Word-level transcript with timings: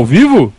Ao 0.00 0.06
vivo? 0.06 0.50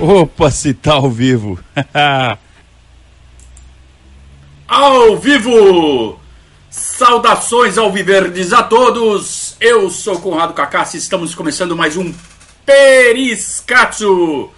Opa, 0.00 0.50
se 0.50 0.74
tá 0.74 0.94
ao 0.94 1.08
vivo. 1.08 1.60
ao 4.66 5.16
vivo! 5.16 6.18
Saudações 6.68 7.78
ao 7.78 7.92
Viverdes 7.92 8.52
a 8.52 8.64
todos! 8.64 9.54
Eu 9.60 9.88
sou 9.90 10.18
Conrado 10.18 10.54
Cacassi, 10.54 10.96
estamos 10.96 11.36
começando 11.36 11.76
mais 11.76 11.96
um 11.96 12.12
Periscatso! 12.66 14.50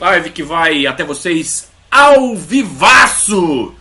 Live 0.00 0.30
que 0.30 0.42
vai 0.42 0.84
até 0.84 1.04
vocês 1.04 1.70
ao 1.88 2.34
vivaço! 2.34 3.72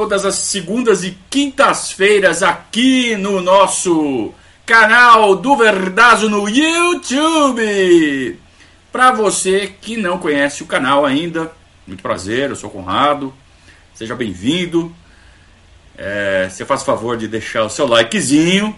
Todas 0.00 0.24
as 0.24 0.36
segundas 0.36 1.04
e 1.04 1.14
quintas-feiras 1.28 2.42
aqui 2.42 3.16
no 3.16 3.42
nosso 3.42 4.32
canal 4.64 5.36
do 5.36 5.54
Verdazo 5.54 6.30
no 6.30 6.48
YouTube! 6.48 8.40
Para 8.90 9.12
você 9.12 9.74
que 9.78 9.98
não 9.98 10.16
conhece 10.16 10.62
o 10.62 10.66
canal 10.66 11.04
ainda, 11.04 11.52
muito 11.86 12.02
prazer, 12.02 12.48
eu 12.48 12.56
sou 12.56 12.70
Conrado, 12.70 13.30
seja 13.92 14.16
bem-vindo. 14.16 14.90
É, 15.98 16.48
você 16.50 16.64
faz 16.64 16.82
favor 16.82 17.18
de 17.18 17.28
deixar 17.28 17.64
o 17.64 17.68
seu 17.68 17.86
likezinho 17.86 18.74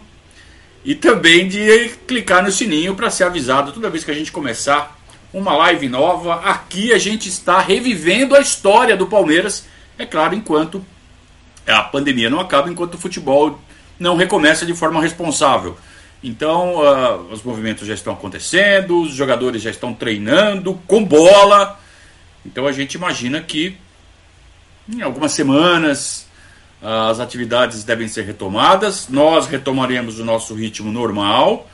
e 0.85 0.93
também 0.93 1.47
de 1.47 1.91
clicar 2.05 2.43
no 2.43 2.51
sininho 2.51 2.97
para 2.97 3.11
ser 3.11 3.23
avisado 3.23 3.71
toda 3.71 3.89
vez 3.89 4.03
que 4.03 4.11
a 4.11 4.15
gente 4.15 4.33
começar 4.33 4.99
uma 5.33 5.57
live 5.57 5.89
nova. 5.89 6.41
Aqui 6.41 6.93
a 6.93 6.99
gente 6.99 7.29
está 7.29 7.61
revivendo 7.61 8.35
a 8.35 8.41
história 8.41 8.97
do 8.97 9.07
Palmeiras, 9.07 9.67
é 9.97 10.05
claro, 10.05 10.35
enquanto 10.35 10.85
a 11.67 11.83
pandemia 11.83 12.31
não 12.31 12.41
acaba, 12.41 12.71
enquanto 12.71 12.95
o 12.95 12.99
futebol 12.99 13.61
não 13.99 14.17
recomeça 14.17 14.67
de 14.67 14.75
forma 14.75 15.01
responsável. 15.01 15.77
Então, 16.23 16.77
uh, 16.77 17.33
os 17.33 17.43
movimentos 17.43 17.87
já 17.87 17.95
estão 17.95 18.13
acontecendo, 18.13 19.03
os 19.03 19.13
jogadores 19.13 19.61
já 19.61 19.71
estão 19.71 19.93
treinando 19.93 20.75
com 20.87 21.05
bola. 21.05 21.81
Então, 22.47 22.67
a 22.67 22.73
gente 22.73 22.95
imagina 22.95 23.41
que 23.41 23.77
em 24.89 25.03
algumas 25.03 25.33
semanas 25.33 26.29
uh, 26.81 27.11
as 27.11 27.19
atividades 27.19 27.83
devem 27.83 28.07
ser 28.07 28.25
retomadas. 28.25 29.09
Nós 29.09 29.47
retomaremos 29.47 30.21
o 30.21 30.25
nosso 30.25 30.55
ritmo 30.55 30.93
normal, 30.93 31.69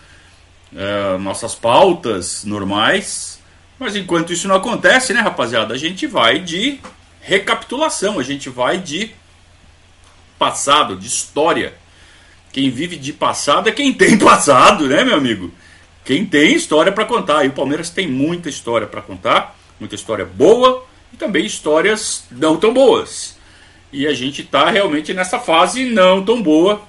uh, 0.72 1.18
nossas 1.18 1.54
pautas 1.54 2.44
normais. 2.44 3.38
Mas 3.78 3.96
enquanto 3.96 4.32
isso 4.32 4.48
não 4.48 4.56
acontece, 4.56 5.12
né, 5.12 5.20
rapaziada, 5.20 5.74
a 5.74 5.78
gente 5.78 6.06
vai 6.06 6.40
de 6.40 6.80
recapitulação, 7.20 8.18
a 8.18 8.22
gente 8.22 8.48
vai 8.48 8.78
de 8.78 9.14
passado, 10.38 10.96
de 10.96 11.06
história. 11.06 11.74
Quem 12.52 12.70
vive 12.70 12.96
de 12.96 13.12
passado 13.12 13.68
é 13.68 13.72
quem 13.72 13.92
tem 13.92 14.16
passado, 14.18 14.86
né, 14.86 15.04
meu 15.04 15.16
amigo? 15.16 15.52
Quem 16.04 16.24
tem 16.24 16.54
história 16.54 16.90
para 16.90 17.04
contar. 17.04 17.44
E 17.44 17.48
o 17.48 17.52
Palmeiras 17.52 17.90
tem 17.90 18.06
muita 18.06 18.48
história 18.48 18.86
para 18.86 19.02
contar, 19.02 19.58
muita 19.78 19.94
história 19.94 20.24
boa 20.24 20.86
e 21.12 21.16
também 21.16 21.44
histórias 21.44 22.24
não 22.30 22.56
tão 22.56 22.72
boas. 22.72 23.36
E 23.92 24.06
a 24.06 24.12
gente 24.12 24.42
está 24.42 24.70
realmente 24.70 25.12
nessa 25.14 25.38
fase 25.38 25.84
não 25.84 26.24
tão 26.24 26.42
boa. 26.42 26.82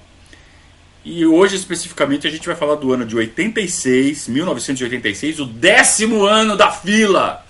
E 1.04 1.26
hoje 1.26 1.56
especificamente 1.56 2.28
a 2.28 2.30
gente 2.30 2.46
vai 2.46 2.56
falar 2.56 2.76
do 2.76 2.94
ano 2.94 3.06
de 3.06 3.16
86, 3.16 4.28
1986, 4.28 5.40
o 5.40 5.46
décimo 5.46 6.26
ano 6.26 6.56
da 6.58 6.72
fila. 6.72 7.46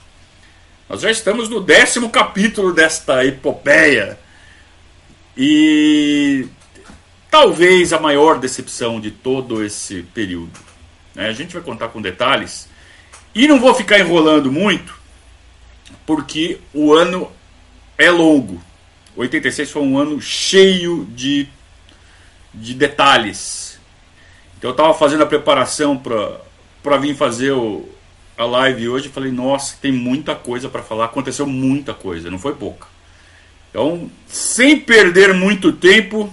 Nós 0.87 1.01
já 1.01 1.11
estamos 1.11 1.49
no 1.49 1.59
décimo 1.59 2.09
capítulo 2.09 2.73
desta 2.73 3.25
epopeia. 3.25 4.17
E 5.41 6.49
talvez 7.31 7.93
a 7.93 7.99
maior 7.99 8.39
decepção 8.39 8.99
de 8.99 9.09
todo 9.09 9.63
esse 9.63 10.03
período. 10.13 10.59
Né? 11.15 11.27
A 11.27 11.31
gente 11.31 11.53
vai 11.53 11.61
contar 11.61 11.87
com 11.87 12.01
detalhes. 12.01 12.67
E 13.33 13.47
não 13.47 13.57
vou 13.57 13.73
ficar 13.73 13.97
enrolando 13.99 14.51
muito, 14.51 14.93
porque 16.05 16.59
o 16.73 16.93
ano 16.93 17.31
é 17.97 18.11
longo. 18.11 18.61
86 19.15 19.71
foi 19.71 19.81
um 19.81 19.97
ano 19.97 20.21
cheio 20.21 21.05
de, 21.15 21.47
de 22.53 22.73
detalhes. 22.73 23.79
Então 24.57 24.71
eu 24.71 24.73
estava 24.73 24.93
fazendo 24.93 25.23
a 25.23 25.27
preparação 25.27 25.97
para 25.97 26.97
vir 26.97 27.15
fazer 27.15 27.51
o, 27.51 27.87
a 28.37 28.43
live 28.43 28.89
hoje 28.89 29.07
falei, 29.07 29.31
nossa, 29.31 29.77
tem 29.81 29.91
muita 29.93 30.35
coisa 30.35 30.67
para 30.67 30.83
falar. 30.83 31.05
Aconteceu 31.05 31.47
muita 31.47 31.93
coisa, 31.93 32.29
não 32.29 32.39
foi 32.39 32.55
pouca. 32.55 32.98
Então, 33.69 34.09
sem 34.27 34.79
perder 34.79 35.33
muito 35.33 35.71
tempo, 35.71 36.31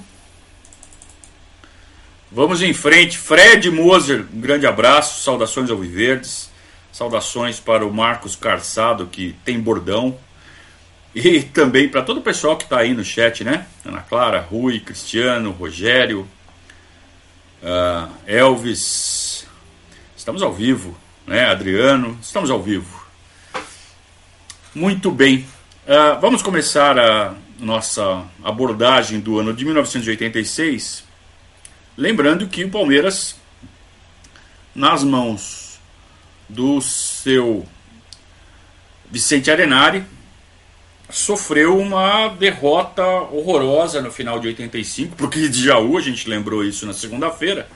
vamos 2.33 2.63
em 2.63 2.73
frente. 2.73 3.19
Fred 3.19 3.71
Moser, 3.71 4.25
um 4.33 4.41
grande 4.41 4.67
abraço, 4.67 5.23
saudações 5.23 5.71
ao 5.71 5.77
Viverdes, 5.77 6.51
saudações 6.91 7.61
para 7.61 7.87
o 7.87 7.93
Marcos 7.93 8.35
Carçado, 8.35 9.07
que 9.07 9.37
tem 9.45 9.61
bordão, 9.61 10.19
e 11.15 11.43
também 11.43 11.89
para 11.89 12.03
todo 12.03 12.19
o 12.19 12.23
pessoal 12.23 12.57
que 12.57 12.65
está 12.65 12.79
aí 12.79 12.95
no 12.95 13.05
chat, 13.05 13.45
né? 13.45 13.67
Ana 13.85 14.01
Clara, 14.01 14.41
Rui, 14.41 14.81
Cristiano, 14.81 15.51
Rogério, 15.51 16.29
uh, 17.63 18.11
Elvis, 18.27 19.47
estamos 20.17 20.43
ao 20.43 20.53
vivo, 20.53 20.97
né? 21.27 21.47
Adriano, 21.47 22.19
estamos 22.21 22.51
ao 22.51 22.63
vivo. 22.63 23.07
Muito 24.75 25.11
bem. 25.11 25.47
Uh, 25.87 26.21
vamos 26.21 26.43
começar 26.43 26.99
a 26.99 27.33
nossa 27.61 28.25
abordagem 28.43 29.21
do 29.21 29.39
ano 29.39 29.55
de 29.55 29.65
1986, 29.65 31.05
lembrando 31.97 32.49
que 32.49 32.65
o 32.65 32.69
Palmeiras, 32.69 33.37
nas 34.75 35.05
mãos 35.05 35.79
do 36.49 36.81
seu 36.81 37.65
Vicente 39.09 39.49
Arenari, 39.49 40.05
sofreu 41.09 41.79
uma 41.79 42.31
derrota 42.31 43.07
horrorosa 43.07 44.03
no 44.03 44.11
final 44.11 44.41
de 44.41 44.49
85, 44.49 45.15
porque 45.15 45.49
de 45.49 45.67
Jaú, 45.67 45.97
a 45.97 46.01
gente 46.01 46.29
lembrou 46.29 46.65
isso 46.65 46.85
na 46.85 46.93
segunda-feira. 46.93 47.69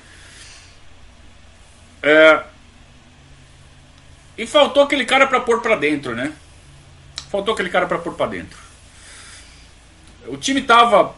É, 2.02 2.42
e 4.36 4.44
faltou 4.48 4.82
aquele 4.82 5.04
cara 5.04 5.28
para 5.28 5.38
pôr 5.38 5.62
para 5.62 5.76
dentro, 5.76 6.16
né? 6.16 6.32
Faltou 7.30 7.54
aquele 7.54 7.70
cara 7.70 7.86
para 7.86 7.98
pôr 7.98 8.14
para 8.14 8.30
dentro. 8.30 8.58
O 10.26 10.36
time 10.36 10.62
tava 10.62 11.14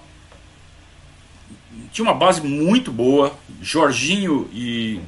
tinha 1.92 2.04
uma 2.04 2.14
base 2.14 2.40
muito 2.40 2.90
boa. 2.90 3.36
Jorginho 3.60 4.48
e 4.52 5.00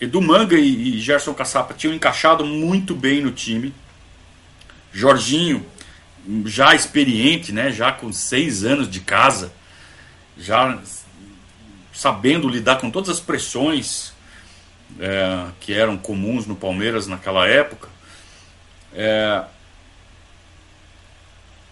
Edu 0.00 0.20
Manga 0.20 0.56
e, 0.56 0.98
Gerson 1.00 1.34
Caçapa 1.34 1.74
tinham 1.74 1.94
encaixado 1.94 2.44
muito 2.44 2.94
bem 2.94 3.20
no 3.20 3.30
time. 3.30 3.74
Jorginho 4.92 5.64
já 6.46 6.74
experiente, 6.74 7.52
né? 7.52 7.70
Já 7.70 7.92
com 7.92 8.12
seis 8.12 8.64
anos 8.64 8.88
de 8.88 9.00
casa, 9.00 9.52
já 10.38 10.78
sabendo 11.92 12.48
lidar 12.48 12.80
com 12.80 12.90
todas 12.90 13.10
as 13.10 13.20
pressões 13.20 14.12
é, 14.98 15.46
que 15.60 15.72
eram 15.72 15.96
comuns 15.96 16.46
no 16.46 16.56
Palmeiras 16.56 17.06
naquela 17.06 17.46
época. 17.46 17.88
É, 18.92 19.44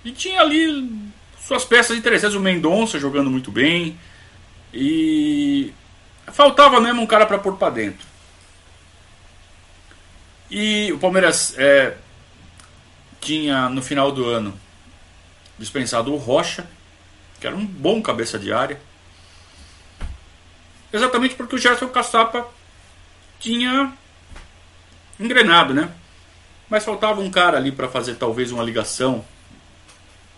e 0.04 0.10
tinha 0.10 0.40
ali 0.40 1.12
suas 1.40 1.64
peças 1.64 1.96
interessantes, 1.96 2.36
o 2.36 2.40
Mendonça 2.40 2.98
jogando 2.98 3.30
muito 3.30 3.50
bem. 3.50 3.98
E 4.72 5.72
faltava 6.28 6.80
mesmo 6.80 7.02
um 7.02 7.06
cara 7.06 7.26
para 7.26 7.38
pôr 7.38 7.56
para 7.56 7.74
dentro. 7.74 8.06
E 10.50 10.92
o 10.92 10.98
Palmeiras 10.98 11.54
é, 11.58 11.96
tinha 13.20 13.68
no 13.68 13.82
final 13.82 14.12
do 14.12 14.28
ano 14.28 14.58
dispensado 15.58 16.12
o 16.12 16.16
Rocha, 16.16 16.66
que 17.40 17.46
era 17.46 17.56
um 17.56 17.64
bom 17.64 18.02
cabeça 18.02 18.38
de 18.38 18.52
área. 18.52 18.80
Exatamente 20.92 21.34
porque 21.34 21.56
o 21.56 21.58
Gerson 21.58 21.88
Caçapa 21.88 22.46
tinha 23.38 23.92
engrenado, 25.18 25.72
né? 25.72 25.90
Mas 26.68 26.84
faltava 26.84 27.20
um 27.20 27.30
cara 27.30 27.56
ali 27.56 27.72
para 27.72 27.88
fazer 27.88 28.16
talvez 28.16 28.52
uma 28.52 28.62
ligação 28.62 29.24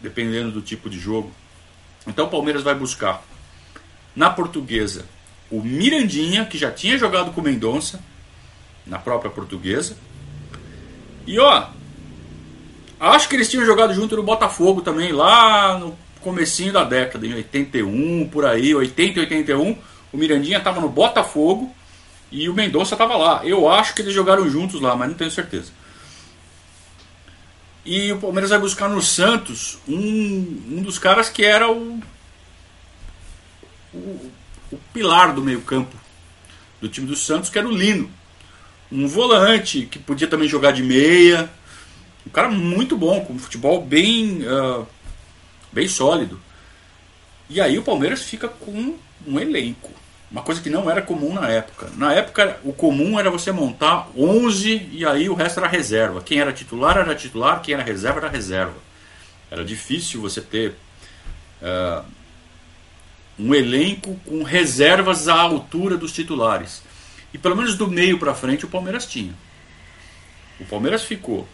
dependendo 0.04 0.52
do 0.52 0.60
tipo 0.60 0.88
de 0.88 1.00
jogo. 1.00 1.32
Então 2.06 2.26
o 2.26 2.30
Palmeiras 2.30 2.62
vai 2.62 2.74
buscar 2.74 3.24
na 4.14 4.30
portuguesa 4.30 5.06
o 5.50 5.60
Mirandinha, 5.62 6.44
que 6.44 6.58
já 6.58 6.70
tinha 6.70 6.98
jogado 6.98 7.32
com 7.32 7.40
o 7.40 7.44
Mendonça 7.44 8.00
na 8.86 8.98
própria 8.98 9.30
portuguesa. 9.30 9.96
E 11.26 11.38
ó, 11.38 11.66
acho 13.00 13.28
que 13.28 13.36
eles 13.36 13.50
tinham 13.50 13.64
jogado 13.64 13.94
junto 13.94 14.16
no 14.16 14.22
Botafogo 14.22 14.82
também, 14.82 15.12
lá 15.12 15.78
no 15.78 15.96
comecinho 16.20 16.72
da 16.72 16.84
década, 16.84 17.26
em 17.26 17.34
81, 17.34 18.28
por 18.28 18.44
aí, 18.44 18.74
80 18.74 19.18
e 19.18 19.22
81. 19.22 19.78
O 20.12 20.16
Mirandinha 20.16 20.58
estava 20.58 20.80
no 20.80 20.88
Botafogo 20.88 21.74
e 22.30 22.48
o 22.48 22.54
Mendonça 22.54 22.94
estava 22.94 23.16
lá. 23.16 23.40
Eu 23.44 23.68
acho 23.68 23.94
que 23.94 24.02
eles 24.02 24.14
jogaram 24.14 24.48
juntos 24.48 24.80
lá, 24.80 24.94
mas 24.96 25.08
não 25.08 25.16
tenho 25.16 25.30
certeza. 25.30 25.72
E 27.84 28.10
o 28.12 28.18
Palmeiras 28.18 28.50
vai 28.50 28.58
buscar 28.58 28.88
no 28.88 29.02
Santos 29.02 29.78
um, 29.86 29.96
um 30.70 30.82
dos 30.82 30.98
caras 30.98 31.28
que 31.28 31.44
era 31.44 31.70
o, 31.70 32.00
o, 33.92 34.32
o 34.72 34.78
pilar 34.92 35.34
do 35.34 35.42
meio-campo 35.42 35.94
do 36.80 36.88
time 36.88 37.06
do 37.06 37.16
Santos, 37.16 37.50
que 37.50 37.58
era 37.58 37.68
o 37.68 37.76
Lino. 37.76 38.10
Um 38.90 39.06
volante 39.06 39.86
que 39.86 39.98
podia 39.98 40.28
também 40.28 40.48
jogar 40.48 40.72
de 40.72 40.82
meia. 40.82 41.50
Um 42.26 42.30
cara 42.30 42.48
muito 42.48 42.96
bom, 42.96 43.24
com 43.24 43.38
futebol 43.38 43.82
bem, 43.82 44.42
uh, 44.42 44.86
bem 45.72 45.88
sólido. 45.88 46.40
E 47.50 47.60
aí 47.60 47.78
o 47.78 47.82
Palmeiras 47.82 48.22
fica 48.22 48.48
com 48.48 48.96
um 49.26 49.38
elenco. 49.40 49.90
Uma 50.34 50.42
coisa 50.42 50.60
que 50.60 50.68
não 50.68 50.90
era 50.90 51.00
comum 51.00 51.32
na 51.32 51.48
época. 51.48 51.88
Na 51.96 52.12
época, 52.12 52.58
o 52.64 52.72
comum 52.72 53.20
era 53.20 53.30
você 53.30 53.52
montar 53.52 54.08
11 54.16 54.88
e 54.90 55.06
aí 55.06 55.28
o 55.28 55.34
resto 55.34 55.60
era 55.60 55.68
reserva. 55.68 56.20
Quem 56.20 56.40
era 56.40 56.52
titular 56.52 56.96
era 56.96 57.14
titular, 57.14 57.62
quem 57.62 57.72
era 57.72 57.84
reserva 57.84 58.18
era 58.18 58.28
reserva. 58.28 58.74
Era 59.48 59.64
difícil 59.64 60.20
você 60.20 60.40
ter 60.40 60.74
uh, 61.62 62.04
um 63.38 63.54
elenco 63.54 64.16
com 64.26 64.42
reservas 64.42 65.28
à 65.28 65.40
altura 65.40 65.96
dos 65.96 66.10
titulares. 66.10 66.82
E 67.32 67.38
pelo 67.38 67.54
menos 67.54 67.76
do 67.76 67.86
meio 67.86 68.18
para 68.18 68.34
frente 68.34 68.64
o 68.64 68.68
Palmeiras 68.68 69.06
tinha. 69.06 69.34
O 70.58 70.64
Palmeiras 70.64 71.04
ficou, 71.04 71.46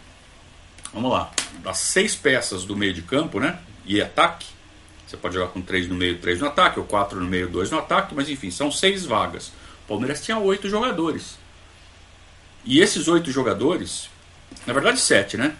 vamos 0.91 1.11
lá, 1.11 1.31
das 1.63 1.77
seis 1.77 2.15
peças 2.15 2.65
do 2.65 2.75
meio 2.75 2.95
de 2.95 3.03
campo, 3.03 3.39
né? 3.39 3.59
E 3.85 4.01
ataque, 4.01 4.47
você 5.11 5.17
pode 5.17 5.35
jogar 5.35 5.49
com 5.49 5.61
três 5.61 5.89
no 5.89 5.95
meio, 5.95 6.19
três 6.19 6.39
no 6.39 6.47
ataque, 6.47 6.79
ou 6.79 6.85
quatro 6.85 7.19
no 7.19 7.29
meio, 7.29 7.49
dois 7.49 7.69
no 7.69 7.77
ataque, 7.77 8.15
mas 8.15 8.29
enfim, 8.29 8.49
são 8.49 8.71
seis 8.71 9.05
vagas. 9.05 9.47
O 9.83 9.89
Palmeiras 9.89 10.23
tinha 10.23 10.37
oito 10.37 10.69
jogadores. 10.69 11.37
E 12.63 12.79
esses 12.79 13.09
oito 13.09 13.29
jogadores, 13.29 14.09
na 14.65 14.71
verdade 14.71 15.01
sete, 15.01 15.35
né? 15.35 15.53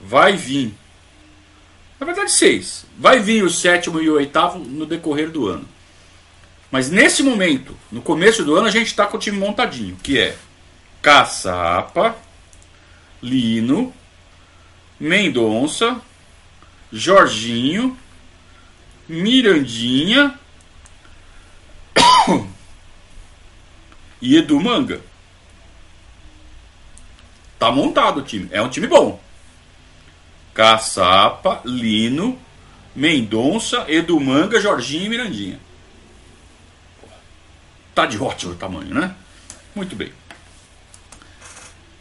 Vai 0.00 0.34
vir. 0.34 0.74
Na 1.98 2.06
verdade 2.06 2.32
seis. 2.32 2.86
Vai 2.98 3.18
vir 3.18 3.44
o 3.44 3.50
sétimo 3.50 4.00
e 4.00 4.08
o 4.08 4.14
oitavo 4.14 4.58
no 4.58 4.86
decorrer 4.86 5.30
do 5.30 5.46
ano. 5.46 5.68
Mas 6.70 6.88
nesse 6.90 7.22
momento, 7.22 7.76
no 7.92 8.00
começo 8.00 8.42
do 8.44 8.54
ano, 8.54 8.66
a 8.66 8.70
gente 8.70 8.86
está 8.86 9.04
com 9.04 9.18
o 9.18 9.20
time 9.20 9.36
montadinho, 9.36 9.96
que 10.02 10.18
é 10.18 10.38
Caçapa, 11.02 12.16
Lino, 13.22 13.92
Mendonça, 14.98 16.00
Jorginho, 16.90 17.98
Mirandinha 19.10 20.38
e 24.22 24.36
Edu 24.36 24.60
Manga. 24.60 25.00
Tá 27.58 27.72
montado 27.72 28.20
o 28.20 28.22
time. 28.22 28.48
É 28.52 28.62
um 28.62 28.68
time 28.68 28.86
bom. 28.86 29.20
Caçapa, 30.54 31.60
Lino, 31.64 32.38
Mendonça, 32.94 33.84
Edu 33.88 34.20
Manga, 34.20 34.60
Jorginho 34.60 35.06
e 35.06 35.08
Mirandinha. 35.08 35.60
Tá 37.92 38.06
de 38.06 38.16
ótimo 38.16 38.54
tamanho, 38.54 38.94
né? 38.94 39.14
Muito 39.74 39.96
bem. 39.96 40.12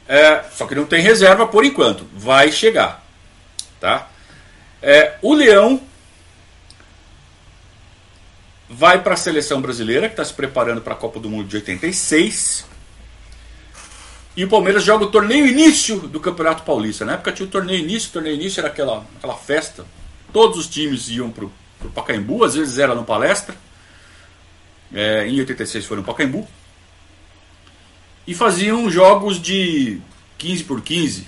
É, 0.07 0.43
só 0.51 0.67
que 0.67 0.75
não 0.75 0.85
tem 0.85 1.01
reserva 1.01 1.47
por 1.47 1.65
enquanto. 1.65 2.07
Vai 2.13 2.51
chegar. 2.51 3.03
Tá? 3.79 4.07
É, 4.81 5.17
o 5.21 5.33
Leão 5.33 5.88
vai 8.69 9.01
para 9.01 9.15
a 9.15 9.17
seleção 9.17 9.59
brasileira, 9.59 10.07
que 10.07 10.13
está 10.13 10.23
se 10.23 10.33
preparando 10.33 10.81
para 10.81 10.93
a 10.93 10.97
Copa 10.97 11.19
do 11.19 11.29
Mundo 11.29 11.47
de 11.47 11.55
86. 11.55 12.65
E 14.37 14.45
o 14.45 14.47
Palmeiras 14.47 14.83
joga 14.83 15.05
o 15.05 15.11
torneio 15.11 15.47
início 15.47 15.97
do 16.01 16.19
Campeonato 16.19 16.63
Paulista. 16.63 17.03
Na 17.03 17.13
época 17.13 17.31
tinha 17.31 17.47
o 17.47 17.51
torneio 17.51 17.79
início, 17.79 18.09
o 18.09 18.13
torneio 18.13 18.35
início 18.35 18.59
era 18.59 18.67
aquela, 18.67 19.05
aquela 19.17 19.35
festa. 19.35 19.85
Todos 20.31 20.59
os 20.59 20.67
times 20.67 21.09
iam 21.09 21.31
para 21.31 21.45
o 21.45 21.89
Pacaembu, 21.93 22.43
às 22.43 22.53
vezes 22.53 22.77
era 22.77 22.93
no 22.93 23.03
palestra. 23.03 23.55
É, 24.93 25.27
em 25.27 25.39
86 25.39 25.85
foi 25.85 25.97
no 25.97 26.03
Pacaembu. 26.03 26.47
E 28.27 28.35
faziam 28.35 28.89
jogos 28.89 29.41
de 29.41 29.99
15 30.37 30.63
por 30.65 30.81
15. 30.81 31.27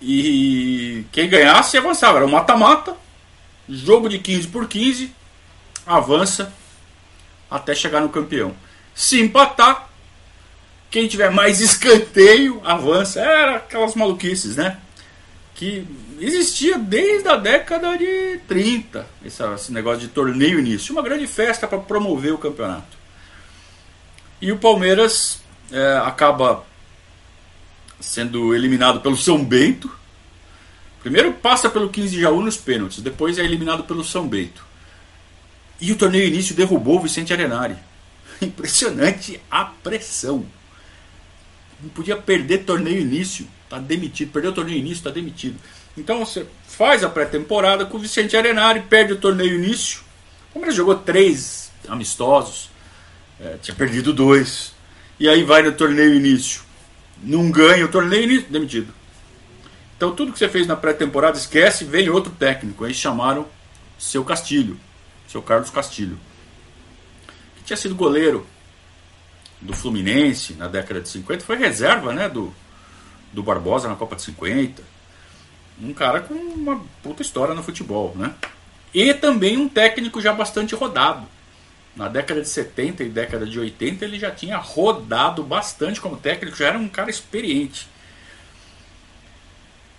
E 0.00 1.04
quem 1.12 1.28
ganhasse 1.28 1.76
avançava. 1.76 2.16
Era 2.16 2.26
um 2.26 2.30
mata-mata. 2.30 2.96
Jogo 3.68 4.08
de 4.08 4.18
15 4.18 4.48
por 4.48 4.66
15 4.66 5.19
avança 5.86 6.52
até 7.50 7.74
chegar 7.74 8.00
no 8.00 8.08
campeão. 8.08 8.54
Se 8.94 9.20
empatar, 9.20 9.90
quem 10.90 11.08
tiver 11.08 11.30
mais 11.30 11.60
escanteio 11.62 12.60
avança. 12.64 13.20
Era 13.20 13.56
aquelas 13.56 13.94
maluquices, 13.94 14.56
né? 14.56 14.78
Que 15.54 15.86
existia 16.18 16.78
desde 16.78 17.28
a 17.28 17.36
década 17.36 17.96
de 17.96 18.40
30, 18.48 19.06
esse, 19.24 19.72
negócio 19.72 20.00
de 20.00 20.08
torneio 20.08 20.58
início. 20.58 20.92
Uma 20.92 21.02
grande 21.02 21.26
festa 21.26 21.66
para 21.66 21.78
promover 21.78 22.32
o 22.32 22.38
campeonato. 22.38 22.98
E 24.40 24.50
o 24.50 24.58
Palmeiras 24.58 25.40
é, 25.70 26.00
acaba 26.04 26.64
sendo 28.00 28.54
eliminado 28.54 29.00
pelo 29.00 29.16
São 29.16 29.44
Bento. 29.44 29.90
Primeiro 31.02 31.32
passa 31.34 31.68
pelo 31.68 31.90
15 31.90 32.08
de 32.14 32.20
Jaú 32.22 32.40
nos 32.42 32.56
pênaltis, 32.56 33.00
depois 33.00 33.38
é 33.38 33.44
eliminado 33.44 33.84
pelo 33.84 34.04
São 34.04 34.26
Bento. 34.26 34.64
E 35.80 35.90
o 35.90 35.96
torneio 35.96 36.26
início 36.26 36.54
derrubou 36.54 36.98
o 36.98 37.02
Vicente 37.02 37.32
Arenari. 37.32 37.76
Impressionante 38.42 39.40
a 39.50 39.64
pressão. 39.64 40.44
Não 41.82 41.88
podia 41.88 42.16
perder 42.16 42.64
torneio 42.64 43.00
início, 43.00 43.48
está 43.64 43.78
demitido. 43.78 44.30
Perdeu 44.30 44.50
o 44.50 44.54
torneio 44.54 44.78
início, 44.78 44.98
está 44.98 45.10
demitido. 45.10 45.58
Então 45.96 46.24
você 46.24 46.46
faz 46.66 47.02
a 47.02 47.08
pré-temporada 47.08 47.86
com 47.86 47.96
o 47.96 48.00
Vicente 48.00 48.36
Arenari, 48.36 48.80
perde 48.80 49.14
o 49.14 49.16
torneio 49.16 49.54
início. 49.54 50.00
O 50.50 50.54
Palmeiras 50.54 50.76
jogou 50.76 50.94
três 50.96 51.72
amistosos, 51.88 52.68
é, 53.40 53.56
tinha 53.62 53.74
perdido 53.74 54.12
dois. 54.12 54.74
E 55.18 55.28
aí 55.28 55.42
vai 55.42 55.62
no 55.62 55.72
torneio 55.72 56.14
início. 56.14 56.60
Não 57.22 57.50
ganha 57.50 57.84
o 57.84 57.88
torneio 57.88 58.24
início, 58.24 58.50
demitido. 58.50 58.92
Então 59.96 60.14
tudo 60.14 60.32
que 60.32 60.38
você 60.38 60.48
fez 60.48 60.66
na 60.66 60.76
pré-temporada 60.76 61.38
esquece, 61.38 61.84
vem 61.84 62.10
outro 62.10 62.32
técnico. 62.32 62.84
Aí 62.84 62.92
chamaram 62.92 63.46
seu 63.98 64.22
Castilho 64.24 64.78
seu 65.30 65.40
Carlos 65.40 65.70
Castilho, 65.70 66.18
que 67.56 67.62
tinha 67.62 67.76
sido 67.76 67.94
goleiro 67.94 68.44
do 69.60 69.72
Fluminense 69.72 70.54
na 70.54 70.66
década 70.66 71.00
de 71.00 71.08
50, 71.08 71.44
foi 71.44 71.56
reserva 71.56 72.12
né, 72.12 72.28
do, 72.28 72.52
do 73.32 73.40
Barbosa 73.40 73.88
na 73.88 73.94
Copa 73.94 74.16
de 74.16 74.22
50. 74.22 74.82
Um 75.80 75.94
cara 75.94 76.20
com 76.20 76.34
uma 76.34 76.84
puta 77.02 77.22
história 77.22 77.54
no 77.54 77.62
futebol, 77.62 78.12
né? 78.16 78.34
E 78.92 79.14
também 79.14 79.56
um 79.56 79.68
técnico 79.68 80.20
já 80.20 80.32
bastante 80.32 80.74
rodado. 80.74 81.26
Na 81.94 82.08
década 82.08 82.42
de 82.42 82.48
70 82.48 83.04
e 83.04 83.08
década 83.08 83.46
de 83.46 83.58
80 83.58 84.04
ele 84.04 84.18
já 84.18 84.30
tinha 84.30 84.56
rodado 84.56 85.42
bastante 85.44 86.00
como 86.00 86.16
técnico, 86.16 86.56
já 86.56 86.68
era 86.68 86.78
um 86.78 86.88
cara 86.88 87.08
experiente. 87.08 87.88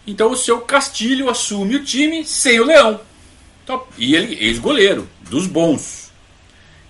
Então 0.06 0.32
o 0.32 0.38
seu 0.38 0.62
Castilho 0.62 1.30
assume 1.30 1.78
o 1.78 1.84
time 1.84 2.26
sem 2.26 2.60
o 2.60 2.66
Leão. 2.66 3.00
Então, 3.72 3.88
e 3.98 4.16
ele 4.16 4.36
ex-goleiro, 4.44 5.08
dos 5.30 5.48
bons. 5.48 6.12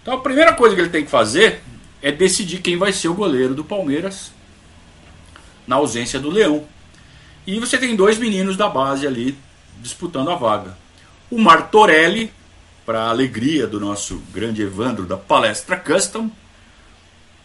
Então 0.02 0.16
a 0.16 0.20
primeira 0.20 0.54
coisa 0.54 0.74
que 0.74 0.82
ele 0.82 0.90
tem 0.90 1.06
que 1.06 1.12
fazer 1.12 1.62
é 2.02 2.12
decidir 2.12 2.60
quem 2.60 2.76
vai 2.76 2.92
ser 2.92 3.08
o 3.08 3.14
goleiro 3.14 3.54
do 3.54 3.64
Palmeiras 3.64 4.32
na 5.68 5.76
ausência 5.76 6.20
do 6.20 6.32
Leão. 6.32 6.66
E 7.46 7.60
você 7.60 7.78
tem 7.78 7.96
dois 7.96 8.18
meninos 8.18 8.58
da 8.58 8.68
base 8.68 9.06
ali 9.06 9.38
disputando 9.80 10.32
a 10.32 10.36
vaga. 10.36 10.76
O 11.30 11.38
Martorelli, 11.38 12.34
para 12.84 13.04
a 13.04 13.10
alegria 13.10 13.68
do 13.68 13.80
nosso 13.80 14.18
grande 14.34 14.64
Evandro 14.64 15.06
da 15.06 15.18
Palestra 15.18 15.78
Custom, 15.78 16.32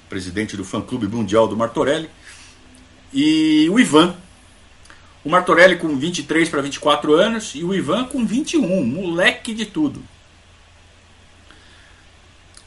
presidente 0.09 0.57
do 0.57 0.65
fã-clube 0.65 1.09
mundial 1.09 1.47
do 1.47 1.59
Martorelli, 1.59 2.09
e 3.13 3.69
o 3.71 3.79
Ivan, 3.79 4.17
o 5.27 5.29
Martorelli 5.29 5.75
com 5.77 5.89
23 5.97 6.49
para 6.49 6.63
24 6.63 7.13
anos 7.13 7.53
e 7.57 7.65
o 7.65 7.75
Ivan 7.75 8.05
com 8.05 8.25
21, 8.25 8.85
moleque 8.85 9.53
de 9.53 9.67
tudo. 9.67 10.01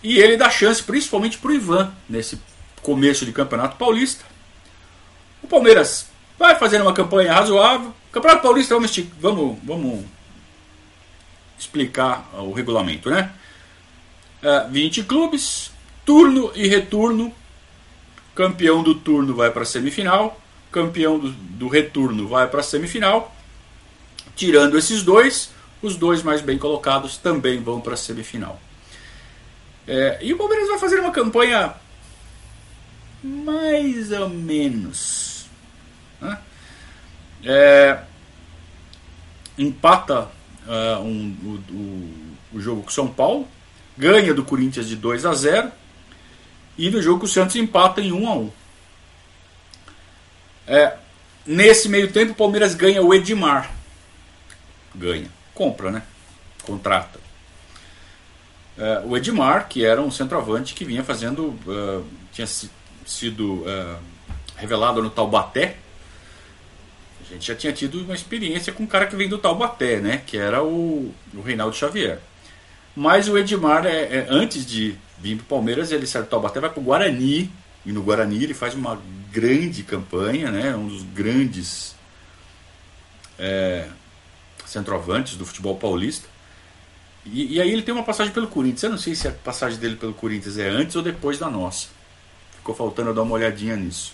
E 0.04 0.20
ele 0.20 0.36
dá 0.36 0.50
chance 0.50 0.84
principalmente 0.84 1.38
para 1.38 1.52
o 1.52 1.56
Ivan 1.56 1.94
nesse 2.10 2.38
começo 2.82 3.26
de 3.26 3.32
Campeonato 3.32 3.78
Paulista. 3.78 4.26
O 5.42 5.48
Palmeiras 5.48 6.10
vai 6.38 6.60
fazendo 6.60 6.82
uma 6.82 6.92
campanha 6.92 7.32
razoável. 7.32 7.94
Campeonato 8.12 8.42
Paulista, 8.42 8.76
vamos, 8.76 8.94
vamos, 9.22 9.58
vamos 9.64 10.06
explicar 11.58 12.30
o 12.34 12.52
regulamento, 12.52 13.10
né? 13.10 13.32
20 14.70 15.00
é, 15.00 15.04
clubes, 15.06 15.72
turno 16.06 16.52
e 16.54 16.68
retorno. 16.68 17.34
Campeão 18.36 18.84
do 18.84 18.96
turno 18.96 19.34
vai 19.34 19.50
para 19.50 19.62
a 19.62 19.66
semifinal 19.66 20.38
campeão 20.72 21.20
do, 21.20 21.32
do 21.32 21.68
retorno 21.68 22.28
vai 22.28 22.48
para 22.48 22.60
a 22.60 22.64
semifinal. 22.64 23.36
Tirando 24.36 24.78
esses 24.78 25.04
dois, 25.04 25.52
os 25.82 25.96
dois 25.96 26.24
mais 26.24 26.42
bem 26.42 26.58
colocados 26.58 27.18
também 27.18 27.62
vão 27.62 27.82
para 27.82 27.94
a 27.94 27.98
semifinal. 27.98 28.60
É, 29.88 30.20
e 30.22 30.34
o 30.34 30.38
Palmeiras 30.38 30.68
vai 30.68 30.80
fazer 30.80 31.00
uma 31.00 31.12
campanha 31.12 31.74
mais 33.24 34.12
ou 34.12 34.30
menos. 34.30 35.46
Né? 36.22 36.38
é, 37.44 38.00
empata 39.58 40.30
uh, 40.68 41.02
um, 41.02 41.36
o, 41.44 41.74
o, 41.74 42.58
o, 42.58 42.62
jogo 42.62 42.84
com 42.84 42.90
o 42.90 42.94
São 42.94 43.08
Paulo, 43.08 43.48
ganha 43.98 44.34
do 44.34 44.44
Corinthians 44.44 44.88
de 44.88 44.96
2 44.96 45.26
a 45.26 45.34
0 45.34 45.72
e 46.78 46.90
no 46.90 47.02
jogo 47.02 47.22
com 47.22 47.26
o 47.26 47.30
Santos 47.30 47.56
empata 47.56 48.02
em 48.02 48.12
1 48.12 48.28
a 48.28 48.36
1 48.36 48.52
é, 50.70 50.94
Nesse 51.50 51.90
meio 51.90 52.12
tempo, 52.12 52.34
o 52.34 52.36
Palmeiras 52.36 52.76
ganha 52.76 53.02
o 53.02 53.12
Edmar. 53.12 53.72
Ganha. 54.94 55.28
Compra, 55.56 55.90
né? 55.90 56.04
Contrata. 56.62 57.20
É, 58.78 59.02
o 59.04 59.18
Edmar, 59.18 59.68
que 59.68 59.84
era 59.84 60.00
um 60.00 60.12
centroavante 60.12 60.76
que 60.76 60.86
vinha 60.86 61.04
fazendo. 61.04 61.56
Uh, 61.66 62.06
tinha 62.32 62.48
sido 63.04 63.64
uh, 63.64 63.98
revelado 64.56 65.02
no 65.02 65.10
Taubaté. 65.10 65.78
A 67.28 67.34
gente 67.34 67.48
já 67.48 67.56
tinha 67.56 67.74
tido 67.74 68.04
uma 68.04 68.14
experiência 68.14 68.72
com 68.72 68.84
um 68.84 68.88
cara 68.88 69.08
que 69.08 69.16
vem 69.16 69.28
do 69.28 69.40
Taubaté, 69.40 70.00
né? 70.00 70.22
Que 70.28 70.38
era 70.38 70.64
o, 70.64 71.12
o 71.34 71.42
Reinaldo 71.42 71.76
Xavier. 71.76 72.20
Mas 72.96 73.28
o 73.28 73.36
Edmar, 73.36 73.88
é, 73.88 74.18
é 74.18 74.28
antes 74.30 74.64
de 74.64 74.96
vir 75.18 75.38
para 75.38 75.44
o 75.44 75.48
Palmeiras, 75.48 75.92
ele 75.92 76.06
sai 76.06 76.22
do 76.22 76.28
Taubaté, 76.28 76.60
vai 76.60 76.70
para 76.70 76.80
o 76.80 76.84
Guarani. 76.84 77.52
E 77.84 77.92
no 77.92 78.04
Guarani 78.04 78.44
ele 78.44 78.54
faz 78.54 78.76
uma 78.76 79.02
grande 79.32 79.84
campanha, 79.84 80.52
né? 80.52 80.76
um 80.76 80.88
dos 80.88 81.04
grandes 81.04 81.96
é, 83.38 83.88
centroavantes 84.66 85.36
do 85.36 85.46
futebol 85.46 85.78
paulista. 85.78 86.28
E, 87.26 87.56
e, 87.56 87.62
aí 87.62 87.72
ele 87.72 87.82
tem 87.82 87.94
uma 87.94 88.04
passagem 88.04 88.34
pelo 88.34 88.48
Corinthians. 88.48 88.84
Eu 88.84 88.90
não 88.92 88.98
sei 88.98 89.16
se 89.16 89.28
a 89.28 89.32
passagem 89.32 89.80
dele 89.80 89.96
pelo 89.96 90.14
Corinthians 90.14 90.58
é 90.58 90.68
antes 90.70 90.96
ou 90.96 91.02
depois 91.02 91.38
da 91.38 91.50
nossa. 91.50 91.88
Ficou 92.56 92.76
faltando 92.76 93.10
eu 93.10 93.14
dar 93.14 93.22
uma 93.22 93.36
olhadinha 93.36 93.76
nisso. 93.76 94.14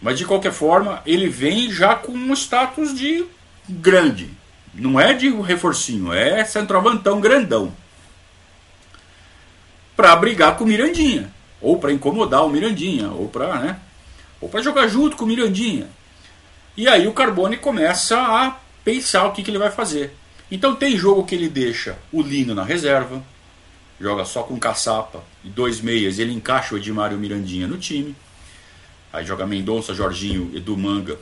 Mas 0.00 0.18
de 0.18 0.24
qualquer 0.24 0.52
forma, 0.52 1.00
ele 1.06 1.28
vem 1.28 1.70
já 1.70 1.94
com 1.94 2.12
um 2.12 2.32
status 2.32 2.94
de 2.94 3.24
grande. 3.68 4.30
Não 4.74 4.98
é 4.98 5.12
de 5.14 5.30
reforcinho, 5.30 6.12
é 6.12 6.44
centroavantão 6.44 7.20
grandão. 7.20 7.72
Para 9.94 10.16
brigar 10.16 10.56
com 10.56 10.64
o 10.64 10.66
Mirandinha. 10.66 11.32
Ou 11.60 11.78
para 11.78 11.92
incomodar 11.92 12.44
o 12.44 12.48
Mirandinha. 12.48 13.10
Ou 13.10 13.28
para 13.28 13.60
né, 13.60 13.80
ou 14.42 14.48
para 14.48 14.60
jogar 14.60 14.88
junto 14.88 15.16
com 15.16 15.24
o 15.24 15.28
Mirandinha. 15.28 15.88
E 16.76 16.88
aí 16.88 17.06
o 17.06 17.12
Carbone 17.12 17.56
começa 17.56 18.18
a 18.18 18.58
pensar 18.84 19.24
o 19.24 19.32
que, 19.32 19.42
que 19.42 19.50
ele 19.50 19.58
vai 19.58 19.70
fazer. 19.70 20.14
Então 20.50 20.74
tem 20.74 20.96
jogo 20.96 21.24
que 21.24 21.34
ele 21.34 21.48
deixa 21.48 21.96
o 22.10 22.20
Lino 22.20 22.54
na 22.54 22.64
reserva, 22.64 23.22
joga 24.00 24.24
só 24.24 24.42
com 24.42 24.58
caçapa 24.58 25.22
e 25.44 25.48
dois 25.48 25.80
meias, 25.80 26.18
ele 26.18 26.32
encaixa 26.32 26.74
o 26.74 26.78
Edmar 26.78 27.12
e 27.12 27.14
o 27.14 27.18
Mirandinha 27.18 27.68
no 27.68 27.78
time. 27.78 28.16
Aí 29.12 29.24
joga 29.24 29.46
Mendonça, 29.46 29.94
Jorginho, 29.94 30.50
Edu 30.54 30.76
Manga 30.76 31.18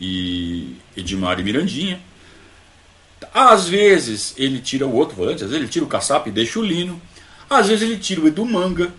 e 0.00 0.76
Edmar 0.96 1.38
e 1.38 1.44
Mirandinha. 1.44 2.00
Às 3.32 3.68
vezes 3.68 4.34
ele 4.36 4.58
tira 4.58 4.86
o 4.86 4.94
outro 4.94 5.14
volante, 5.14 5.44
às 5.44 5.50
vezes 5.50 5.62
ele 5.62 5.68
tira 5.68 5.84
o 5.84 5.88
caçapa 5.88 6.28
e 6.28 6.32
deixa 6.32 6.58
o 6.58 6.64
Lino. 6.64 7.00
Às 7.48 7.68
vezes 7.68 7.88
ele 7.88 7.98
tira 7.98 8.20
o 8.22 8.26
Edu 8.26 8.44
Manga 8.44 8.92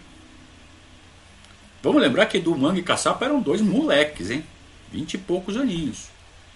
Vamos 1.82 2.02
lembrar 2.02 2.26
que 2.26 2.38
Edu 2.38 2.58
Manga 2.58 2.80
e 2.80 2.84
Caçapa 2.84 3.26
eram 3.26 3.42
dois 3.42 3.62
moleques, 3.62 4.30
hein? 4.30 4.44
Vinte 4.92 5.14
e 5.14 5.18
poucos 5.18 5.56
aninhos. 5.56 6.08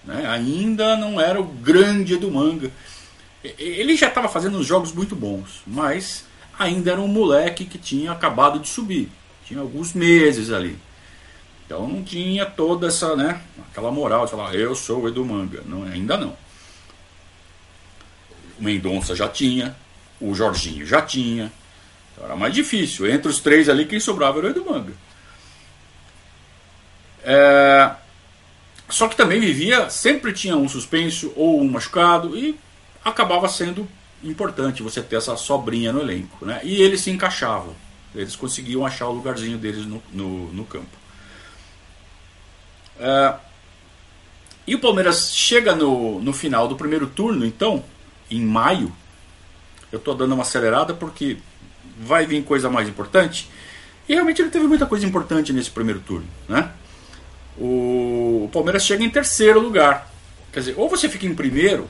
Né? 0.04 0.26
Ainda 0.28 0.98
não 0.98 1.20
era 1.20 1.40
o 1.40 1.46
grande 1.46 2.16
Edu 2.16 2.30
Manga. 2.30 2.70
Ele 3.44 3.96
já 3.96 4.08
estava 4.08 4.28
fazendo 4.28 4.58
uns 4.58 4.66
jogos 4.66 4.92
muito 4.92 5.16
bons, 5.16 5.62
mas 5.66 6.26
ainda 6.58 6.92
era 6.92 7.02
um 7.02 7.08
moleque 7.08 7.66
que 7.66 7.78
tinha 7.78 8.12
acabado 8.12 8.60
de 8.60 8.68
subir. 8.68 9.10
Tinha 9.46 9.60
alguns 9.60 9.94
meses 9.94 10.52
ali. 10.52 10.78
Então 11.66 11.88
não 11.88 12.04
tinha 12.04 12.46
toda 12.46 12.88
essa, 12.88 13.16
né? 13.16 13.42
Aquela 13.72 13.92
moral 13.92 14.26
de 14.26 14.32
falar, 14.32 14.54
eu 14.56 14.76
sou 14.76 15.04
o 15.04 15.08
Edu 15.08 15.26
Manga. 15.26 15.62
Não, 15.66 15.84
ainda 15.84 16.18
não. 16.18 16.36
O 18.60 18.64
Mendonça 18.64 19.16
já 19.16 19.28
tinha, 19.28 19.76
o 20.20 20.34
Jorginho 20.34 20.86
já 20.86 21.02
tinha. 21.02 21.52
Então 22.12 22.26
era 22.26 22.36
mais 22.36 22.54
difícil. 22.54 23.10
Entre 23.10 23.28
os 23.30 23.40
três 23.40 23.68
ali, 23.70 23.86
quem 23.86 24.00
sobrava 24.00 24.40
era 24.40 24.48
o 24.48 24.50
Edu 24.52 24.66
Manga. 24.66 24.94
É, 27.24 27.92
só 28.90 29.08
que 29.08 29.16
também 29.16 29.40
vivia, 29.40 29.90
sempre 29.90 30.34
tinha 30.34 30.56
um 30.56 30.68
suspenso 30.68 31.32
ou 31.36 31.62
um 31.62 31.70
machucado 31.70 32.38
e 32.38 32.60
acabava 33.04 33.48
sendo 33.48 33.88
importante 34.24 34.84
você 34.84 35.02
ter 35.02 35.18
essa 35.18 35.36
sobrinha 35.36 35.92
no 35.92 36.02
elenco. 36.02 36.46
Né? 36.46 36.62
E 36.64 36.82
eles 36.82 37.02
se 37.02 37.10
encaixavam, 37.10 37.76
eles 38.14 38.36
conseguiam 38.36 38.86
achar 38.86 39.08
o 39.08 39.14
lugarzinho 39.14 39.58
deles 39.58 39.86
no, 39.86 40.02
no, 40.12 40.54
no 40.54 40.66
campo. 40.66 40.98
É, 43.00 43.36
e 44.66 44.76
o 44.76 44.80
Palmeiras 44.80 45.32
chega 45.34 45.76
no, 45.76 46.22
no 46.22 46.32
final 46.32 46.68
do 46.68 46.76
primeiro 46.76 47.08
turno, 47.08 47.46
então, 47.46 47.84
em 48.32 48.42
maio. 48.42 48.94
Eu 49.92 50.00
estou 50.00 50.16
dando 50.16 50.34
uma 50.34 50.44
acelerada 50.44 50.94
porque 50.94 51.38
vai 52.00 52.26
vir 52.26 52.44
coisa 52.44 52.70
mais 52.70 52.88
importante. 52.88 53.50
E 54.08 54.14
realmente 54.14 54.42
ele 54.42 54.50
teve 54.50 54.66
muita 54.66 54.86
coisa 54.86 55.06
importante 55.06 55.52
nesse 55.52 55.70
primeiro 55.70 56.00
turno. 56.00 56.28
Né? 56.48 56.72
O 57.58 58.50
Palmeiras 58.52 58.84
chega 58.84 59.04
em 59.04 59.10
terceiro 59.10 59.60
lugar. 59.60 60.12
Quer 60.52 60.60
dizer, 60.60 60.76
ou 60.78 60.90
você 60.90 61.10
fica 61.10 61.26
em 61.26 61.36
primeiro 61.36 61.90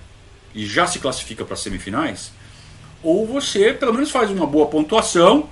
e 0.54 0.66
já 0.66 0.88
se 0.88 1.00
classifica 1.00 1.44
para 1.44 1.54
as 1.54 1.62
semifinais, 1.62 2.32
ou 3.02 3.26
você 3.26 3.74
pelo 3.74 3.94
menos 3.94 4.12
faz 4.12 4.30
uma 4.30 4.46
boa 4.46 4.68
pontuação 4.68 5.50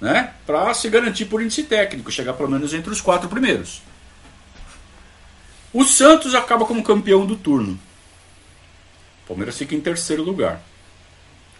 né, 0.00 0.32
para 0.46 0.72
se 0.72 0.88
garantir 0.88 1.26
por 1.26 1.42
índice 1.42 1.64
técnico, 1.64 2.10
chegar 2.10 2.32
pelo 2.32 2.50
menos 2.50 2.72
entre 2.72 2.90
os 2.90 3.00
quatro 3.00 3.28
primeiros. 3.28 3.82
O 5.72 5.84
Santos 5.84 6.34
acaba 6.34 6.64
como 6.64 6.82
campeão 6.82 7.26
do 7.26 7.36
turno. 7.36 7.78
O 9.24 9.28
Palmeiras 9.28 9.56
fica 9.56 9.74
em 9.74 9.80
terceiro 9.80 10.22
lugar. 10.22 10.60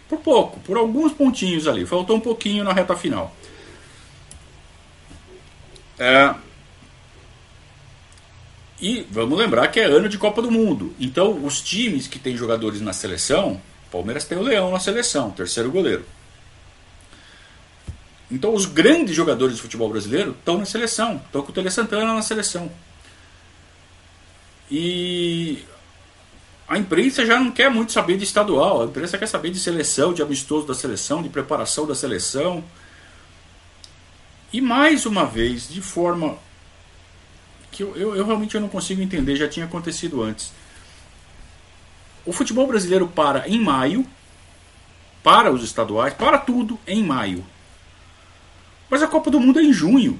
Por 0.09 0.19
pouco, 0.19 0.59
por 0.59 0.75
alguns 0.75 1.13
pontinhos 1.13 1.67
ali. 1.67 1.85
Faltou 1.85 2.17
um 2.17 2.19
pouquinho 2.19 2.65
na 2.65 2.73
reta 2.73 2.95
final. 2.97 3.33
É, 5.97 6.33
e 8.81 9.05
vamos 9.11 9.37
lembrar 9.37 9.67
que 9.67 9.79
é 9.79 9.85
ano 9.85 10.09
de 10.09 10.17
Copa 10.17 10.41
do 10.41 10.49
Mundo. 10.49 10.93
Então, 10.99 11.45
os 11.45 11.61
times 11.61 12.07
que 12.07 12.17
têm 12.17 12.35
jogadores 12.35 12.81
na 12.81 12.91
seleção, 12.91 13.61
Palmeiras 13.91 14.25
tem 14.25 14.37
o 14.37 14.41
Leão 14.41 14.71
na 14.71 14.79
seleção, 14.79 15.29
terceiro 15.29 15.69
goleiro. 15.69 16.03
Então, 18.31 18.55
os 18.55 18.65
grandes 18.65 19.15
jogadores 19.15 19.57
de 19.57 19.61
futebol 19.61 19.89
brasileiro 19.89 20.31
estão 20.31 20.57
na 20.57 20.65
seleção, 20.65 21.17
estão 21.17 21.43
com 21.43 21.51
o 21.51 21.53
Tele 21.53 21.69
Santana 21.69 22.13
na 22.13 22.21
seleção. 22.23 22.71
E 24.71 25.59
a 26.67 26.77
imprensa 26.77 27.23
já 27.25 27.39
não 27.39 27.51
quer 27.51 27.69
muito 27.69 27.91
saber 27.91 28.17
de 28.17 28.23
estadual, 28.23 28.81
a 28.81 28.85
imprensa 28.85 29.17
quer 29.17 29.27
saber 29.27 29.51
de 29.51 29.59
seleção, 29.59 30.13
de 30.13 30.23
amistoso 30.23 30.65
da 30.65 30.73
seleção, 30.73 31.21
de 31.21 31.29
preparação 31.29 31.85
da 31.85 31.93
seleção. 31.93 32.63
E 34.51 34.59
mais 34.59 35.05
uma 35.05 35.25
vez, 35.25 35.69
de 35.69 35.81
forma 35.81 36.37
que 37.71 37.83
eu, 37.83 37.95
eu, 37.95 38.15
eu 38.15 38.25
realmente 38.25 38.53
eu 38.53 38.61
não 38.61 38.67
consigo 38.67 39.01
entender, 39.01 39.35
já 39.35 39.47
tinha 39.47 39.65
acontecido 39.65 40.21
antes. 40.21 40.51
O 42.25 42.33
futebol 42.33 42.67
brasileiro 42.67 43.07
para 43.07 43.47
em 43.47 43.59
maio, 43.59 44.05
para 45.23 45.51
os 45.51 45.63
estaduais, 45.63 46.13
para 46.13 46.37
tudo 46.37 46.77
em 46.85 47.03
maio. 47.03 47.43
Mas 48.89 49.01
a 49.01 49.07
Copa 49.07 49.31
do 49.31 49.39
Mundo 49.39 49.59
é 49.59 49.63
em 49.63 49.71
junho. 49.71 50.19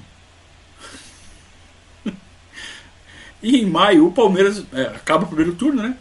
e 3.42 3.58
em 3.58 3.66
maio 3.66 4.06
o 4.06 4.12
Palmeiras 4.12 4.64
é, 4.72 4.82
acaba 4.86 5.24
o 5.24 5.28
primeiro 5.28 5.54
turno, 5.54 5.82
né? 5.82 5.96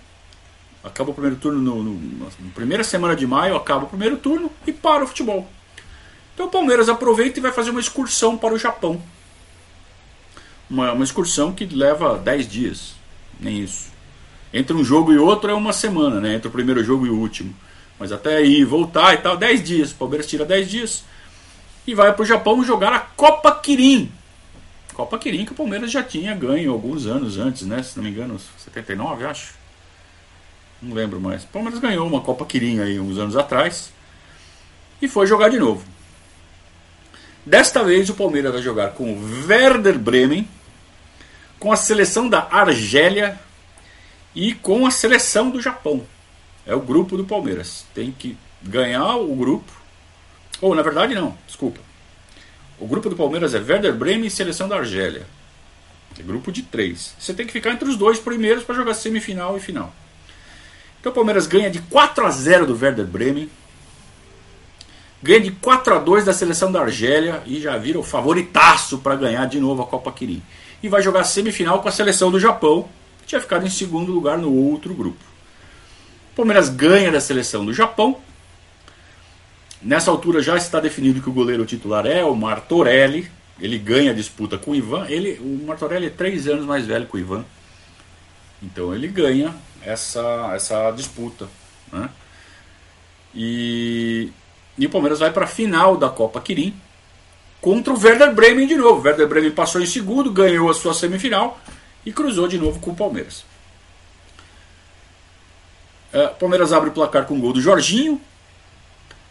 Acaba 0.84 1.12
o 1.12 1.14
primeiro 1.14 1.36
turno 1.36 1.60
no, 1.60 1.84
no, 1.84 2.20
na 2.20 2.52
primeira 2.56 2.84
semana 2.84 3.16
de 3.16 3.28
maio, 3.28 3.56
acaba 3.56 3.86
o 3.86 3.90
primeiro 3.90 4.18
turno 4.18 4.52
e 4.66 4.72
para 4.72 5.04
o 5.04 5.08
futebol. 5.08 5.48
Então 6.34 6.48
o 6.48 6.50
Palmeiras 6.50 6.90
aproveita 6.90 7.38
e 7.38 7.42
vai 7.42 7.52
fazer 7.52 7.70
uma 7.70 7.80
excursão 7.80 8.36
para 8.38 8.54
o 8.54 8.58
Japão 8.58 9.00
uma, 10.72 10.94
uma 10.94 11.04
excursão 11.04 11.52
que 11.52 11.66
leva 11.66 12.18
10 12.18 12.48
dias, 12.48 12.96
nem 13.40 13.60
isso. 13.60 13.92
Entre 14.54 14.74
um 14.76 14.84
jogo 14.84 15.12
e 15.12 15.18
outro 15.18 15.52
é 15.52 15.54
uma 15.54 15.74
semana, 15.74 16.20
né? 16.20 16.36
Entre 16.36 16.48
o 16.48 16.52
primeiro 16.52 16.84
jogo 16.84 17.06
e 17.06 17.10
o 17.10 17.18
último. 17.18 17.54
Mas 18.00 18.12
até 18.12 18.38
aí 18.38 18.64
voltar 18.64 19.14
e 19.14 19.18
tal, 19.18 19.38
10 19.38 19.64
dias. 19.64 19.92
O 19.92 19.96
Palmeiras 19.96 20.28
tira 20.28 20.46
10 20.46 20.70
dias 20.70 21.04
e 21.86 21.94
vai 21.94 22.14
para 22.14 22.24
o 22.24 22.26
Japão 22.26 22.64
jogar 22.64 22.94
a 22.94 23.00
Copa 23.00 23.54
Kirin. 23.56 24.12
Copa 24.94 25.18
Kirin 25.18 25.46
que 25.46 25.52
o 25.52 25.56
Palmeiras 25.56 25.92
já 25.92 26.04
tinha 26.04 26.34
ganho 26.34 26.72
alguns 26.72 27.06
anos 27.06 27.38
antes, 27.38 27.64
né? 27.64 27.84
Se 27.84 27.96
não 27.98 28.04
me 28.04 28.10
engano, 28.10 28.40
79, 28.58 29.26
acho. 29.26 29.54
Não 30.82 30.96
lembro 30.96 31.20
mais. 31.20 31.44
O 31.44 31.48
Palmeiras 31.48 31.80
ganhou 31.80 32.08
uma 32.08 32.22
Copa 32.22 32.46
Kirin 32.46 32.80
aí 32.80 33.00
uns 33.00 33.18
anos 33.18 33.38
atrás 33.38 33.92
e 35.02 35.08
foi 35.08 35.28
jogar 35.28 35.50
de 35.50 35.60
novo. 35.60 35.86
Desta 37.46 37.84
vez 37.84 38.10
o 38.10 38.14
Palmeiras 38.14 38.52
vai 38.52 38.62
jogar 38.62 38.92
com 38.92 39.14
o 39.14 39.48
Werder 39.48 39.98
Bremen, 39.98 40.48
com 41.62 41.72
a 41.72 41.76
seleção 41.76 42.28
da 42.28 42.48
Argélia 42.50 43.40
e 44.34 44.56
com 44.56 44.88
a 44.88 44.90
seleção 44.90 45.52
do 45.52 45.62
Japão. 45.62 46.04
É 46.66 46.74
o 46.74 46.80
grupo 46.80 47.16
do 47.16 47.24
Palmeiras. 47.24 47.86
Tem 47.94 48.12
que 48.12 48.36
ganhar 48.64 49.16
o 49.18 49.36
grupo. 49.36 49.72
Ou, 50.60 50.74
na 50.74 50.82
verdade, 50.82 51.14
não, 51.14 51.38
desculpa. 51.46 51.80
O 52.80 52.88
grupo 52.88 53.12
do 53.12 53.16
Palmeiras 53.16 53.54
é 53.54 53.60
Werder 53.60 53.94
Bremen 53.94 54.26
e 54.26 54.32
seleção 54.32 54.68
da 54.68 54.78
Argélia. 54.78 55.28
É 56.20 56.24
grupo 56.24 56.52
de 56.52 56.64
três. 56.64 57.14
Você 57.20 57.32
tem 57.32 57.46
que 57.46 57.54
ficar 57.54 57.70
entre 57.70 57.88
os 57.88 57.96
dois 57.96 58.18
primeiros 58.18 58.64
para 58.64 58.74
jogar 58.74 58.96
semifinal 58.96 59.56
e 59.56 59.60
final. 59.60 59.94
Então 61.00 61.12
o 61.12 61.16
Palmeiras 61.16 61.46
ganha 61.46 61.70
de 61.70 61.80
4 61.80 62.26
a 62.26 62.32
0 62.32 62.66
do 62.66 62.74
Werder 62.76 63.06
Bremen. 63.06 63.48
Ganha 65.22 65.42
de 65.42 65.52
4 65.52 65.94
a 65.94 66.00
2 66.00 66.26
da 66.26 66.34
seleção 66.34 66.72
da 66.72 66.82
Argélia 66.82 67.44
e 67.46 67.62
já 67.62 67.78
vira 67.78 68.00
o 68.00 68.04
favoritaço 68.04 68.98
para 68.98 69.16
ganhar 69.16 69.46
de 69.46 69.60
novo 69.60 69.84
a 69.84 69.86
Copa 69.86 70.12
Quirim. 70.12 70.42
E 70.82 70.90
vai 70.90 71.02
jogar 71.02 71.24
semifinal 71.24 71.82
com 71.82 71.88
a 71.88 71.92
seleção 71.92 72.32
do 72.32 72.40
Japão, 72.40 72.90
que 73.22 73.28
tinha 73.28 73.42
ficado 73.42 73.66
em 73.66 73.70
segundo 73.70 74.12
lugar 74.12 74.38
no 74.38 74.54
outro 74.54 74.94
grupo. 74.94 75.24
O 76.34 76.36
Palmeiras 76.36 76.70
ganha 76.70 77.12
da 77.12 77.20
seleção 77.20 77.66
do 77.66 77.74
Japão. 77.74 78.18
Nessa 79.82 80.12
altura 80.12 80.42
já 80.42 80.56
está 80.58 80.80
definido 80.80 81.22
que 81.22 81.30
o 81.30 81.34
goleiro 81.34 81.66
titular 81.66 82.06
é 82.06 82.24
o 82.24 82.36
Martorelli. 82.36 83.30
Ele 83.60 83.78
ganha 83.78 84.12
a 84.12 84.14
disputa 84.14 84.58
com 84.58 84.72
o 84.72 84.76
Ivan. 84.76 85.06
Ele, 85.08 85.40
o 85.40 85.66
Martorelli 85.66 86.08
é 86.08 86.10
três 86.10 86.48
anos 86.48 86.66
mais 86.66 86.86
velho 86.86 87.06
que 87.06 87.16
o 87.16 87.20
Ivan. 87.20 87.46
Então 88.62 88.94
ele 88.94 89.08
ganha 89.08 89.54
essa, 89.84 90.52
essa 90.56 90.92
disputa. 90.92 91.48
Né? 91.92 92.10
E, 93.36 94.30
e 94.78 94.86
o 94.86 94.90
Palmeiras 94.90 95.20
vai 95.20 95.32
para 95.32 95.46
a 95.46 95.48
final 95.48 95.98
da 95.98 96.10
Copa 96.10 96.40
Quirim 96.42 96.74
contra 97.62 97.94
o 97.94 98.00
Werder 98.02 98.34
Bremen 98.34 98.68
de 98.68 98.76
novo. 98.76 99.00
O 99.00 99.04
Werder 99.04 99.28
Bremen 99.28 99.52
passou 99.52 99.80
em 99.80 99.86
segundo, 99.86 100.32
ganhou 100.32 100.70
a 100.70 100.74
sua 100.74 100.94
semifinal 100.94 101.62
e 102.06 102.12
cruzou 102.12 102.48
de 102.48 102.58
novo 102.58 102.80
com 102.80 102.92
o 102.92 102.96
Palmeiras. 102.96 103.46
O 106.14 106.36
Palmeiras 106.40 106.74
abre 106.74 106.90
o 106.90 106.94
placar 106.94 107.26
com 107.26 107.38
o 107.38 107.40
gol 107.40 107.54
do 107.54 107.62
Jorginho, 107.62 108.20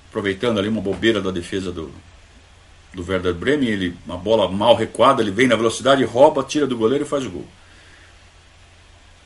aproveitando 0.08 0.58
ali 0.58 0.68
uma 0.68 0.80
bobeira 0.80 1.20
da 1.20 1.30
defesa 1.30 1.70
do, 1.70 1.92
do 2.94 3.04
Werder 3.06 3.34
Bremen, 3.34 3.68
ele, 3.68 3.96
uma 4.06 4.16
bola 4.16 4.50
mal 4.50 4.74
recuada, 4.74 5.20
ele 5.20 5.30
vem 5.30 5.46
na 5.46 5.56
velocidade, 5.56 6.02
rouba, 6.04 6.42
tira 6.42 6.66
do 6.66 6.78
goleiro 6.78 7.04
e 7.04 7.08
faz 7.08 7.26
o 7.26 7.30
gol. 7.30 7.46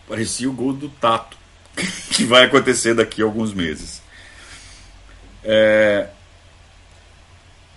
Parecia 0.09 0.51
o 0.51 0.53
gol 0.53 0.73
do 0.73 0.89
Tato, 0.89 1.37
que 2.11 2.25
vai 2.25 2.45
acontecer 2.45 2.95
daqui 2.95 3.23
a 3.23 3.25
alguns 3.25 3.55
meses. 3.55 4.03
É... 5.45 6.09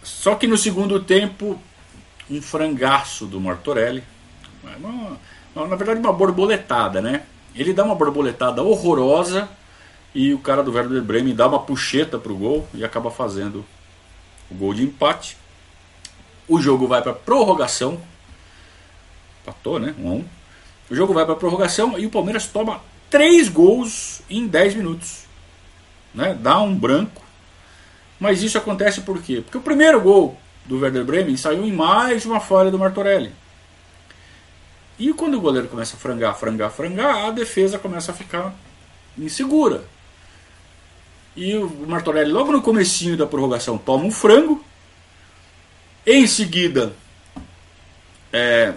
Só 0.08 0.36
que 0.36 0.48
no 0.48 0.58
segundo 0.58 1.02
tempo, 1.02 1.60
um 2.32 2.42
frangaço 2.42 3.26
do 3.26 3.42
Martorelli, 3.42 4.04
uma, 4.80 5.18
na 5.54 5.76
verdade 5.76 6.00
uma 6.00 6.14
borboletada, 6.14 7.02
né? 7.02 7.24
Ele 7.54 7.74
dá 7.74 7.84
uma 7.84 7.94
borboletada 7.94 8.64
horrorosa 8.64 9.50
e 10.16 10.34
o 10.34 10.40
cara 10.40 10.64
do 10.64 10.72
Werder 10.72 11.02
Bremen 11.04 11.36
dá 11.36 11.48
uma 11.48 11.60
puxeta 11.60 12.18
pro 12.18 12.36
gol 12.36 12.66
e 12.74 12.86
acaba 12.86 13.12
fazendo 13.12 13.66
o 14.50 14.56
gol 14.56 14.74
de 14.74 14.84
empate. 14.84 15.38
O 16.48 16.62
jogo 16.62 16.88
vai 16.88 17.02
para 17.02 17.14
prorrogação. 17.14 18.00
Empatou, 19.42 19.78
né? 19.78 19.94
1 20.00 20.08
um 20.08 20.12
a 20.12 20.16
1. 20.16 20.26
O 20.90 20.96
jogo 20.96 21.14
vai 21.14 21.26
para 21.26 21.36
prorrogação 21.36 22.00
e 22.00 22.06
o 22.06 22.10
Palmeiras 22.10 22.48
toma 22.48 22.80
três 23.10 23.50
gols 23.50 24.22
em 24.30 24.48
10 24.48 24.76
minutos. 24.76 25.26
Né? 26.14 26.34
Dá 26.34 26.60
um 26.62 26.74
branco. 26.74 27.27
Mas 28.20 28.42
isso 28.42 28.58
acontece 28.58 29.02
por 29.02 29.22
quê? 29.22 29.42
Porque 29.42 29.58
o 29.58 29.62
primeiro 29.62 30.02
gol 30.02 30.38
do 30.66 30.80
Werder 30.80 31.06
Bremen 31.06 31.38
saiu 31.38 31.66
em 31.66 31.72
mais 31.72 32.26
uma 32.26 32.40
falha 32.40 32.72
do 32.72 32.80
Martorelli. 32.80 33.32
E 35.00 35.14
quando 35.14 35.36
o 35.36 35.42
goleiro 35.42 35.68
começa 35.68 35.96
a 35.96 36.00
frangar, 36.00 36.38
frangar, 36.38 36.72
frangar, 36.72 37.28
a 37.28 37.32
defesa 37.32 37.78
começa 37.78 38.12
a 38.12 38.16
ficar 38.16 38.54
insegura. 39.18 39.84
E 41.36 41.56
o 41.56 41.70
Martorelli, 41.88 42.32
logo 42.32 42.52
no 42.52 42.64
comecinho 42.64 43.16
da 43.16 43.28
prorrogação, 43.28 43.78
toma 43.78 44.06
um 44.06 44.12
frango. 44.12 44.64
Em 46.06 46.26
seguida, 46.26 46.94
é, 48.34 48.74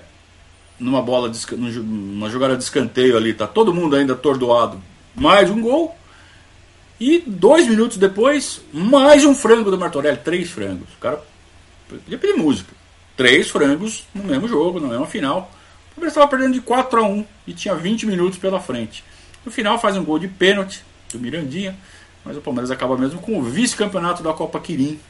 numa 0.78 1.00
bola, 1.00 1.32
numa 1.56 2.28
jogada 2.28 2.56
de 2.56 2.62
escanteio 2.62 3.16
ali, 3.16 3.32
tá 3.32 3.46
todo 3.46 3.72
mundo 3.72 3.96
ainda 3.96 4.12
atordoado. 4.12 4.80
Mais 5.14 5.50
um 5.50 5.62
gol. 5.62 5.96
E 7.00 7.18
dois 7.26 7.66
minutos 7.66 7.96
depois, 7.96 8.60
mais 8.70 9.24
um 9.24 9.34
frango 9.34 9.70
do 9.70 9.78
Martorelli. 9.78 10.18
Três 10.18 10.50
frangos. 10.50 10.86
O 10.94 10.98
cara 11.00 11.24
podia 11.88 12.18
pedir 12.18 12.34
música. 12.34 12.74
Três 13.16 13.48
frangos 13.48 14.04
no 14.14 14.22
mesmo 14.22 14.46
jogo, 14.46 14.78
na 14.78 14.88
mesma 14.88 15.06
final. 15.06 15.50
O 15.92 15.94
Palmeiras 15.94 16.12
estava 16.12 16.28
perdendo 16.28 16.52
de 16.52 16.60
4 16.60 17.00
a 17.00 17.02
1 17.02 17.24
e 17.46 17.54
tinha 17.54 17.74
20 17.74 18.04
minutos 18.04 18.38
pela 18.38 18.60
frente. 18.60 19.02
No 19.46 19.50
final 19.50 19.78
faz 19.78 19.96
um 19.96 20.04
gol 20.04 20.18
de 20.18 20.28
pênalti 20.28 20.84
do 21.10 21.18
Mirandinha. 21.18 21.74
Mas 22.22 22.36
o 22.36 22.42
Palmeiras 22.42 22.70
acaba 22.70 22.98
mesmo 22.98 23.18
com 23.18 23.38
o 23.38 23.42
vice-campeonato 23.42 24.22
da 24.22 24.34
Copa 24.34 24.60
Quirim. 24.60 25.00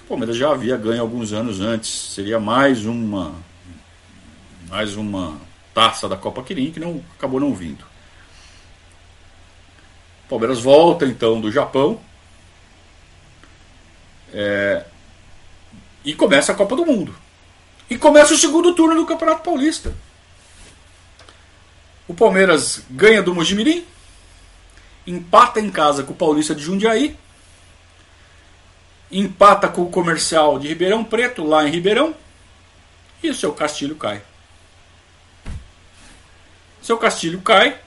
O 0.00 0.08
Palmeiras 0.08 0.36
já 0.36 0.50
havia 0.50 0.76
ganho 0.76 1.02
alguns 1.02 1.32
anos 1.32 1.60
antes. 1.60 1.88
Seria 1.88 2.40
mais 2.40 2.84
uma 2.84 3.32
mais 4.68 4.96
uma 4.96 5.40
taça 5.72 6.08
da 6.08 6.16
Copa 6.16 6.42
Quirim 6.42 6.72
que 6.72 6.80
não 6.80 7.00
acabou 7.16 7.38
não 7.38 7.54
vindo. 7.54 7.84
O 10.26 10.28
Palmeiras 10.28 10.60
volta 10.60 11.06
então 11.06 11.40
do 11.40 11.52
Japão. 11.52 12.00
É, 14.32 14.84
e 16.04 16.14
começa 16.14 16.52
a 16.52 16.54
Copa 16.54 16.74
do 16.74 16.84
Mundo. 16.84 17.16
E 17.88 17.96
começa 17.96 18.34
o 18.34 18.36
segundo 18.36 18.74
turno 18.74 18.96
do 18.96 19.06
Campeonato 19.06 19.42
Paulista. 19.42 19.94
O 22.08 22.14
Palmeiras 22.14 22.82
ganha 22.90 23.22
do 23.22 23.34
Mojimirim, 23.34 23.84
empata 25.06 25.60
em 25.60 25.70
casa 25.70 26.02
com 26.02 26.12
o 26.12 26.16
Paulista 26.16 26.54
de 26.54 26.62
Jundiaí, 26.62 27.16
empata 29.10 29.68
com 29.68 29.82
o 29.82 29.90
Comercial 29.90 30.58
de 30.58 30.68
Ribeirão 30.68 31.04
Preto, 31.04 31.44
lá 31.44 31.66
em 31.66 31.70
Ribeirão, 31.70 32.14
e 33.22 33.30
o 33.30 33.34
seu 33.34 33.52
Castilho 33.52 33.96
cai. 33.96 34.22
Seu 36.82 36.98
Castilho 36.98 37.40
cai 37.40 37.80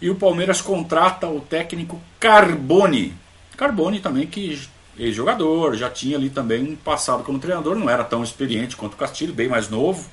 e 0.00 0.10
o 0.10 0.14
Palmeiras 0.14 0.60
contrata 0.60 1.26
o 1.26 1.40
técnico 1.40 2.00
Carbone. 2.20 3.14
Carbone 3.56 4.00
também 4.00 4.26
que 4.26 4.60
ex-jogador, 4.98 5.76
já 5.76 5.90
tinha 5.90 6.16
ali 6.16 6.30
também 6.30 6.76
passado 6.76 7.22
como 7.22 7.38
treinador, 7.38 7.76
não 7.76 7.88
era 7.88 8.04
tão 8.04 8.22
experiente 8.22 8.76
quanto 8.76 8.94
o 8.94 8.96
Castilho, 8.96 9.34
bem 9.34 9.48
mais 9.48 9.68
novo, 9.68 10.08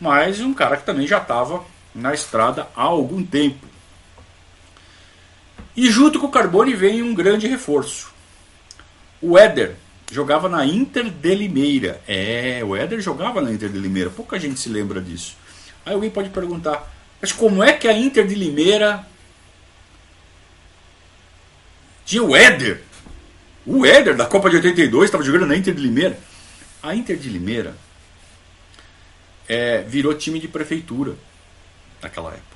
mas 0.00 0.40
um 0.40 0.54
cara 0.54 0.76
que 0.76 0.84
também 0.84 1.06
já 1.06 1.18
estava 1.18 1.64
na 1.94 2.12
estrada 2.12 2.68
há 2.74 2.82
algum 2.82 3.22
tempo. 3.24 3.66
E 5.76 5.90
junto 5.90 6.20
com 6.20 6.26
o 6.26 6.30
Carbone 6.30 6.74
vem 6.74 7.02
um 7.02 7.14
grande 7.14 7.48
reforço. 7.48 8.12
O 9.20 9.36
Éder 9.36 9.74
jogava 10.12 10.48
na 10.48 10.64
Inter 10.64 11.10
de 11.10 11.34
Limeira. 11.34 12.00
É, 12.06 12.62
o 12.64 12.76
Éder 12.76 13.00
jogava 13.00 13.40
na 13.40 13.52
Inter 13.52 13.68
de 13.68 13.78
Limeira. 13.78 14.10
Pouca 14.10 14.38
gente 14.38 14.60
se 14.60 14.68
lembra 14.68 15.00
disso. 15.00 15.36
Aí 15.84 15.94
alguém 15.94 16.10
pode 16.10 16.30
perguntar, 16.30 16.93
mas 17.24 17.32
como 17.32 17.64
é 17.64 17.72
que 17.72 17.88
a 17.88 17.96
Inter 17.96 18.26
de 18.26 18.34
Limeira 18.34 19.06
tinha 22.04 22.22
o 22.22 22.36
Éder? 22.36 22.82
O 23.64 23.86
Éder 23.86 24.14
da 24.14 24.26
Copa 24.26 24.50
de 24.50 24.56
82 24.56 25.06
estava 25.06 25.24
jogando 25.24 25.46
na 25.46 25.56
Inter 25.56 25.72
de 25.72 25.80
Limeira. 25.80 26.18
A 26.82 26.94
Inter 26.94 27.16
de 27.16 27.30
Limeira 27.30 27.74
é, 29.48 29.80
virou 29.84 30.12
time 30.12 30.38
de 30.38 30.48
prefeitura 30.48 31.14
naquela 32.02 32.28
época 32.28 32.54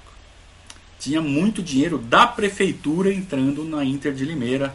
tinha 1.00 1.22
muito 1.22 1.62
dinheiro 1.62 1.96
da 1.96 2.26
prefeitura 2.26 3.10
entrando 3.10 3.64
na 3.64 3.82
Inter 3.82 4.12
de 4.12 4.26
Limeira 4.26 4.74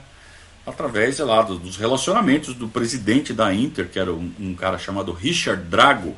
através 0.66 1.18
sei 1.18 1.26
lá, 1.26 1.44
dos 1.44 1.78
relacionamentos 1.78 2.56
do 2.56 2.68
presidente 2.68 3.32
da 3.32 3.54
Inter, 3.54 3.88
que 3.90 4.00
era 4.00 4.12
um, 4.12 4.32
um 4.40 4.56
cara 4.56 4.80
chamado 4.80 5.12
Richard 5.12 5.62
Drago, 5.66 6.18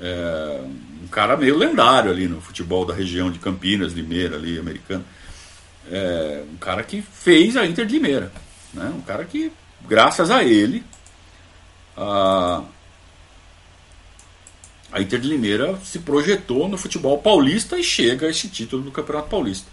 é, 0.00 0.60
um 1.02 1.08
cara 1.08 1.36
meio 1.36 1.56
lendário 1.56 2.10
ali 2.10 2.28
no 2.28 2.40
futebol 2.40 2.84
da 2.84 2.94
região 2.94 3.30
de 3.30 3.38
Campinas, 3.38 3.92
Limeira, 3.92 4.36
ali, 4.36 4.58
americano. 4.58 5.04
É, 5.90 6.44
um 6.52 6.56
cara 6.56 6.82
que 6.82 7.02
fez 7.02 7.56
a 7.56 7.66
Inter 7.66 7.86
de 7.86 7.94
Limeira. 7.94 8.32
Né? 8.72 8.92
Um 8.94 9.00
cara 9.00 9.24
que, 9.24 9.50
graças 9.86 10.30
a 10.30 10.44
ele, 10.44 10.84
a, 11.96 12.62
a 14.92 15.00
Inter 15.00 15.20
de 15.20 15.28
Limeira 15.28 15.78
se 15.84 15.98
projetou 16.00 16.68
no 16.68 16.78
futebol 16.78 17.18
paulista 17.18 17.78
e 17.78 17.82
chega 17.82 18.26
a 18.26 18.30
esse 18.30 18.48
título 18.48 18.82
do 18.82 18.90
Campeonato 18.90 19.28
Paulista. 19.28 19.68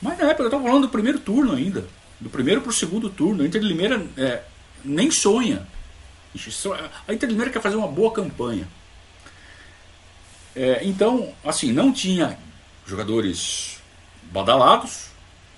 Mas 0.00 0.18
na 0.18 0.26
época 0.26 0.42
eu 0.42 0.46
estava 0.46 0.64
falando 0.64 0.82
do 0.82 0.88
primeiro 0.88 1.18
turno 1.18 1.52
ainda. 1.54 1.86
Do 2.20 2.30
primeiro 2.30 2.60
para 2.60 2.70
o 2.70 2.74
segundo 2.74 3.10
turno. 3.10 3.42
A 3.42 3.46
Inter 3.46 3.60
de 3.60 3.66
Limeira 3.66 4.04
é, 4.16 4.42
nem 4.84 5.10
sonha. 5.10 5.66
A 7.08 7.12
Inter 7.12 7.28
de 7.28 7.34
Limeira 7.34 7.52
quer 7.52 7.62
fazer 7.62 7.76
uma 7.76 7.88
boa 7.88 8.12
campanha. 8.12 8.68
É, 10.56 10.80
então, 10.84 11.34
assim, 11.44 11.70
não 11.70 11.92
tinha 11.92 12.38
jogadores 12.86 13.78
badalados, 14.32 15.08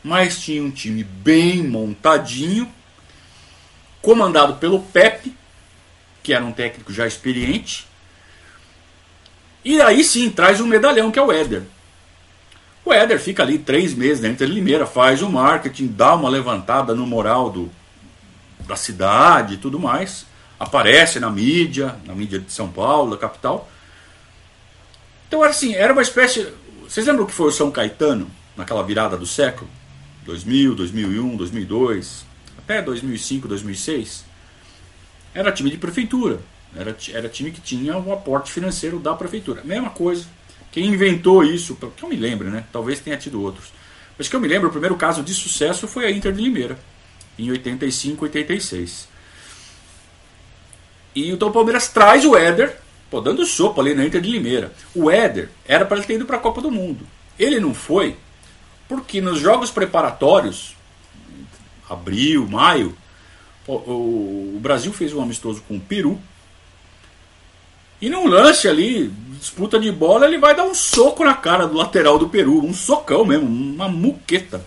mas 0.02 0.40
tinha 0.42 0.60
um 0.60 0.72
time 0.72 1.04
bem 1.04 1.62
montadinho, 1.62 2.68
comandado 4.02 4.54
pelo 4.54 4.80
Pepe, 4.80 5.32
que 6.20 6.32
era 6.32 6.44
um 6.44 6.50
técnico 6.50 6.92
já 6.92 7.06
experiente, 7.06 7.86
e 9.64 9.80
aí 9.80 10.02
sim, 10.02 10.30
traz 10.30 10.60
um 10.60 10.66
medalhão 10.66 11.12
que 11.12 11.18
é 11.18 11.22
o 11.22 11.30
Éder. 11.30 11.62
O 12.84 12.92
Éder 12.92 13.20
fica 13.20 13.42
ali 13.42 13.58
três 13.58 13.94
meses 13.94 14.20
dentro 14.20 14.46
de 14.46 14.52
Limeira, 14.52 14.84
faz 14.86 15.22
o 15.22 15.28
marketing, 15.28 15.88
dá 15.88 16.14
uma 16.14 16.28
levantada 16.28 16.92
no 16.94 17.06
moral 17.06 17.50
do, 17.50 17.70
da 18.66 18.74
cidade 18.74 19.54
e 19.54 19.56
tudo 19.58 19.78
mais. 19.78 20.26
Aparece 20.58 21.20
na 21.20 21.30
mídia, 21.30 21.96
na 22.04 22.14
mídia 22.14 22.40
de 22.40 22.50
São 22.50 22.68
Paulo, 22.68 23.12
da 23.12 23.16
capital. 23.16 23.68
Então, 25.28 25.42
assim, 25.42 25.74
era 25.74 25.92
uma 25.92 26.02
espécie. 26.02 26.48
Vocês 26.82 27.06
lembram 27.06 27.24
o 27.24 27.26
que 27.26 27.34
foi 27.34 27.48
o 27.48 27.52
São 27.52 27.70
Caetano, 27.70 28.30
naquela 28.56 28.82
virada 28.82 29.16
do 29.16 29.26
século? 29.26 29.70
2000, 30.24 30.74
2001, 30.74 31.36
2002, 31.36 32.24
até 32.58 32.82
2005, 32.82 33.46
2006? 33.46 34.24
Era 35.34 35.52
time 35.52 35.70
de 35.70 35.76
prefeitura. 35.76 36.40
Era, 36.74 36.96
era 37.12 37.28
time 37.28 37.50
que 37.50 37.60
tinha 37.60 37.96
o 37.96 38.08
um 38.08 38.12
aporte 38.12 38.50
financeiro 38.50 38.98
da 38.98 39.14
prefeitura. 39.14 39.62
Mesma 39.64 39.90
coisa. 39.90 40.26
Quem 40.72 40.86
inventou 40.86 41.44
isso, 41.44 41.76
que 41.76 42.02
eu 42.02 42.08
me 42.08 42.16
lembro, 42.16 42.50
né? 42.50 42.64
Talvez 42.72 43.00
tenha 43.00 43.16
tido 43.16 43.42
outros. 43.42 43.72
Mas 44.16 44.28
que 44.28 44.36
eu 44.36 44.40
me 44.40 44.48
lembro, 44.48 44.68
o 44.68 44.72
primeiro 44.72 44.96
caso 44.96 45.22
de 45.22 45.32
sucesso 45.32 45.86
foi 45.86 46.04
a 46.04 46.10
Inter 46.10 46.32
de 46.32 46.42
Limeira, 46.42 46.78
em 47.38 47.50
85, 47.50 48.24
86. 48.24 49.08
E 51.14 51.30
então 51.30 51.48
o 51.48 51.52
Palmeiras 51.52 51.88
traz 51.88 52.24
o 52.24 52.36
Éder, 52.36 52.76
pô, 53.10 53.20
dando 53.20 53.44
sopa 53.44 53.80
ali 53.80 53.94
na 53.94 54.04
Inter 54.04 54.20
de 54.20 54.30
Limeira. 54.30 54.72
O 54.94 55.10
Éder 55.10 55.50
era 55.66 55.84
para 55.84 55.98
ele 55.98 56.06
ter 56.06 56.14
ido 56.14 56.26
para 56.26 56.36
a 56.36 56.40
Copa 56.40 56.60
do 56.60 56.70
Mundo. 56.70 57.06
Ele 57.38 57.60
não 57.60 57.74
foi, 57.74 58.16
porque 58.88 59.20
nos 59.20 59.40
jogos 59.40 59.70
preparatórios, 59.70 60.76
abril, 61.88 62.48
maio, 62.48 62.96
o 63.66 64.58
Brasil 64.60 64.92
fez 64.92 65.12
um 65.12 65.22
amistoso 65.22 65.62
com 65.68 65.76
o 65.76 65.80
Peru. 65.80 66.18
E 68.00 68.08
num 68.08 68.26
lance 68.26 68.68
ali, 68.68 69.08
disputa 69.38 69.78
de 69.78 69.90
bola, 69.90 70.26
ele 70.26 70.38
vai 70.38 70.54
dar 70.54 70.64
um 70.64 70.74
soco 70.74 71.24
na 71.24 71.34
cara 71.34 71.66
do 71.66 71.76
lateral 71.76 72.18
do 72.18 72.28
Peru, 72.28 72.64
um 72.64 72.72
socão 72.72 73.24
mesmo, 73.24 73.46
uma 73.46 73.88
muqueta. 73.88 74.64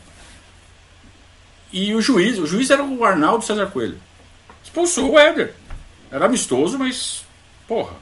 E 1.71 1.95
o 1.95 2.01
juiz, 2.01 2.37
o 2.37 2.45
juiz 2.45 2.69
era 2.69 2.83
o 2.83 3.05
Arnaldo 3.05 3.45
César 3.45 3.67
Coelho. 3.67 3.97
Expulsou 4.63 5.11
o 5.11 5.19
Éder. 5.19 5.53
Era 6.11 6.25
amistoso, 6.25 6.77
mas. 6.77 7.23
Porra, 7.67 7.95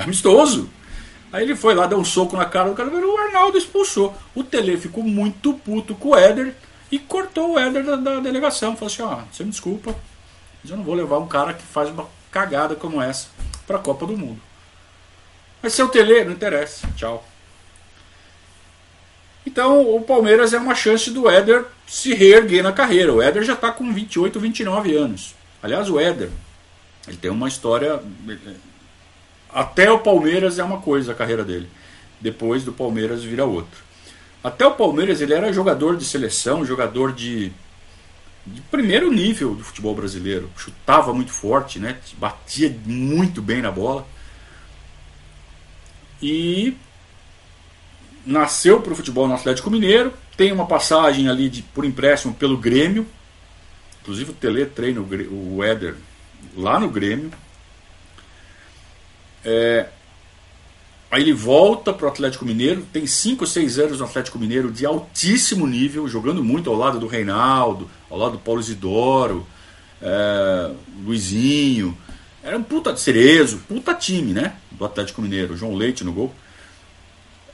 amistoso. 0.04 0.68
Aí 1.32 1.42
ele 1.42 1.54
foi 1.54 1.74
lá, 1.74 1.86
deu 1.86 1.98
um 1.98 2.04
soco 2.04 2.36
na 2.36 2.46
cara 2.46 2.70
do 2.70 2.74
cara, 2.74 2.88
o 2.88 3.18
Arnaldo 3.18 3.58
expulsou. 3.58 4.16
O 4.34 4.42
Tele 4.42 4.78
ficou 4.78 5.04
muito 5.04 5.52
puto 5.52 5.94
com 5.94 6.10
o 6.10 6.16
Éder 6.16 6.54
e 6.90 6.98
cortou 6.98 7.52
o 7.52 7.58
Éder 7.58 7.84
da, 7.84 7.96
da 7.96 8.20
delegação. 8.20 8.74
Falou 8.74 8.92
assim: 8.92 9.02
ó, 9.02 9.20
você 9.30 9.44
me 9.44 9.50
desculpa, 9.50 9.94
mas 10.62 10.70
eu 10.70 10.76
não 10.76 10.84
vou 10.84 10.94
levar 10.94 11.18
um 11.18 11.28
cara 11.28 11.52
que 11.52 11.62
faz 11.62 11.90
uma 11.90 12.08
cagada 12.30 12.74
como 12.74 13.02
essa 13.02 13.28
para 13.66 13.76
a 13.76 13.80
Copa 13.80 14.06
do 14.06 14.16
Mundo. 14.16 14.40
Mas 15.62 15.74
seu 15.74 15.88
Tele, 15.88 16.24
não 16.24 16.32
interessa. 16.32 16.88
Tchau. 16.96 17.26
Então 19.44 19.94
o 19.94 20.00
Palmeiras 20.02 20.52
é 20.52 20.58
uma 20.58 20.74
chance 20.74 21.10
do 21.10 21.28
Éder 21.28 21.64
se 21.86 22.14
reerguer 22.14 22.62
na 22.62 22.72
carreira. 22.72 23.12
O 23.12 23.22
Éder 23.22 23.42
já 23.42 23.54
está 23.54 23.72
com 23.72 23.92
28, 23.92 24.38
29 24.38 24.94
anos. 24.94 25.34
Aliás, 25.62 25.90
o 25.90 25.98
Éder, 25.98 26.30
ele 27.06 27.16
tem 27.16 27.30
uma 27.30 27.48
história. 27.48 28.00
Até 29.52 29.90
o 29.90 29.98
Palmeiras 29.98 30.58
é 30.58 30.64
uma 30.64 30.80
coisa 30.80 31.12
a 31.12 31.14
carreira 31.14 31.44
dele. 31.44 31.68
Depois 32.20 32.64
do 32.64 32.72
Palmeiras 32.72 33.22
vira 33.22 33.44
outra. 33.44 33.80
Até 34.42 34.66
o 34.66 34.74
Palmeiras 34.74 35.20
ele 35.20 35.34
era 35.34 35.52
jogador 35.52 35.96
de 35.96 36.04
seleção, 36.04 36.64
jogador 36.64 37.12
de, 37.12 37.50
de 38.46 38.60
primeiro 38.62 39.10
nível 39.10 39.54
do 39.54 39.64
futebol 39.64 39.94
brasileiro. 39.94 40.50
Chutava 40.56 41.12
muito 41.12 41.32
forte, 41.32 41.78
né? 41.78 41.98
batia 42.18 42.74
muito 42.84 43.42
bem 43.42 43.62
na 43.62 43.70
bola. 43.70 44.06
E 46.20 46.76
nasceu 48.26 48.80
para 48.80 48.92
o 48.92 48.96
futebol 48.96 49.26
no 49.26 49.34
Atlético 49.34 49.70
Mineiro, 49.70 50.12
tem 50.36 50.52
uma 50.52 50.66
passagem 50.66 51.28
ali 51.28 51.48
de, 51.48 51.62
por 51.62 51.84
empréstimo 51.84 52.34
pelo 52.34 52.58
Grêmio, 52.58 53.06
inclusive 54.02 54.30
o 54.30 54.34
Tele 54.34 54.66
treina 54.66 55.00
o 55.00 55.64
Éder 55.64 55.94
lá 56.56 56.78
no 56.78 56.88
Grêmio. 56.88 57.30
É, 59.50 59.86
aí 61.10 61.22
ele 61.22 61.32
volta 61.32 61.90
para 61.90 62.04
o 62.04 62.08
Atlético 62.10 62.44
Mineiro, 62.44 62.86
tem 62.92 63.06
5 63.06 63.44
ou 63.44 63.46
6 63.46 63.78
anos 63.78 63.98
no 63.98 64.04
Atlético 64.04 64.38
Mineiro 64.38 64.70
de 64.70 64.84
altíssimo 64.84 65.66
nível, 65.66 66.06
jogando 66.06 66.44
muito 66.44 66.68
ao 66.68 66.76
lado 66.76 67.00
do 67.00 67.06
Reinaldo, 67.06 67.90
ao 68.10 68.18
lado 68.18 68.32
do 68.32 68.38
Paulo 68.40 68.60
Isidoro, 68.60 69.46
é, 70.02 70.70
Luizinho. 71.02 71.96
Era 72.42 72.58
um 72.58 72.62
puta 72.62 72.92
de 72.92 73.00
cerezo, 73.00 73.62
puta 73.66 73.94
time, 73.94 74.34
né? 74.34 74.56
Do 74.70 74.84
Atlético 74.84 75.22
Mineiro, 75.22 75.56
João 75.56 75.74
Leite 75.74 76.04
no 76.04 76.12
gol. 76.12 76.34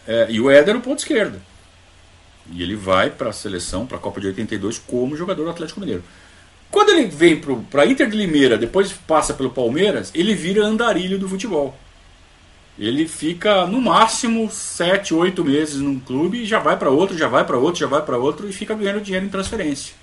É, 0.05 0.27
e 0.31 0.41
o 0.41 0.51
Éder 0.51 0.75
no 0.75 0.81
ponto 0.81 0.99
esquerda. 0.99 1.41
E 2.51 2.61
ele 2.61 2.75
vai 2.75 3.09
para 3.09 3.31
a 3.31 3.33
seleção, 3.33 3.87
para 3.87 3.99
a 3.99 4.01
Copa 4.01 4.21
de 4.21 4.27
82, 4.27 4.79
como 4.79 5.17
jogador 5.17 5.45
do 5.45 5.51
Atlético 5.51 5.79
Mineiro. 5.79 6.03
Quando 6.75 6.91
ele 6.91 7.07
vem 7.07 7.41
para 7.71 7.87
Inter 7.87 8.11
de 8.11 8.17
Limeira, 8.17 8.59
depois 8.59 8.93
passa 8.93 9.33
pelo 9.33 9.51
Palmeiras, 9.51 10.11
ele 10.13 10.35
vira 10.35 10.67
andarilho 10.67 11.21
do 11.21 11.29
futebol. 11.29 11.79
Ele 12.79 13.07
fica 13.07 13.67
no 13.67 13.81
máximo 13.81 14.51
7, 14.51 15.15
8 15.15 15.45
meses 15.45 15.77
num 15.77 16.01
clube 16.01 16.43
e 16.43 16.47
já 16.47 16.59
vai 16.59 16.77
para 16.77 16.91
outro, 16.91 17.17
já 17.17 17.29
vai 17.29 17.45
para 17.45 17.57
outro, 17.57 17.81
já 17.81 17.87
vai 17.87 18.03
para 18.03 18.19
outro 18.19 18.49
e 18.49 18.53
fica 18.53 18.75
ganhando 18.75 19.01
dinheiro 19.01 19.27
em 19.27 19.29
transferência. 19.29 19.95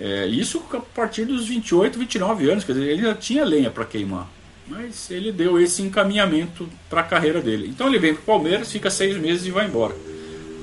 É, 0.00 0.26
isso 0.26 0.60
a 0.72 0.80
partir 0.80 1.24
dos 1.24 1.46
28, 1.46 1.96
29 1.96 2.50
anos, 2.50 2.64
quer 2.64 2.72
dizer, 2.72 2.88
ele 2.88 3.02
já 3.02 3.14
tinha 3.14 3.44
lenha 3.44 3.70
para 3.70 3.84
queimar. 3.84 4.28
Mas 4.66 5.10
ele 5.10 5.30
deu 5.30 5.60
esse 5.60 5.82
encaminhamento 5.82 6.68
para 6.90 7.02
a 7.02 7.04
carreira 7.04 7.40
dele. 7.40 7.68
Então 7.68 7.86
ele 7.86 8.00
vem 8.00 8.14
para 8.14 8.22
o 8.22 8.24
Palmeiras, 8.24 8.72
fica 8.72 8.90
seis 8.90 9.16
meses 9.16 9.46
e 9.46 9.50
vai 9.52 9.66
embora. 9.66 9.94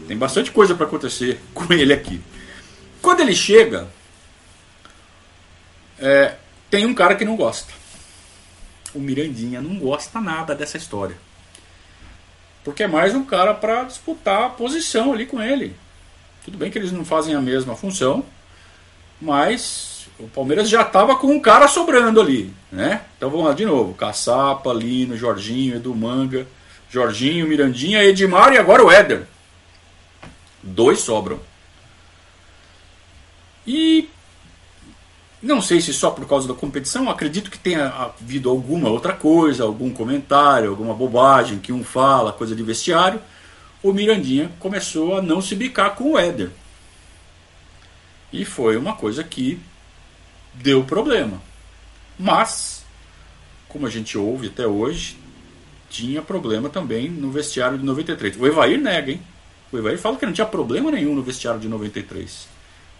Tem 0.10 0.18
bastante 0.18 0.52
coisa 0.52 0.76
para 0.76 0.86
acontecer 0.86 1.40
com 1.54 1.72
ele 1.72 1.94
aqui. 1.94 2.20
Quando 3.02 3.22
ele 3.22 3.34
chega, 3.34 3.88
é, 5.98 6.36
tem 6.70 6.86
um 6.86 6.94
cara 6.94 7.16
que 7.16 7.24
não 7.24 7.38
gosta. 7.38 7.79
O 8.94 9.00
Mirandinha 9.00 9.62
não 9.62 9.78
gosta 9.78 10.20
nada 10.20 10.56
dessa 10.56 10.78
história. 10.78 11.16
Porque 12.64 12.84
é 12.84 12.88
mais 12.88 13.16
um 13.16 13.24
cara 13.24 13.54
para 13.54 13.84
disputar 13.84 14.44
a 14.44 14.50
posição 14.50 15.14
ali 15.14 15.26
com 15.26 15.42
ele. 15.42 15.76
Tudo 16.44 16.58
bem 16.58 16.72
que 16.72 16.78
eles 16.78 16.92
não 16.92 17.06
fazem 17.06 17.36
a 17.36 17.42
mesma 17.42 17.76
função, 17.76 18.26
mas 19.22 20.08
o 20.20 20.28
Palmeiras 20.28 20.70
já 20.70 20.82
estava 20.82 21.16
com 21.16 21.28
um 21.28 21.40
cara 21.40 21.68
sobrando 21.68 22.20
ali, 22.20 22.54
né? 22.72 23.02
Então 23.18 23.30
vamos 23.30 23.46
lá 23.46 23.54
de 23.54 23.66
novo: 23.66 23.94
Caçapa, 23.94 24.74
Lino, 24.74 25.16
Jorginho, 25.16 25.76
Edu 25.76 25.96
Manga, 25.96 26.48
Jorginho, 26.90 27.48
Mirandinha, 27.48 28.04
Edmar 28.04 28.54
e 28.54 28.58
agora 28.58 28.84
o 28.84 28.92
Éder. 28.92 29.28
Dois 30.62 31.00
sobram. 31.00 31.40
E 33.66 34.10
não 35.42 35.62
sei 35.62 35.80
se 35.80 35.94
só 35.94 36.12
por 36.12 36.28
causa 36.28 36.48
da 36.48 36.54
competição, 36.54 37.10
acredito 37.10 37.50
que 37.50 37.58
tenha 37.58 37.88
havido 37.88 38.50
alguma 38.50 38.90
outra 38.90 39.14
coisa, 39.14 39.64
algum 39.64 39.90
comentário, 39.90 40.70
alguma 40.70 40.94
bobagem 40.94 41.60
que 41.60 41.72
um 41.72 41.84
fala, 41.84 42.34
coisa 42.34 42.56
de 42.56 42.64
vestiário. 42.64 43.22
O 43.82 43.94
Mirandinha 43.94 44.52
começou 44.60 45.18
a 45.18 45.22
não 45.22 45.42
se 45.42 45.56
bicar 45.56 45.96
com 45.96 46.12
o 46.12 46.20
Éder. 46.20 46.50
E 48.34 48.44
foi 48.44 48.76
uma 48.76 48.94
coisa 48.94 49.24
que 49.24 49.60
deu 50.54 50.84
problema. 50.84 51.42
Mas, 52.18 52.84
como 53.70 53.88
a 53.88 53.90
gente 53.90 54.18
ouve 54.18 54.48
até 54.48 54.68
hoje, 54.68 55.18
tinha 55.90 56.22
problema 56.22 56.70
também 56.70 57.10
no 57.10 57.32
vestiário 57.32 57.78
de 57.78 57.86
93. 57.86 58.36
O 58.38 58.46
Evair 58.46 58.80
nega, 58.80 59.12
hein? 59.12 59.22
O 59.72 59.78
Evair 59.78 59.98
fala 59.98 60.18
que 60.18 60.26
não 60.26 60.34
tinha 60.34 60.46
problema 60.46 60.92
nenhum 60.92 61.16
no 61.16 61.24
vestiário 61.24 61.62
de 61.62 61.70
93. 61.70 62.48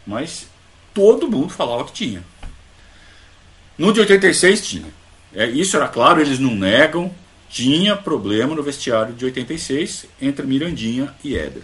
Mas 0.08 0.48
todo 0.94 1.30
mundo 1.30 1.50
falava 1.50 1.86
que 1.86 1.94
tinha. 1.94 2.24
No 3.78 3.94
de 3.94 4.00
86 4.02 4.68
tinha. 4.68 4.94
É, 5.34 5.46
isso 5.46 5.76
era 5.78 5.88
claro, 5.88 6.22
eles 6.22 6.40
não 6.40 6.56
negam. 6.56 7.14
Tinha 7.50 7.96
problema 7.96 8.54
no 8.54 8.62
vestiário 8.62 9.14
de 9.14 9.26
86 9.26 10.06
entre 10.22 10.46
Mirandinha 10.46 11.16
e 11.24 11.36
Éder. 11.36 11.64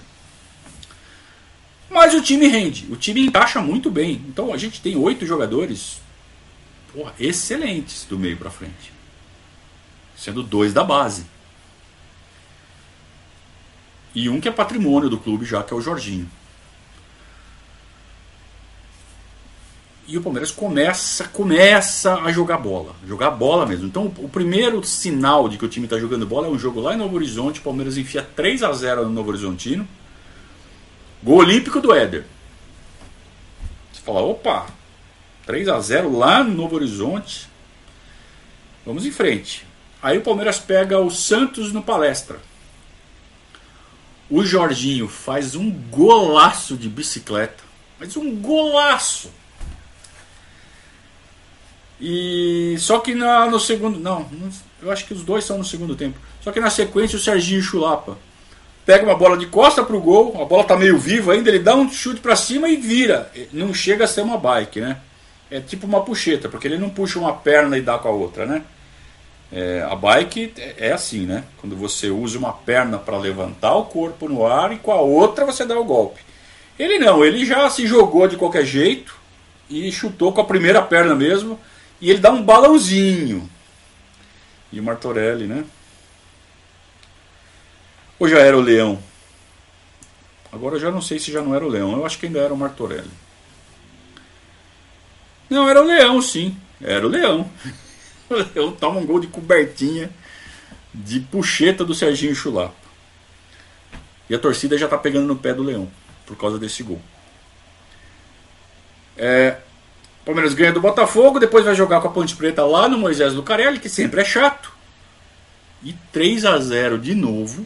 Mas 1.89 2.13
o 2.13 2.21
time 2.21 2.47
rende, 2.47 2.87
o 2.89 2.95
time 2.95 3.25
encaixa 3.25 3.61
muito 3.61 3.91
bem. 3.91 4.21
Então 4.27 4.53
a 4.53 4.57
gente 4.57 4.81
tem 4.81 4.95
oito 4.95 5.25
jogadores 5.25 6.01
porra, 6.95 7.13
excelentes 7.19 8.05
do 8.05 8.17
meio 8.17 8.37
para 8.37 8.49
frente, 8.49 8.91
sendo 10.17 10.41
dois 10.41 10.73
da 10.73 10.83
base. 10.83 11.25
E 14.15 14.29
um 14.29 14.39
que 14.39 14.47
é 14.47 14.51
patrimônio 14.51 15.09
do 15.09 15.17
clube 15.17 15.45
já, 15.45 15.61
que 15.61 15.73
é 15.73 15.75
o 15.75 15.81
Jorginho. 15.81 16.29
E 20.07 20.17
o 20.17 20.21
Palmeiras 20.21 20.51
começa, 20.51 21.27
começa 21.27 22.15
a 22.21 22.31
jogar 22.31 22.57
bola, 22.57 22.95
jogar 23.07 23.31
bola 23.31 23.65
mesmo. 23.65 23.87
Então 23.87 24.05
o 24.05 24.29
primeiro 24.29 24.83
sinal 24.83 25.49
de 25.49 25.57
que 25.57 25.65
o 25.65 25.67
time 25.67 25.87
está 25.87 25.97
jogando 25.97 26.27
bola 26.27 26.47
é 26.47 26.49
um 26.49 26.59
jogo 26.59 26.79
lá 26.79 26.93
em 26.93 26.97
Novo 26.97 27.15
Horizonte, 27.15 27.59
o 27.59 27.63
Palmeiras 27.63 27.97
enfia 27.97 28.21
3 28.21 28.61
a 28.61 28.71
0 28.71 29.05
no 29.05 29.09
Novo 29.09 29.29
Horizontino. 29.29 29.87
Gol 31.23 31.37
olímpico 31.37 31.81
do 31.81 31.91
Éder. 31.91 32.23
Você 33.91 34.01
fala, 34.01 34.21
opa, 34.21 34.67
3 35.47 35.67
a 35.69 35.79
0 35.79 36.15
lá 36.15 36.43
no 36.43 36.53
Novo 36.53 36.75
Horizonte. 36.75 37.49
Vamos 38.85 39.07
em 39.07 39.11
frente. 39.11 39.65
Aí 40.03 40.19
o 40.19 40.21
Palmeiras 40.21 40.59
pega 40.59 40.99
o 40.99 41.09
Santos 41.09 41.73
no 41.73 41.81
palestra. 41.81 42.37
O 44.29 44.43
Jorginho 44.43 45.07
faz 45.07 45.55
um 45.55 45.71
golaço 45.71 46.77
de 46.77 46.87
bicicleta. 46.87 47.63
Mas 47.99 48.15
um 48.15 48.35
golaço. 48.35 49.31
E 52.07 52.75
só 52.77 52.99
que 52.99 53.15
na, 53.15 53.47
no 53.47 53.59
segundo. 53.59 53.99
Não, 53.99 54.27
eu 54.79 54.91
acho 54.91 55.07
que 55.07 55.13
os 55.15 55.23
dois 55.23 55.43
são 55.43 55.57
no 55.57 55.65
segundo 55.65 55.95
tempo. 55.95 56.19
Só 56.39 56.51
que 56.51 56.59
na 56.59 56.69
sequência 56.69 57.17
o 57.17 57.19
Serginho 57.19 57.63
Chulapa 57.63 58.15
pega 58.85 59.03
uma 59.03 59.15
bola 59.15 59.35
de 59.35 59.47
costa 59.47 59.83
pro 59.83 59.99
gol, 59.99 60.39
a 60.39 60.45
bola 60.45 60.63
tá 60.63 60.77
meio 60.77 60.99
viva 60.99 61.33
ainda, 61.33 61.49
ele 61.49 61.57
dá 61.57 61.75
um 61.75 61.91
chute 61.91 62.21
para 62.21 62.35
cima 62.35 62.69
e 62.69 62.75
vira. 62.75 63.31
Não 63.51 63.73
chega 63.73 64.03
a 64.05 64.07
ser 64.07 64.21
uma 64.21 64.37
bike, 64.37 64.79
né? 64.79 64.97
É 65.49 65.59
tipo 65.59 65.87
uma 65.87 66.01
puxeta, 66.01 66.47
porque 66.47 66.67
ele 66.67 66.77
não 66.77 66.91
puxa 66.91 67.17
uma 67.17 67.33
perna 67.33 67.75
e 67.75 67.81
dá 67.81 67.97
com 67.97 68.07
a 68.07 68.11
outra, 68.11 68.45
né? 68.45 68.61
É, 69.51 69.83
a 69.89 69.95
bike 69.95 70.53
é 70.77 70.91
assim, 70.91 71.25
né? 71.25 71.43
Quando 71.57 71.75
você 71.75 72.11
usa 72.11 72.37
uma 72.37 72.53
perna 72.53 72.99
para 72.99 73.17
levantar 73.17 73.73
o 73.73 73.85
corpo 73.85 74.29
no 74.29 74.45
ar 74.45 74.71
e 74.71 74.77
com 74.77 74.91
a 74.91 75.01
outra 75.01 75.43
você 75.43 75.65
dá 75.65 75.75
o 75.79 75.83
golpe. 75.83 76.21
Ele 76.77 76.99
não, 76.99 77.25
ele 77.25 77.43
já 77.47 77.67
se 77.71 77.87
jogou 77.87 78.27
de 78.27 78.37
qualquer 78.37 78.63
jeito 78.63 79.15
e 79.67 79.91
chutou 79.91 80.31
com 80.31 80.41
a 80.41 80.45
primeira 80.45 80.83
perna 80.83 81.15
mesmo 81.15 81.59
e 81.99 82.09
ele 82.09 82.19
dá 82.19 82.31
um 82.31 82.43
balãozinho. 82.43 83.49
E 84.71 84.79
o 84.79 84.83
Martorelli, 84.83 85.47
né? 85.47 85.63
Ou 88.19 88.27
já 88.27 88.39
era 88.39 88.57
o 88.57 88.61
Leão? 88.61 89.01
Agora 90.51 90.75
eu 90.75 90.79
já 90.79 90.91
não 90.91 91.01
sei 91.01 91.19
se 91.19 91.31
já 91.31 91.41
não 91.41 91.53
era 91.53 91.65
o 91.65 91.69
Leão. 91.69 91.93
Eu 91.93 92.05
acho 92.05 92.17
que 92.17 92.25
ainda 92.25 92.39
era 92.39 92.53
o 92.53 92.57
Martorelli. 92.57 93.11
Não, 95.49 95.67
era 95.67 95.81
o 95.81 95.85
Leão, 95.85 96.21
sim. 96.21 96.57
Era 96.81 97.05
o 97.05 97.09
Leão. 97.09 97.49
O 98.27 98.33
Leão 98.33 98.71
toma 98.71 98.99
um 98.99 99.05
gol 99.05 99.19
de 99.19 99.27
cobertinha 99.27 100.09
de 100.91 101.19
puxeta 101.19 101.85
do 101.85 101.93
Serginho 101.93 102.33
Chulapa. 102.33 102.73
E 104.27 104.33
a 104.33 104.39
torcida 104.39 104.75
já 104.79 104.85
está 104.85 104.97
pegando 104.97 105.27
no 105.27 105.35
pé 105.35 105.53
do 105.53 105.61
Leão 105.61 105.91
por 106.25 106.35
causa 106.35 106.57
desse 106.57 106.81
gol. 106.81 106.99
É, 109.15 109.59
Palmeiras 110.25 110.55
ganha 110.55 110.71
do 110.71 110.81
Botafogo, 110.81 111.39
depois 111.39 111.63
vai 111.63 111.75
jogar 111.75 112.01
com 112.01 112.07
a 112.07 112.11
Ponte 112.11 112.35
Preta 112.35 112.65
lá 112.65 112.89
no 112.89 112.97
Moisés 112.97 113.33
Lucarelli, 113.33 113.79
que 113.79 113.87
sempre 113.87 114.21
é 114.21 114.25
chato. 114.25 114.73
E 115.83 115.93
3 116.11 116.45
a 116.45 116.57
0 116.57 116.97
de 116.97 117.13
novo. 117.13 117.63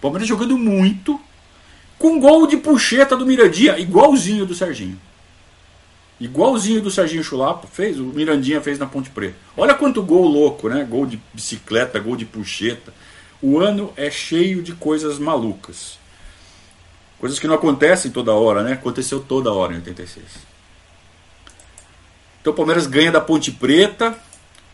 Palmeiras 0.00 0.26
jogando 0.26 0.58
muito. 0.58 1.20
Com 1.96 2.18
gol 2.18 2.48
de 2.48 2.56
puxeta 2.56 3.16
do 3.16 3.24
Mirandinha, 3.24 3.78
igualzinho 3.78 4.44
do 4.44 4.52
Serginho. 4.52 5.00
Igualzinho 6.18 6.80
do 6.80 6.90
Serginho 6.90 7.22
Chulapa, 7.22 7.68
fez, 7.68 8.00
o 8.00 8.04
Mirandinha 8.04 8.60
fez 8.60 8.76
na 8.76 8.86
Ponte 8.86 9.10
Preta. 9.10 9.36
Olha 9.56 9.74
quanto 9.74 10.02
gol 10.02 10.26
louco, 10.26 10.68
né? 10.68 10.84
Gol 10.84 11.06
de 11.06 11.22
bicicleta, 11.32 12.00
gol 12.00 12.16
de 12.16 12.24
puxeta. 12.24 12.92
O 13.40 13.60
ano 13.60 13.92
é 13.96 14.10
cheio 14.10 14.60
de 14.60 14.72
coisas 14.72 15.20
malucas. 15.20 15.98
Coisas 17.20 17.38
que 17.38 17.46
não 17.46 17.54
acontecem 17.54 18.10
toda 18.10 18.32
hora, 18.32 18.64
né? 18.64 18.72
Aconteceu 18.72 19.20
toda 19.20 19.52
hora 19.52 19.72
em 19.72 19.76
86. 19.76 20.53
Então 22.44 22.52
o 22.52 22.56
Palmeiras 22.56 22.86
ganha 22.86 23.10
da 23.10 23.22
Ponte 23.22 23.50
Preta, 23.50 24.14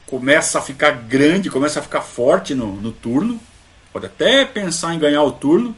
começa 0.04 0.58
a 0.58 0.60
ficar 0.60 0.90
grande, 0.90 1.48
começa 1.48 1.78
a 1.78 1.82
ficar 1.82 2.00
forte 2.00 2.52
no, 2.52 2.74
no 2.74 2.90
turno. 2.90 3.40
Pode 3.92 4.06
até 4.06 4.44
pensar 4.44 4.92
em 4.92 4.98
ganhar 4.98 5.22
o 5.22 5.30
turno. 5.30 5.76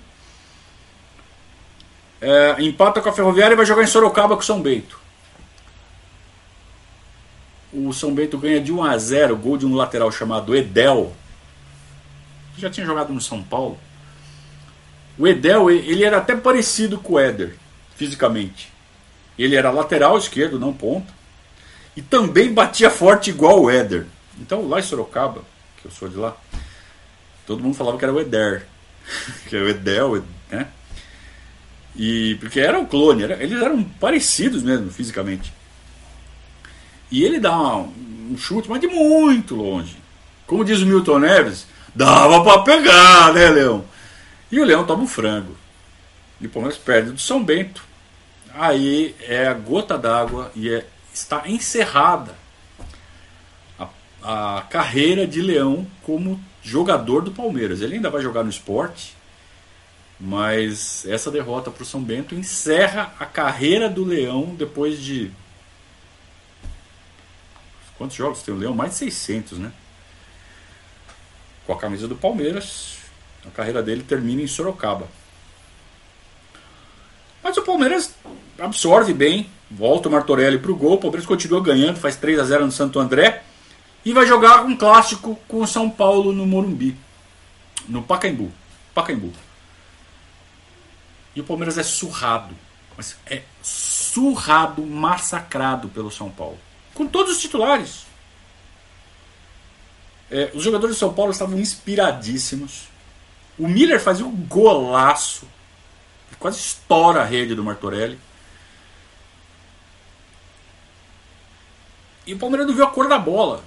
É, 2.19 2.57
empata 2.61 3.03
com 3.03 3.11
a 3.11 3.13
Ferroviária 3.13 3.53
e 3.53 3.57
vai 3.59 3.67
jogar 3.67 3.83
em 3.83 3.87
Sorocaba 3.87 4.35
com 4.35 4.41
o 4.41 4.45
São 4.45 4.63
Bento. 4.63 4.99
O 7.75 7.93
São 7.93 8.15
Bento 8.15 8.39
ganha 8.39 8.59
de 8.59 8.73
1 8.73 8.83
a 8.83 8.97
0, 8.97 9.37
gol 9.37 9.59
de 9.59 9.67
um 9.67 9.75
lateral 9.75 10.11
chamado 10.11 10.57
Edel. 10.57 11.13
Já 12.57 12.71
tinha 12.71 12.87
jogado 12.87 13.13
no 13.13 13.21
São 13.21 13.43
Paulo. 13.43 13.79
O 15.19 15.29
Edel, 15.29 15.71
ele 15.71 16.05
era 16.05 16.17
até 16.17 16.35
parecido 16.35 16.97
com 16.97 17.13
o 17.13 17.19
Éder, 17.19 17.55
fisicamente. 17.97 18.73
Ele 19.39 19.57
era 19.57 19.71
lateral 19.71 20.17
esquerdo, 20.17 20.59
não 20.59 20.73
ponta 20.73 21.21
e 21.97 22.03
também 22.03 22.53
batia 22.53 22.91
forte 22.91 23.31
igual 23.31 23.63
o 23.63 23.71
Éder. 23.71 24.07
Então 24.41 24.69
lá 24.69 24.79
em 24.79 24.83
Sorocaba, 24.83 25.43
que 25.77 25.87
eu 25.87 25.91
sou 25.91 26.09
de 26.09 26.17
lá, 26.17 26.37
todo 27.47 27.63
mundo 27.63 27.75
falava 27.75 27.99
que 27.99 28.05
era 28.05 28.13
o 28.13 28.21
Eder, 28.21 28.67
que 29.49 29.57
era 29.57 29.65
o 29.65 29.69
Edel, 29.69 30.25
né? 30.51 30.69
E 31.95 32.37
porque 32.41 32.61
era 32.61 32.79
um 32.79 32.87
clone, 32.87 33.23
era, 33.23 33.43
eles 33.43 33.61
eram 33.61 33.83
parecidos 33.83 34.63
mesmo 34.63 34.91
fisicamente. 34.91 35.53
E 37.11 37.23
ele 37.23 37.39
dá 37.39 37.77
um, 37.77 38.31
um 38.31 38.39
chute, 38.39 38.71
mas 38.71 38.81
de 38.81 38.87
muito 38.87 39.55
longe. 39.55 39.97
Como 40.47 40.65
diz 40.65 40.81
o 40.81 40.87
Milton 40.87 41.19
Neves, 41.19 41.67
dava 41.95 42.43
para 42.43 42.63
pegar, 42.63 43.35
né, 43.35 43.51
Leão? 43.51 43.85
E 44.51 44.59
o 44.59 44.65
Leão 44.65 44.87
toma 44.87 45.03
um 45.03 45.07
frango. 45.07 45.57
E 46.41 46.47
o 46.47 46.51
Palmeiras 46.51 46.79
perde 46.79 47.13
do 47.13 47.21
São 47.21 47.45
Bento. 47.45 47.85
Aí 48.55 49.15
é 49.21 49.47
a 49.47 49.55
gota 49.55 49.97
d'água 49.97 50.51
e 50.55 50.71
é 50.71 50.87
está 51.13 51.49
encerrada 51.49 52.35
a, 53.79 54.59
a 54.59 54.63
carreira 54.63 55.27
de 55.27 55.41
Leão 55.41 55.87
como 56.03 56.43
jogador 56.63 57.23
do 57.23 57.33
Palmeiras. 57.33 57.81
Ele 57.81 57.97
ainda 57.97 58.11
vai 58.11 58.23
jogar 58.23 58.43
no 58.43 58.51
esporte, 58.51 59.15
mas 60.19 61.05
essa 61.07 61.31
derrota 61.31 61.71
para 61.71 61.83
o 61.83 61.87
São 61.87 62.03
Bento 62.03 62.35
encerra 62.35 63.15
a 63.19 63.27
carreira 63.27 63.89
do 63.89 64.05
Leão 64.05 64.55
depois 64.55 65.01
de. 65.01 65.31
Quantos 67.99 68.17
jogos 68.17 68.43
tem 68.43 68.55
o 68.55 68.59
Leão? 68.59 68.75
Mais 68.75 68.93
de 68.93 68.99
600, 68.99 69.59
né? 69.59 69.73
Com 71.67 71.73
a 71.73 71.79
camisa 71.79 72.09
do 72.09 72.17
Palmeiras, 72.17 72.97
a 73.47 73.51
carreira 73.51 73.83
dele 73.83 74.03
termina 74.03 74.43
em 74.43 74.47
Sorocaba. 74.47 75.09
Mas 77.43 77.57
o 77.57 77.63
Palmeiras 77.63 78.15
absorve 78.59 79.13
bem 79.13 79.51
Volta 79.77 80.09
o 80.09 80.13
Martorelli 80.13 80.59
para 80.59 80.71
o 80.71 80.77
gol. 80.77 80.95
O 80.95 80.99
Palmeiras 80.99 81.27
continua 81.27 81.63
ganhando, 81.63 81.99
faz 81.99 82.17
3 82.17 82.39
a 82.39 82.45
0 82.45 82.67
no 82.67 82.73
Santo 82.73 83.01
André. 83.01 83.43
E 84.05 84.13
vai 84.13 84.27
jogar 84.27 84.65
um 84.65 84.77
clássico 84.77 85.39
com 85.49 85.63
o 85.63 85.67
São 85.67 85.89
Paulo 85.89 86.33
no 86.33 86.47
Morumbi. 86.47 86.97
No 87.89 88.03
Pacaembu. 88.03 88.53
Pacaembu. 88.95 89.33
E 91.35 91.41
o 91.41 91.45
Palmeiras 91.45 91.79
é 91.79 91.83
surrado. 91.83 92.55
É 93.27 93.43
surrado, 93.63 94.85
massacrado 94.85 95.89
pelo 95.89 96.11
São 96.11 96.31
Paulo. 96.31 96.59
Com 96.93 97.07
todos 97.07 97.33
os 97.33 97.41
titulares. 97.41 98.05
É, 100.31 100.51
os 100.53 100.63
jogadores 100.63 100.97
de 100.97 101.01
São 101.01 101.15
Paulo 101.15 101.33
estavam 101.33 101.59
inspiradíssimos. 101.59 102.89
O 103.59 103.67
Miller 103.67 104.01
fazia 104.01 104.27
um 104.27 104.37
golaço. 104.47 105.47
Quase 106.39 106.59
estoura 106.59 107.23
a 107.23 107.25
rede 107.25 107.55
do 107.55 107.65
Martorelli. 107.65 108.19
E 112.27 112.35
o 112.35 112.39
Palmeiras 112.39 112.67
não 112.67 112.75
viu 112.75 112.85
a 112.85 112.91
cor 112.91 113.09
da 113.09 113.19
bola. 113.19 113.65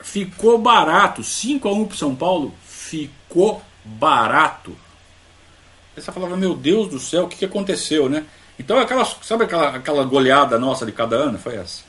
Ficou 0.00 0.58
barato. 0.58 1.22
5 1.22 1.68
a 1.68 1.72
1 1.72 1.86
pro 1.86 1.96
São 1.96 2.14
Paulo. 2.14 2.54
Ficou 2.64 3.62
barato. 3.84 4.76
Aí 5.96 6.02
você 6.02 6.12
falava, 6.12 6.36
meu 6.36 6.54
Deus 6.54 6.88
do 6.88 7.00
céu, 7.00 7.24
o 7.24 7.28
que, 7.28 7.36
que 7.36 7.44
aconteceu, 7.44 8.08
né? 8.08 8.24
Então 8.58 8.78
aquela, 8.78 9.04
sabe 9.04 9.44
aquela, 9.44 9.76
aquela 9.76 10.04
goleada 10.04 10.58
nossa 10.58 10.84
de 10.84 10.92
cada 10.92 11.16
ano? 11.16 11.38
Foi 11.38 11.56
essa. 11.56 11.82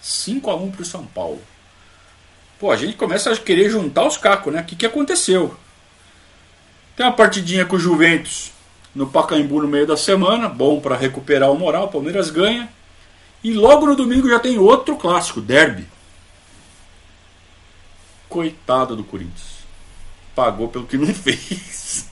5 0.00 0.50
a 0.50 0.56
1 0.56 0.70
pro 0.72 0.84
São 0.84 1.06
Paulo. 1.06 1.40
Pô, 2.58 2.70
a 2.70 2.76
gente 2.76 2.96
começa 2.96 3.32
a 3.32 3.36
querer 3.36 3.70
juntar 3.70 4.06
os 4.06 4.16
cacos, 4.16 4.52
né? 4.52 4.60
O 4.60 4.64
que, 4.64 4.76
que 4.76 4.86
aconteceu? 4.86 5.56
Tem 6.96 7.06
uma 7.06 7.12
partidinha 7.12 7.64
com 7.64 7.76
o 7.76 7.78
Juventus 7.78 8.52
no 8.94 9.06
Pacaembu 9.06 9.62
no 9.62 9.68
meio 9.68 9.86
da 9.86 9.96
semana, 9.96 10.48
bom 10.48 10.80
para 10.80 10.96
recuperar 10.96 11.50
o 11.50 11.58
moral, 11.58 11.86
o 11.86 11.88
Palmeiras 11.88 12.30
ganha. 12.30 12.68
E 13.42 13.52
logo 13.52 13.86
no 13.86 13.96
domingo 13.96 14.28
já 14.28 14.38
tem 14.38 14.58
outro 14.58 14.96
clássico, 14.96 15.40
Derby. 15.40 15.86
Coitado 18.28 18.94
do 18.94 19.04
Corinthians. 19.04 19.60
Pagou 20.34 20.68
pelo 20.68 20.86
que 20.86 20.98
não 20.98 21.12
fez. 21.14 22.08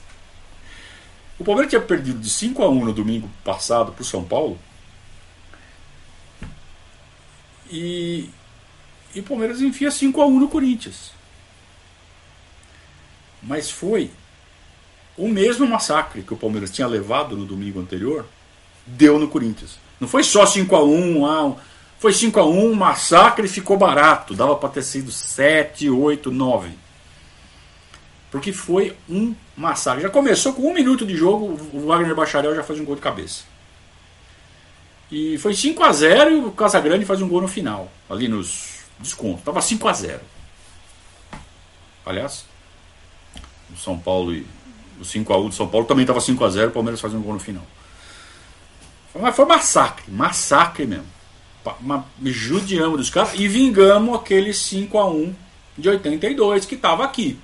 O 1.37 1.43
Palmeiras 1.43 1.69
tinha 1.69 1.81
perdido 1.81 2.19
de 2.19 2.29
5 2.29 2.61
a 2.63 2.69
1 2.69 2.85
no 2.85 2.93
domingo 2.93 3.29
passado 3.43 3.91
para 3.91 4.01
o 4.01 4.05
São 4.05 4.23
Paulo. 4.23 4.59
E, 7.69 8.29
e 9.13 9.19
o 9.19 9.23
Palmeiras 9.23 9.61
enfia 9.61 9.91
5 9.91 10.21
a 10.21 10.25
1 10.25 10.39
no 10.39 10.49
Corinthians. 10.49 11.11
Mas 13.41 13.69
foi 13.69 14.11
o 15.15 15.27
mesmo 15.27 15.67
massacre 15.67 16.23
que 16.23 16.33
o 16.33 16.37
Palmeiras 16.37 16.71
tinha 16.71 16.87
levado 16.87 17.37
no 17.37 17.45
domingo 17.45 17.79
anterior, 17.79 18.25
deu 18.85 19.19
no 19.19 19.27
Corinthians. 19.29 19.77
Não 19.99 20.07
foi 20.07 20.23
só 20.23 20.45
5x1, 20.45 21.25
ah, 21.25 21.55
foi 21.99 22.11
5x1, 22.11 22.73
massacre 22.73 23.45
e 23.45 23.49
ficou 23.49 23.77
barato. 23.77 24.33
Dava 24.33 24.55
para 24.55 24.69
ter 24.69 24.83
sido 24.83 25.11
7, 25.11 25.89
8, 25.89 26.31
9. 26.31 26.69
Porque 28.31 28.53
foi 28.53 28.95
um 29.09 29.35
massacre. 29.57 30.03
Já 30.03 30.09
começou 30.09 30.53
com 30.53 30.69
um 30.69 30.73
minuto 30.73 31.05
de 31.05 31.15
jogo, 31.15 31.59
o 31.73 31.87
Wagner 31.87 32.15
Bacharel 32.15 32.55
já 32.55 32.63
faz 32.63 32.79
um 32.79 32.85
gol 32.85 32.95
de 32.95 33.01
cabeça. 33.01 33.43
E 35.11 35.37
foi 35.39 35.55
5 35.55 35.83
a 35.83 35.91
0 35.91 36.31
e 36.31 36.39
o 36.45 36.51
Casagrande 36.51 37.03
faz 37.03 37.21
um 37.21 37.27
gol 37.27 37.41
no 37.41 37.47
final, 37.47 37.91
ali 38.09 38.27
nos 38.27 38.81
descontos. 38.99 39.43
Tava 39.43 39.59
5 39.59 39.87
a 39.87 39.93
0. 39.93 40.19
Aliás, 42.05 42.45
o 43.73 43.77
São 43.77 43.97
Paulo 43.97 44.33
e 44.33 44.45
o 44.99 45.05
5 45.05 45.33
a 45.33 45.37
1 45.39 45.49
do 45.49 45.55
São 45.55 45.67
Paulo 45.67 45.87
também 45.87 46.03
estava 46.03 46.21
5 46.21 46.43
a 46.43 46.49
0, 46.49 46.69
o 46.69 46.71
Palmeiras 46.71 47.01
faz 47.01 47.13
um 47.13 47.21
gol 47.21 47.33
no 47.33 47.39
final. 47.39 47.65
Mas 49.13 49.35
foi 49.35 49.45
massacre, 49.45 50.11
massacre 50.11 50.85
mesmo. 50.85 51.07
judiamos 52.23 52.97
dos 52.97 53.09
caras 53.09 53.33
e 53.35 53.47
vingamos 53.47 54.15
aquele 54.15 54.53
5 54.53 54.97
a 54.97 55.09
1 55.09 55.35
de 55.77 55.89
82 55.89 56.65
que 56.65 56.75
estava 56.75 57.03
aqui, 57.03 57.39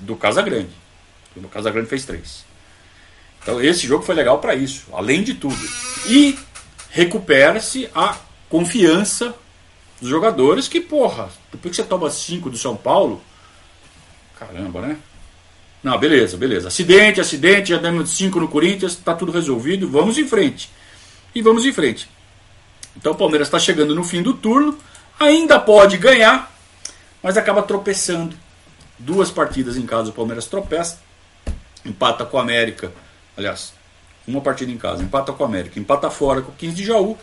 do 0.00 0.16
Casagrande. 0.16 0.70
O 1.36 1.48
Casagrande 1.48 1.88
fez 1.88 2.04
3. 2.04 2.44
Então 3.42 3.60
esse 3.60 3.86
jogo 3.86 4.04
foi 4.04 4.14
legal 4.14 4.38
para 4.38 4.54
isso, 4.54 4.86
além 4.92 5.22
de 5.22 5.34
tudo. 5.34 5.68
E 6.08 6.38
recupera-se 6.90 7.88
a 7.94 8.16
confiança 8.48 9.34
dos 10.00 10.08
jogadores 10.08 10.68
que, 10.68 10.80
porra, 10.80 11.28
depois 11.52 11.74
que 11.74 11.82
você 11.82 11.88
toma 11.88 12.10
5 12.10 12.48
do 12.48 12.56
São 12.56 12.76
Paulo, 12.76 13.22
caramba, 14.38 14.80
né? 14.80 14.96
Não, 15.82 15.98
beleza, 15.98 16.36
beleza. 16.38 16.68
Acidente, 16.68 17.20
acidente, 17.20 17.70
já 17.70 17.76
demos 17.76 18.10
5 18.16 18.40
no 18.40 18.48
Corinthians, 18.48 18.96
tá 18.96 19.14
tudo 19.14 19.30
resolvido, 19.30 19.88
vamos 19.88 20.16
em 20.16 20.26
frente. 20.26 20.70
E 21.34 21.42
vamos 21.42 21.64
em 21.64 21.72
frente. 21.72 22.08
Então 22.96 23.12
o 23.12 23.16
Palmeiras 23.16 23.48
está 23.48 23.58
chegando 23.58 23.94
no 23.94 24.04
fim 24.04 24.22
do 24.22 24.34
turno, 24.34 24.78
ainda 25.18 25.58
pode 25.58 25.98
ganhar, 25.98 26.52
mas 27.22 27.36
acaba 27.36 27.62
tropeçando. 27.62 28.36
Duas 28.98 29.30
partidas 29.30 29.76
em 29.76 29.84
casa 29.84 30.10
o 30.10 30.12
Palmeiras 30.12 30.46
tropeça, 30.46 31.00
empata 31.84 32.24
com 32.24 32.36
o 32.36 32.40
América, 32.40 32.92
aliás, 33.36 33.72
uma 34.26 34.40
partida 34.40 34.70
em 34.70 34.78
casa, 34.78 35.02
empata 35.02 35.32
com 35.32 35.42
o 35.42 35.46
América, 35.46 35.78
empata 35.78 36.08
fora 36.08 36.42
com 36.42 36.52
o 36.52 36.54
15 36.54 36.74
de 36.74 36.84
Jaú, 36.84 37.18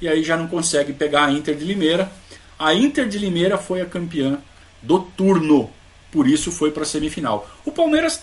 e 0.00 0.08
aí 0.08 0.24
já 0.24 0.36
não 0.36 0.48
consegue 0.48 0.92
pegar 0.92 1.26
a 1.26 1.32
Inter 1.32 1.54
de 1.54 1.64
Limeira. 1.64 2.10
A 2.58 2.74
Inter 2.74 3.08
de 3.08 3.18
Limeira 3.18 3.56
foi 3.56 3.80
a 3.80 3.86
campeã 3.86 4.38
do 4.82 4.98
turno, 4.98 5.70
por 6.10 6.26
isso 6.26 6.50
foi 6.50 6.72
para 6.72 6.82
a 6.82 6.86
semifinal. 6.86 7.48
O 7.64 7.70
Palmeiras 7.70 8.20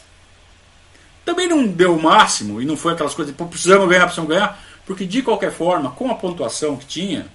também 1.23 1.47
não 1.47 1.65
deu 1.65 1.95
o 1.95 2.01
máximo 2.01 2.61
e 2.61 2.65
não 2.65 2.75
foi 2.75 2.93
aquelas 2.93 3.13
coisas 3.13 3.33
precisamos 3.49 3.87
ganhar, 3.87 4.03
precisamos 4.03 4.29
ganhar, 4.29 4.59
porque 4.89 5.05
de 5.05 5.21
qualquer 5.21 5.51
forma, 5.51 5.91
com 5.91 6.09
a 6.09 6.15
pontuação 6.15 6.75
que 6.75 6.87
tinha, 6.87 7.27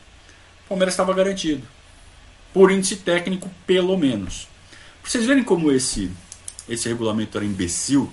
o 0.64 0.68
Palmeiras 0.70 0.94
estava 0.94 1.14
garantido. 1.14 1.62
Por 2.52 2.68
índice 2.68 2.96
técnico, 2.96 3.48
pelo 3.64 3.96
menos. 3.96 4.48
Pra 5.00 5.08
vocês 5.08 5.24
verem 5.24 5.44
como 5.44 5.70
esse, 5.70 6.10
esse 6.68 6.88
regulamento 6.88 7.38
era 7.38 7.46
imbecil, 7.46 8.12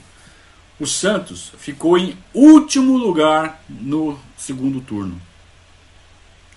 o 0.80 0.86
Santos 0.86 1.52
ficou 1.58 1.98
em 1.98 2.16
último 2.32 2.96
lugar 2.96 3.64
no 3.68 4.20
segundo 4.38 4.80
turno. 4.80 5.20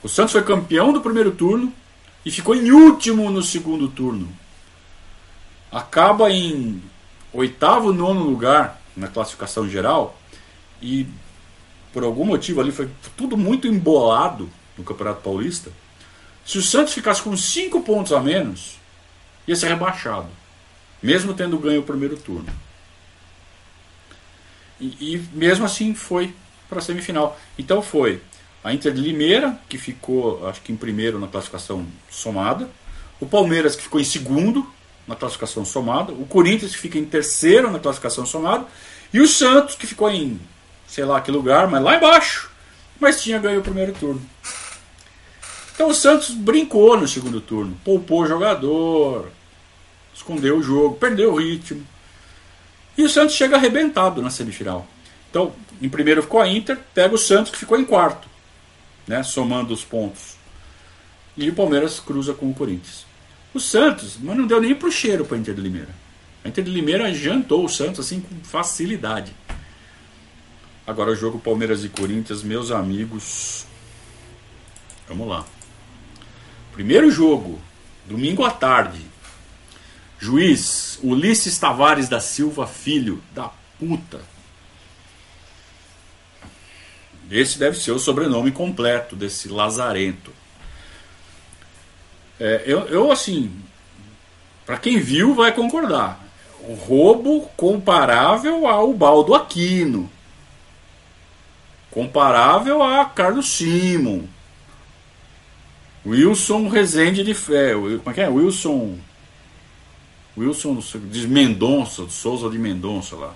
O 0.02 0.08
Santos 0.08 0.32
foi 0.32 0.42
campeão 0.42 0.92
do 0.92 1.00
primeiro 1.00 1.30
turno 1.30 1.72
e 2.22 2.30
ficou 2.30 2.54
em 2.54 2.70
último 2.70 3.30
no 3.30 3.42
segundo 3.42 3.88
turno. 3.88 4.28
Acaba 5.72 6.30
em 6.30 6.82
oitavo, 7.32 7.94
nono 7.94 8.24
lugar 8.24 8.78
na 8.94 9.08
classificação 9.08 9.66
geral 9.66 10.20
e 10.82 11.06
por 11.94 12.02
algum 12.02 12.24
motivo 12.24 12.60
ali 12.60 12.72
foi 12.72 12.90
tudo 13.16 13.36
muito 13.36 13.68
embolado 13.68 14.50
no 14.76 14.82
Campeonato 14.82 15.22
Paulista. 15.22 15.70
Se 16.44 16.58
o 16.58 16.62
Santos 16.62 16.92
ficasse 16.92 17.22
com 17.22 17.34
5 17.36 17.80
pontos 17.82 18.12
a 18.12 18.20
menos, 18.20 18.76
ia 19.46 19.54
ser 19.54 19.68
rebaixado, 19.68 20.26
mesmo 21.00 21.32
tendo 21.32 21.56
ganho 21.56 21.80
o 21.80 21.84
primeiro 21.84 22.16
turno. 22.16 22.52
E, 24.80 25.14
e 25.14 25.28
mesmo 25.32 25.64
assim 25.64 25.94
foi 25.94 26.34
para 26.68 26.80
a 26.80 26.82
semifinal. 26.82 27.38
Então 27.56 27.80
foi 27.80 28.20
a 28.64 28.74
Inter 28.74 28.92
de 28.92 29.00
Limeira, 29.00 29.56
que 29.68 29.78
ficou, 29.78 30.48
acho 30.48 30.62
que 30.62 30.72
em 30.72 30.76
primeiro 30.76 31.20
na 31.20 31.28
classificação 31.28 31.86
somada, 32.10 32.68
o 33.20 33.26
Palmeiras, 33.26 33.76
que 33.76 33.84
ficou 33.84 34.00
em 34.00 34.04
segundo 34.04 34.68
na 35.06 35.14
classificação 35.14 35.64
somada, 35.64 36.12
o 36.12 36.26
Corinthians, 36.26 36.72
que 36.72 36.78
fica 36.78 36.98
em 36.98 37.04
terceiro 37.04 37.70
na 37.70 37.78
classificação 37.78 38.26
somada, 38.26 38.66
e 39.12 39.20
o 39.20 39.28
Santos, 39.28 39.76
que 39.76 39.86
ficou 39.86 40.10
em 40.10 40.40
sei 40.94 41.04
lá 41.04 41.20
que 41.20 41.28
lugar, 41.28 41.66
mas 41.66 41.82
lá 41.82 41.96
embaixo. 41.96 42.48
Mas 43.00 43.20
tinha 43.20 43.40
ganho 43.40 43.58
o 43.58 43.64
primeiro 43.64 43.92
turno. 43.94 44.22
Então 45.74 45.88
o 45.88 45.94
Santos 45.94 46.30
brincou 46.30 46.96
no 46.96 47.08
segundo 47.08 47.40
turno, 47.40 47.76
poupou 47.84 48.22
o 48.22 48.26
jogador, 48.28 49.28
escondeu 50.14 50.58
o 50.58 50.62
jogo, 50.62 50.94
perdeu 50.94 51.32
o 51.32 51.36
ritmo. 51.36 51.84
E 52.96 53.02
o 53.02 53.08
Santos 53.08 53.34
chega 53.34 53.56
arrebentado 53.56 54.22
na 54.22 54.30
semifinal. 54.30 54.86
Então, 55.28 55.52
em 55.82 55.88
primeiro 55.88 56.22
ficou 56.22 56.40
a 56.40 56.46
Inter, 56.46 56.78
pega 56.94 57.12
o 57.12 57.18
Santos 57.18 57.50
que 57.50 57.58
ficou 57.58 57.76
em 57.76 57.84
quarto, 57.84 58.28
né, 59.04 59.20
somando 59.24 59.74
os 59.74 59.82
pontos. 59.82 60.36
E 61.36 61.50
o 61.50 61.54
Palmeiras 61.56 61.98
cruza 61.98 62.34
com 62.34 62.48
o 62.48 62.54
Corinthians. 62.54 63.04
O 63.52 63.58
Santos, 63.58 64.16
mas 64.20 64.36
não 64.36 64.46
deu 64.46 64.60
nem 64.60 64.76
pro 64.76 64.92
cheiro 64.92 65.24
para 65.24 65.36
Inter 65.36 65.56
de 65.56 65.60
Limeira. 65.60 65.92
A 66.44 66.48
Inter 66.48 66.62
de 66.62 66.70
Limeira 66.70 67.12
jantou 67.12 67.64
o 67.64 67.68
Santos 67.68 67.98
assim 67.98 68.20
com 68.20 68.44
facilidade. 68.44 69.34
Agora 70.86 71.12
o 71.12 71.16
jogo 71.16 71.38
Palmeiras 71.38 71.82
e 71.82 71.88
Corinthians, 71.88 72.42
meus 72.42 72.70
amigos. 72.70 73.64
Vamos 75.08 75.26
lá. 75.26 75.46
Primeiro 76.72 77.10
jogo, 77.10 77.58
domingo 78.06 78.44
à 78.44 78.50
tarde. 78.50 79.00
Juiz 80.18 80.98
Ulisses 81.02 81.58
Tavares 81.58 82.08
da 82.08 82.20
Silva, 82.20 82.66
filho 82.66 83.22
da 83.32 83.50
puta. 83.78 84.20
Esse 87.30 87.58
deve 87.58 87.78
ser 87.78 87.92
o 87.92 87.98
sobrenome 87.98 88.52
completo 88.52 89.16
desse 89.16 89.48
lazarento. 89.48 90.32
É, 92.38 92.62
eu, 92.66 92.80
eu, 92.88 93.10
assim, 93.10 93.50
para 94.66 94.76
quem 94.76 94.98
viu, 95.00 95.34
vai 95.34 95.52
concordar. 95.52 96.22
O 96.68 96.74
roubo 96.74 97.48
comparável 97.56 98.66
ao 98.66 98.92
Baldo 98.92 99.34
Aquino 99.34 100.10
comparável 101.94 102.82
a 102.82 103.04
Carlos 103.04 103.48
Simon, 103.50 104.24
Wilson 106.04 106.68
Rezende 106.68 107.22
de 107.22 107.32
Fé, 107.32 107.72
como 107.72 108.10
é 108.10 108.12
que 108.12 108.20
é? 108.20 108.28
Wilson 108.28 108.98
Wilson 110.36 110.80
de 111.08 111.28
Mendonça, 111.28 112.04
de 112.04 112.12
Souza 112.12 112.50
de 112.50 112.58
Mendonça 112.58 113.14
lá. 113.14 113.32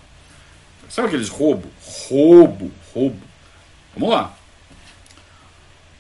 Sabe 0.89 1.07
aqueles 1.07 1.29
roubo? 1.29 1.69
Roubo, 2.09 2.73
roubo. 2.93 3.21
Vamos 3.95 4.11
lá. 4.11 4.35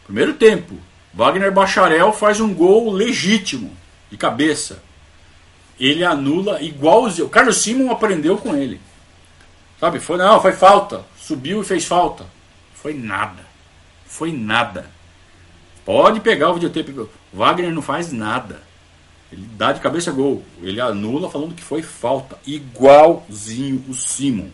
Primeiro 0.05 0.35
tempo. 0.35 0.75
Wagner 1.14 1.53
Bacharel 1.53 2.12
faz 2.12 2.40
um 2.40 2.53
gol 2.53 2.90
legítimo, 2.90 3.71
de 4.11 4.16
cabeça. 4.16 4.83
Ele 5.79 6.05
anula 6.05 6.61
igualzinho. 6.61 7.27
O 7.27 7.31
Carlos 7.31 7.59
Simon 7.59 7.92
aprendeu 7.92 8.37
com 8.37 8.57
ele. 8.57 8.81
Sabe? 9.79 10.01
Foi, 10.01 10.16
não, 10.16 10.42
foi 10.42 10.53
falta. 10.53 11.05
Subiu 11.16 11.61
e 11.62 11.64
fez 11.64 11.85
falta. 11.85 12.27
Foi 12.81 12.95
nada. 12.95 13.45
Foi 14.07 14.33
nada. 14.33 14.91
Pode 15.85 16.21
pegar 16.21 16.51
o 16.51 16.55
videotape. 16.55 17.09
Wagner 17.33 17.73
não 17.73 17.83
faz 17.83 18.12
nada. 18.12 18.62
Ele 19.33 19.47
dá 19.57 19.73
de 19.73 19.81
cabeça 19.81 20.12
gol. 20.12 20.45
Ele 20.62 20.81
anula 20.81 21.31
falando 21.31 21.55
que 21.55 21.62
foi 21.62 21.83
falta. 21.83 22.38
Igualzinho 22.47 23.85
o 23.88 23.95
Simon. 23.95 24.51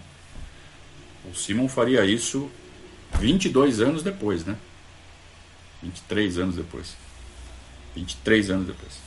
O 1.30 1.34
Simon 1.34 1.68
faria 1.68 2.04
isso 2.04 2.50
22 3.18 3.80
anos 3.80 4.02
depois, 4.02 4.44
né? 4.44 4.56
23 5.82 6.38
anos 6.38 6.56
depois. 6.56 6.96
23 7.94 8.50
anos 8.50 8.66
depois. 8.66 9.04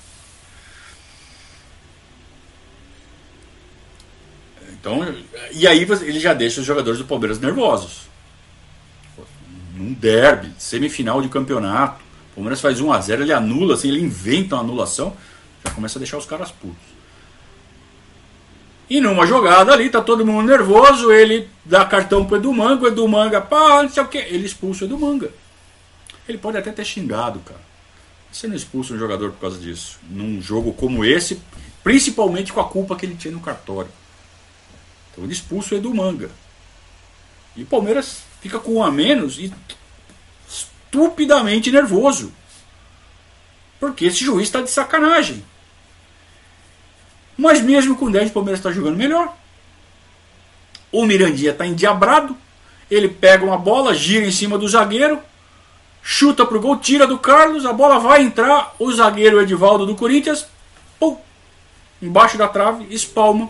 Então, 4.71 4.99
e 5.51 5.67
aí 5.67 5.87
ele 6.01 6.19
já 6.19 6.33
deixa 6.33 6.61
os 6.61 6.67
jogadores 6.67 6.99
do 6.99 7.05
Palmeiras 7.05 7.39
nervosos 7.39 8.07
num 9.77 9.93
derby, 9.93 10.51
semifinal 10.57 11.21
de 11.21 11.29
campeonato. 11.29 12.03
O 12.31 12.35
Palmeiras 12.35 12.61
faz 12.61 12.79
1 12.79 12.91
a 12.91 12.99
0 12.99 13.23
ele 13.23 13.33
anula, 13.33 13.73
assim, 13.75 13.87
ele 13.87 14.01
inventa 14.01 14.55
uma 14.55 14.61
anulação, 14.61 15.15
já 15.65 15.71
começa 15.71 15.97
a 15.97 16.01
deixar 16.01 16.17
os 16.17 16.25
caras 16.25 16.51
putos. 16.51 16.97
E 18.89 19.01
numa 19.01 19.25
jogada 19.25 19.73
ali, 19.73 19.89
tá 19.89 20.01
todo 20.01 20.25
mundo 20.25 20.47
nervoso, 20.47 21.11
ele 21.11 21.49
dá 21.65 21.83
cartão 21.83 22.25
pro 22.25 22.37
Edu 22.37 22.53
Manga, 22.53 22.85
o 22.85 22.87
Edu 22.87 23.07
Manga, 23.07 23.41
pá, 23.41 23.83
não 23.83 23.89
sei 23.89 24.01
o 24.01 24.07
que, 24.07 24.17
ele 24.17 24.45
expulsa 24.45 24.85
o 24.85 24.87
Edu 24.87 24.97
Manga. 24.97 25.29
Ele 26.27 26.37
pode 26.37 26.57
até 26.57 26.71
ter 26.71 26.85
xingado, 26.85 27.39
cara. 27.39 27.59
Você 28.31 28.47
não 28.47 28.55
expulsa 28.55 28.93
um 28.93 28.99
jogador 28.99 29.31
por 29.31 29.41
causa 29.41 29.57
disso. 29.57 29.99
Num 30.09 30.41
jogo 30.41 30.73
como 30.73 31.03
esse, 31.03 31.41
principalmente 31.83 32.53
com 32.53 32.59
a 32.59 32.65
culpa 32.65 32.95
que 32.95 33.05
ele 33.05 33.15
tinha 33.15 33.33
no 33.33 33.39
cartório. 33.39 33.89
Então 35.11 35.23
ele 35.23 35.33
expulsa 35.33 35.75
o 35.75 35.77
Edu 35.77 35.93
Manga. 35.93 36.29
E 37.57 37.63
o 37.63 37.65
Palmeiras 37.65 38.21
fica 38.39 38.59
com 38.59 38.75
um 38.75 38.83
a 38.83 38.91
menos 38.91 39.39
e 39.39 39.51
estupidamente 40.47 41.71
nervoso. 41.71 42.31
Porque 43.79 44.05
esse 44.05 44.23
juiz 44.23 44.47
está 44.47 44.61
de 44.61 44.69
sacanagem. 44.69 45.43
Mas 47.35 47.61
mesmo 47.61 47.97
com 47.97 48.11
10, 48.11 48.29
o 48.29 48.33
Palmeiras 48.33 48.59
está 48.59 48.71
jogando 48.71 48.95
melhor. 48.95 49.35
O 50.91 51.05
Mirandinha 51.05 51.51
está 51.51 51.65
endiabrado. 51.65 52.37
Ele 52.89 53.09
pega 53.09 53.43
uma 53.43 53.57
bola, 53.57 53.93
gira 53.93 54.25
em 54.25 54.31
cima 54.31 54.57
do 54.57 54.67
zagueiro, 54.67 55.19
chuta 56.01 56.45
pro 56.45 56.61
gol, 56.61 56.77
tira 56.77 57.05
do 57.05 57.17
Carlos, 57.17 57.65
a 57.65 57.73
bola 57.73 57.99
vai 57.99 58.21
entrar. 58.21 58.73
O 58.79 58.91
zagueiro 58.93 59.41
Edivaldo 59.41 59.85
do 59.85 59.95
Corinthians, 59.95 60.47
pum, 60.97 61.17
embaixo 62.01 62.37
da 62.37 62.47
trave, 62.47 62.87
espalma 62.93 63.49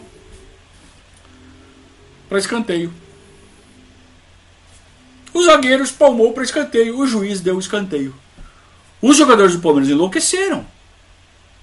para 2.28 2.40
escanteio. 2.40 2.92
O 5.38 5.44
zagueiro 5.44 5.84
espalmou 5.84 6.34
para 6.34 6.44
escanteio, 6.44 6.98
o 6.98 7.06
juiz 7.06 7.42
deu 7.42 7.58
o 7.58 7.60
escanteio. 7.60 8.12
Os 9.00 9.16
jogadores 9.16 9.56
do 9.56 9.62
Palmeiras 9.62 9.88
enlouqueceram. 9.88 10.66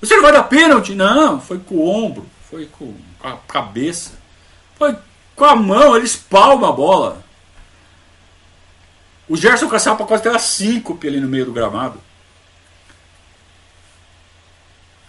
Você 0.00 0.14
não 0.14 0.22
vai 0.22 0.30
dar 0.30 0.44
pênalti? 0.44 0.94
Não, 0.94 1.40
foi 1.40 1.58
com 1.58 1.74
o 1.74 1.88
ombro, 1.88 2.24
foi 2.48 2.66
com 2.66 2.94
a 3.20 3.32
cabeça, 3.32 4.12
foi 4.76 4.94
com 5.34 5.44
a 5.44 5.56
mão, 5.56 5.96
ele 5.96 6.04
espalma 6.04 6.68
a 6.68 6.72
bola. 6.72 7.24
O 9.28 9.36
Gerson 9.36 9.68
Caçapa 9.68 10.06
quase 10.06 10.22
teve 10.22 10.36
a 10.36 10.38
síncope 10.38 11.08
ali 11.08 11.18
no 11.18 11.26
meio 11.26 11.46
do 11.46 11.52
gramado. 11.52 12.00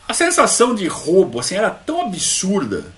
A 0.08 0.14
sensação 0.16 0.74
de 0.74 0.88
roubo 0.88 1.40
assim, 1.40 1.54
era 1.54 1.70
tão 1.70 2.02
absurda 2.02 2.92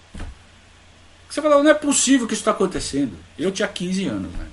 que 1.28 1.34
você 1.34 1.42
falava, 1.42 1.62
não 1.62 1.72
é 1.72 1.74
possível 1.74 2.26
que 2.26 2.34
isso 2.34 2.42
está 2.42 2.52
acontecendo. 2.52 3.18
Eu 3.38 3.52
tinha 3.52 3.68
15 3.68 4.06
anos 4.06 4.32
né? 4.32 4.48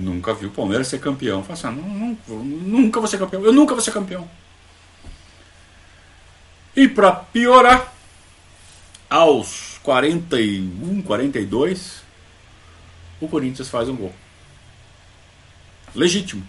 Nunca 0.00 0.32
vi 0.34 0.46
o 0.46 0.50
Palmeiras 0.50 0.88
ser 0.88 0.98
campeão. 0.98 1.42
Falei 1.42 1.54
assim, 1.54 1.66
ah, 1.68 1.70
não, 1.70 2.18
não, 2.28 2.44
nunca 2.44 3.00
vou 3.00 3.08
ser 3.08 3.18
campeão. 3.18 3.44
Eu 3.44 3.52
nunca 3.52 3.74
vou 3.74 3.82
ser 3.82 3.92
campeão. 3.92 4.28
E 6.74 6.88
para 6.88 7.12
piorar, 7.12 7.92
aos 9.08 9.78
41, 9.82 11.02
42, 11.02 12.02
o 13.20 13.28
Corinthians 13.28 13.68
faz 13.68 13.88
um 13.88 13.96
gol. 13.96 14.14
Legítimo. 15.94 16.46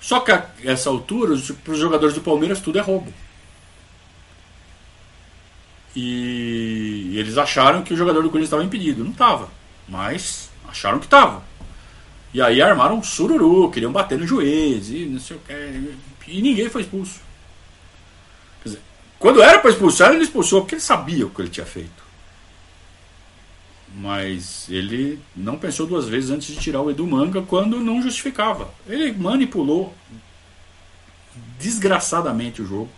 Só 0.00 0.20
que 0.20 0.30
a 0.30 0.48
essa 0.64 0.88
altura, 0.88 1.36
para 1.64 1.72
os 1.72 1.78
jogadores 1.78 2.14
do 2.14 2.20
Palmeiras, 2.20 2.60
tudo 2.60 2.78
é 2.78 2.80
roubo. 2.80 3.12
E 5.94 7.14
eles 7.16 7.36
acharam 7.38 7.82
que 7.82 7.92
o 7.92 7.96
jogador 7.96 8.22
do 8.22 8.28
Corinthians 8.28 8.48
estava 8.48 8.64
impedido. 8.64 9.02
Não 9.02 9.12
estava. 9.12 9.48
Mas 9.88 10.50
acharam 10.68 10.98
que 10.98 11.06
estava. 11.06 11.42
E 12.36 12.42
aí 12.42 12.60
armaram 12.60 12.98
um 12.98 13.02
sururu, 13.02 13.70
queriam 13.70 13.90
bater 13.90 14.18
no 14.18 14.26
juiz 14.26 14.90
e 14.90 15.06
não 15.06 15.18
sei 15.18 15.38
o 15.38 15.40
que. 15.40 16.30
E 16.30 16.42
ninguém 16.42 16.68
foi 16.68 16.82
expulso. 16.82 17.18
Quer 18.62 18.68
dizer, 18.68 18.82
quando 19.18 19.42
era 19.42 19.58
para 19.58 19.70
expulsar, 19.70 20.12
ele 20.12 20.24
expulsou, 20.24 20.60
porque 20.60 20.74
ele 20.74 20.82
sabia 20.82 21.26
o 21.26 21.30
que 21.30 21.40
ele 21.40 21.48
tinha 21.48 21.64
feito. 21.64 22.04
Mas 23.94 24.68
ele 24.68 25.18
não 25.34 25.56
pensou 25.56 25.86
duas 25.86 26.06
vezes 26.06 26.28
antes 26.28 26.48
de 26.48 26.60
tirar 26.60 26.82
o 26.82 26.90
Edu 26.90 27.06
Manga 27.06 27.40
quando 27.40 27.80
não 27.80 28.02
justificava. 28.02 28.68
Ele 28.86 29.12
manipulou 29.12 29.94
desgraçadamente 31.58 32.60
o 32.60 32.66
jogo. 32.66 32.90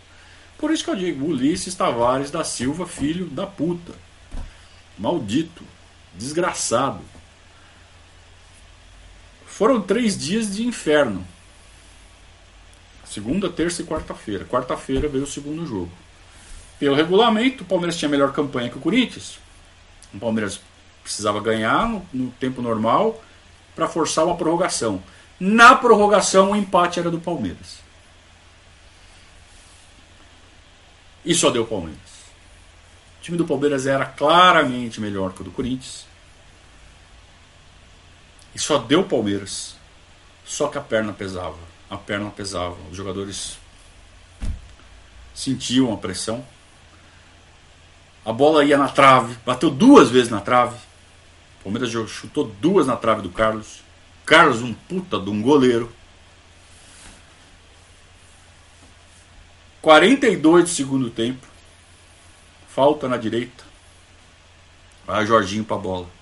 Por 0.59 0.73
isso 0.73 0.83
que 0.83 0.91
eu 0.91 0.97
digo, 0.97 1.27
Ulisses 1.27 1.77
Tavares 1.77 2.33
da 2.33 2.43
Silva, 2.43 2.89
filho 2.89 3.27
da 3.27 3.47
puta. 3.47 3.93
Maldito. 4.99 5.63
Desgraçado. 6.17 7.18
Foram 9.59 9.83
três 9.83 10.17
dias 10.17 10.55
de 10.55 10.65
inferno. 10.65 11.27
Segunda, 13.05 13.51
terça 13.51 13.83
e 13.83 13.85
quarta-feira. 13.85 14.45
Quarta-feira 14.45 15.09
veio 15.09 15.25
o 15.25 15.27
segundo 15.27 15.67
jogo. 15.67 15.91
Pelo 16.79 16.95
regulamento, 16.95 17.65
o 17.65 17.67
Palmeiras 17.67 17.97
tinha 17.97 18.09
melhor 18.09 18.33
campanha 18.33 18.71
que 18.71 18.79
o 18.79 18.81
Corinthians. 18.81 19.41
O 20.15 20.19
Palmeiras 20.21 20.61
precisava 21.03 21.41
ganhar 21.41 21.89
no, 21.89 22.07
no 22.13 22.31
tempo 22.31 22.63
normal 22.63 23.21
para 23.75 23.89
forçar 23.89 24.25
uma 24.25 24.37
prorrogação. 24.37 25.03
Na 25.41 25.75
prorrogação, 25.75 26.53
o 26.53 26.57
empate 26.57 27.01
era 27.01 27.11
do 27.11 27.19
Palmeiras. 27.19 27.81
E 31.25 31.35
só 31.35 31.51
deu 31.51 31.67
Palmeiras. 31.67 31.99
O 33.19 33.23
time 33.23 33.37
do 33.37 33.45
Palmeiras 33.45 33.89
era 33.89 34.07
claramente 34.07 35.01
melhor 35.01 35.33
que 35.33 35.41
o 35.41 35.45
do 35.45 35.51
Corinthians. 35.51 36.08
E 38.59 38.61
só 38.61 38.77
deu 38.77 39.05
Palmeiras. 39.05 39.77
Só 40.45 40.67
que 40.67 40.77
a 40.77 40.81
perna 40.81 41.13
pesava. 41.13 41.57
A 41.89 41.97
perna 41.97 42.29
pesava. 42.29 42.77
Os 42.91 42.97
jogadores 42.97 43.57
sentiam 45.33 45.95
a 45.95 45.97
pressão. 45.97 46.45
A 48.25 48.33
bola 48.33 48.65
ia 48.65 48.77
na 48.77 48.89
trave, 48.89 49.37
bateu 49.47 49.71
duas 49.71 50.11
vezes 50.11 50.29
na 50.29 50.41
trave. 50.41 50.77
Palmeiras 51.63 51.93
chutou 52.11 52.47
duas 52.61 52.85
na 52.85 52.97
trave 52.97 53.23
do 53.23 53.31
Carlos. 53.31 53.81
Carlos, 54.27 54.61
um 54.61 54.75
puta 54.75 55.21
de 55.21 55.31
um 55.31 55.41
goleiro. 55.41 55.93
42 59.81 60.65
do 60.65 60.71
segundo 60.71 61.11
tempo. 61.11 61.47
Falta 62.67 63.09
na 63.09 63.17
direita. 63.17 63.63
Vai 65.07 65.25
Jorginho 65.25 65.65
pra 65.65 65.77
bola. 65.77 66.18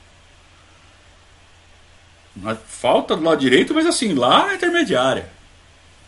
Falta 2.66 3.16
do 3.16 3.22
lado 3.22 3.40
direito, 3.40 3.74
mas 3.74 3.86
assim, 3.86 4.14
lá 4.14 4.46
na 4.46 4.54
intermediária. 4.54 5.28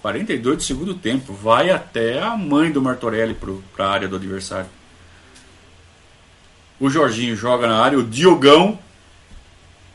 42 0.02 0.56
do 0.56 0.62
segundo 0.62 0.94
tempo. 0.94 1.32
Vai 1.32 1.70
até 1.70 2.20
a 2.20 2.36
mãe 2.36 2.70
do 2.70 2.82
Martorelli 2.82 3.36
para 3.74 3.86
a 3.86 3.90
área 3.90 4.08
do 4.08 4.16
adversário. 4.16 4.68
O 6.78 6.88
Jorginho 6.88 7.34
joga 7.34 7.66
na 7.66 7.80
área. 7.80 7.98
O 7.98 8.04
Diogão 8.04 8.78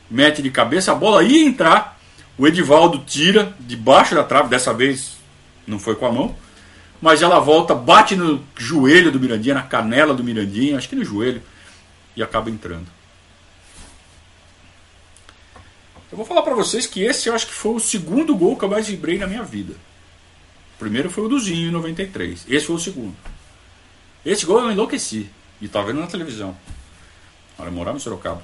mete 0.10 0.42
de 0.42 0.52
cabeça, 0.52 0.92
a 0.92 0.96
bola 0.96 1.24
ia 1.24 1.46
entrar. 1.46 2.00
O 2.38 2.48
Edivaldo 2.48 3.00
tira 3.06 3.54
debaixo 3.60 4.16
da 4.16 4.24
trave, 4.24 4.50
dessa 4.50 4.74
vez 4.74 5.18
não 5.68 5.80
foi 5.80 5.96
com 5.96 6.06
a 6.06 6.12
mão, 6.12 6.36
mas 7.02 7.22
ela 7.22 7.40
volta, 7.40 7.76
bate 7.76 8.16
no 8.16 8.44
joelho 8.58 9.12
do 9.12 9.20
Mirandinha, 9.20 9.56
na 9.56 9.62
canela 9.62 10.14
do 10.14 10.24
Mirandinha, 10.24 10.78
acho 10.78 10.90
que 10.90 10.96
no 10.96 11.06
joelho, 11.06 11.42
e 12.16 12.24
acaba 12.24 12.50
entrando. 12.50 12.88
Eu 16.14 16.18
vou 16.18 16.28
falar 16.28 16.43
para 16.43 16.53
vocês 16.53 16.86
que 16.86 17.01
esse 17.01 17.28
eu 17.28 17.34
acho 17.34 17.47
que 17.47 17.55
foi 17.55 17.74
o 17.74 17.80
segundo 17.80 18.36
gol 18.36 18.55
que 18.55 18.64
eu 18.64 18.70
mais 18.70 18.88
vibrei 18.88 19.18
na 19.18 19.26
minha 19.26 19.41
vida. 19.41 19.74
O 20.76 20.78
primeiro 20.78 21.09
foi 21.09 21.24
o 21.24 21.28
do 21.28 21.39
Zinho 21.39 21.70
em 21.70 21.72
93. 21.72 22.45
Esse 22.47 22.68
foi 22.68 22.76
o 22.76 22.80
segundo. 22.80 23.16
Esse 24.24 24.45
gol 24.45 24.59
eu 24.59 24.72
enlouqueci. 24.72 25.28
E 25.59 25.68
tava 25.68 25.88
vendo 25.88 26.01
na 26.01 26.05
televisão. 26.05 26.55
Olha, 27.57 27.70
eu 27.70 27.72
morava 27.72 27.97
em 27.97 27.99
Sorocaba. 27.99 28.43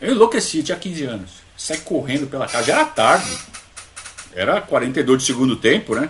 Eu 0.00 0.12
enlouqueci, 0.12 0.62
tinha 0.62 0.78
15 0.78 1.04
anos. 1.04 1.32
Saí 1.54 1.76
correndo 1.82 2.28
pela 2.28 2.48
casa, 2.48 2.64
já 2.64 2.72
era 2.76 2.86
tarde. 2.86 3.38
Era 4.32 4.58
42 4.62 5.18
de 5.20 5.26
segundo 5.26 5.56
tempo, 5.56 5.94
né? 5.94 6.08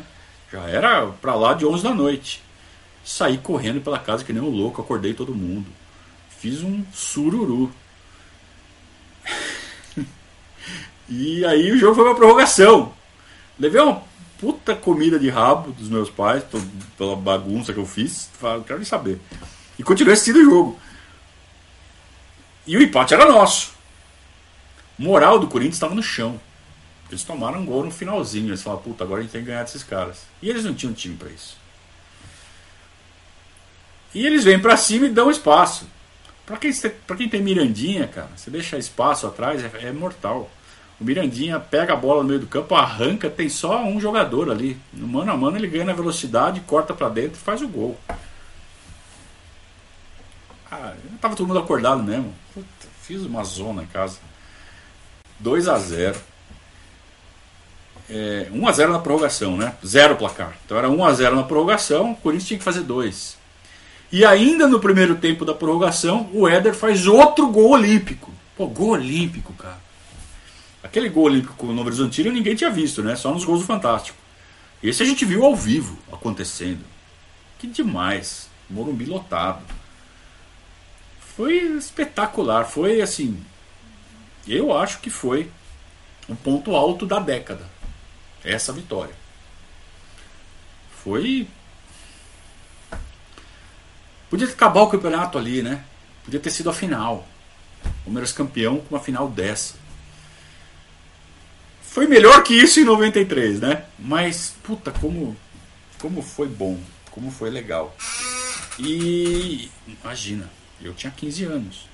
Já 0.52 0.68
era 0.68 1.05
pra 1.20 1.34
lá 1.34 1.55
de 1.55 1.66
11 1.66 1.82
da 1.82 1.92
noite. 1.92 2.40
Saí 3.05 3.38
correndo 3.38 3.80
pela 3.80 3.98
casa 3.98 4.22
que 4.22 4.32
nem 4.32 4.40
um 4.40 4.50
louco, 4.50 4.80
acordei 4.80 5.14
todo 5.14 5.34
mundo. 5.34 5.66
Fiz 6.38 6.62
um 6.62 6.84
sururu. 6.92 7.72
E 11.09 11.44
aí 11.44 11.72
o 11.72 11.78
jogo 11.78 11.94
foi 11.94 12.05
uma 12.05 12.14
prorrogação. 12.14 12.92
Levei 13.59 13.80
uma 13.80 14.02
puta 14.38 14.74
comida 14.74 15.18
de 15.18 15.28
rabo 15.28 15.72
dos 15.72 15.88
meus 15.88 16.11
pais, 16.11 16.42
pela 16.96 17.16
bagunça 17.16 17.72
que 17.72 17.78
eu 17.78 17.86
fiz. 17.86 18.30
Não 18.42 18.62
quero 18.62 18.78
nem 18.78 18.86
saber. 18.86 19.20
E 19.78 19.82
continuei 19.82 20.14
assistindo 20.14 20.40
o 20.40 20.44
jogo. 20.44 20.78
E 22.66 22.76
o 22.76 22.82
empate 22.82 23.14
era 23.14 23.30
nosso 23.30 23.74
moral 24.98 25.38
do 25.38 25.48
Corinthians 25.48 25.76
estava 25.76 25.94
no 25.94 26.02
chão. 26.02 26.40
Eles 27.11 27.22
tomaram 27.22 27.61
um 27.61 27.66
gol 27.66 27.84
no 27.84 27.90
finalzinho. 27.90 28.48
Eles 28.48 28.62
falaram, 28.62 28.82
puta, 28.82 29.05
agora 29.05 29.20
a 29.20 29.22
gente 29.22 29.32
tem 29.32 29.42
que 29.42 29.48
ganhar 29.48 29.62
desses 29.62 29.82
caras. 29.82 30.22
E 30.40 30.48
eles 30.48 30.64
não 30.64 30.74
tinham 30.74 30.94
time 30.94 31.16
para 31.16 31.28
isso. 31.28 31.57
E 34.14 34.24
eles 34.24 34.44
vêm 34.44 34.59
para 34.59 34.76
cima 34.76 35.07
e 35.07 35.11
dão 35.11 35.30
espaço. 35.30 35.86
Para 36.46 36.57
quem, 36.57 36.72
pra 37.07 37.16
quem 37.16 37.28
tem 37.28 37.42
Mirandinha, 37.42 38.07
cara, 38.07 38.30
você 38.36 38.50
deixa 38.50 38.78
espaço 38.78 39.26
atrás, 39.26 39.62
é, 39.64 39.88
é, 39.88 39.92
mortal. 39.92 40.50
O 41.01 41.05
Mirandinha 41.05 41.59
pega 41.59 41.92
a 41.92 41.97
bola 41.97 42.22
no 42.22 42.28
meio 42.28 42.40
do 42.40 42.47
campo, 42.47 42.74
arranca, 42.74 43.28
tem 43.28 43.49
só 43.49 43.82
um 43.84 44.01
jogador 44.01 44.51
ali. 44.51 44.78
No 44.92 45.07
mano 45.07 45.32
a 45.32 45.36
mano 45.36 45.57
ele 45.57 45.66
ganha 45.66 45.84
na 45.84 45.92
velocidade, 45.92 46.61
corta 46.61 46.95
para 46.95 47.09
dentro 47.09 47.34
e 47.34 47.42
faz 47.42 47.62
o 47.62 47.68
gol. 47.68 47.99
Ah, 50.70 50.95
tava 51.20 51.36
todo 51.36 51.47
mundo 51.47 51.59
acordado 51.59 52.03
mesmo. 52.03 52.32
Puta, 52.53 52.66
fiz 53.03 53.22
uma 53.22 53.42
zona 53.45 53.82
em 53.82 53.86
casa. 53.86 54.18
2 55.40 55.68
a 55.68 55.78
0 55.78 56.18
é, 58.09 58.49
1 58.53 58.68
a 58.68 58.72
0 58.72 58.92
na 58.92 58.99
prorrogação, 58.99 59.57
né? 59.57 59.74
Zero 59.84 60.16
placar. 60.16 60.57
Então 60.64 60.76
era 60.76 60.88
1 60.88 61.05
a 61.05 61.12
0 61.12 61.36
na 61.36 61.42
prorrogação, 61.42 62.12
o 62.12 62.16
Corinthians 62.16 62.49
tinha 62.49 62.59
que 62.59 62.64
fazer 62.64 62.80
dois. 62.80 63.36
E 64.12 64.24
ainda 64.24 64.68
no 64.68 64.78
primeiro 64.78 65.16
tempo 65.16 65.45
da 65.45 65.55
prorrogação, 65.55 66.28
o 66.32 66.47
Éder 66.47 66.74
faz 66.74 67.07
outro 67.07 67.49
gol 67.49 67.70
olímpico. 67.70 68.30
Pô, 68.57 68.66
gol 68.66 68.90
olímpico, 68.90 69.53
cara. 69.55 69.84
Aquele 70.95 71.09
gol 71.09 71.24
olímpico 71.24 71.66
no 71.66 71.82
Horizontino 71.82 72.30
ninguém 72.30 72.55
tinha 72.55 72.70
visto, 72.70 73.03
né? 73.03 73.16
Só 73.16 73.32
nos 73.32 73.45
gols 73.45 73.62
do 73.62 73.66
Fantástico. 73.66 74.16
Esse 74.80 75.03
a 75.03 75.05
gente 75.05 75.24
viu 75.24 75.45
ao 75.45 75.57
vivo 75.57 75.99
acontecendo. 76.12 76.84
Que 77.59 77.66
demais. 77.66 78.49
Morumbi 78.70 79.05
lotado. 79.05 79.64
Foi 81.18 81.57
espetacular. 81.76 82.64
Foi 82.66 83.01
assim, 83.01 83.45
eu 84.47 84.72
acho 84.72 85.01
que 85.01 85.11
foi 85.11 85.51
um 86.28 86.36
ponto 86.36 86.76
alto 86.76 87.05
da 87.05 87.18
década. 87.18 87.68
Essa 88.45 88.72
vitória. 88.72 89.16
Foi. 91.03 91.49
Podia 94.30 94.47
acabar 94.47 94.82
o 94.82 94.90
campeonato 94.90 95.38
ali, 95.38 95.61
né? 95.61 95.84
Podia 96.24 96.38
ter 96.38 96.51
sido 96.51 96.70
a 96.70 96.72
final. 96.72 97.26
O 97.84 98.05
Palmeiras 98.05 98.30
campeão 98.30 98.78
com 98.78 98.95
uma 98.95 99.03
final 99.03 99.28
dessa. 99.28 99.82
Foi 101.95 102.09
melhor 102.09 102.42
que 102.42 102.53
isso 102.53 102.80
em 102.80 102.84
93, 102.84 103.61
né? 103.61 103.84
Mas, 103.97 104.57
puta, 104.64 104.90
como, 104.90 105.36
como 106.01 106.22
foi 106.22 106.49
bom, 106.49 106.76
como 107.12 107.30
foi 107.30 107.51
legal. 107.51 107.97
E 108.80 109.70
imagina, 109.86 110.51
eu 110.82 110.92
tinha 110.92 111.12
15 111.12 111.45
anos. 111.45 111.88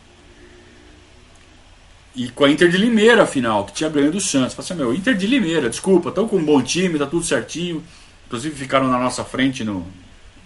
E 2.17 2.31
com 2.31 2.47
a 2.47 2.51
Inter 2.51 2.71
de 2.71 2.79
Limeira, 2.79 3.25
afinal, 3.25 3.67
que 3.67 3.75
tinha 3.75 3.91
ganho 3.91 4.11
do 4.11 4.23
Santos. 4.23 4.55
Falei 4.55 4.71
assim, 4.71 4.75
meu, 4.75 4.95
Inter 4.95 5.15
de 5.15 5.27
Limeira, 5.27 5.69
desculpa, 5.69 6.09
estão 6.09 6.27
com 6.27 6.39
um 6.39 6.45
bom 6.47 6.63
time, 6.63 6.99
tá 6.99 7.05
tudo 7.05 7.27
certinho. 7.27 7.85
Inclusive 8.27 8.57
ficaram 8.57 8.89
na 8.89 8.99
nossa 8.99 9.23
frente 9.23 9.63
no. 9.65 9.87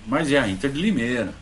Mas 0.05 0.33
é 0.33 0.39
a 0.41 0.49
Inter 0.49 0.73
de 0.73 0.83
Limeira. 0.83 1.33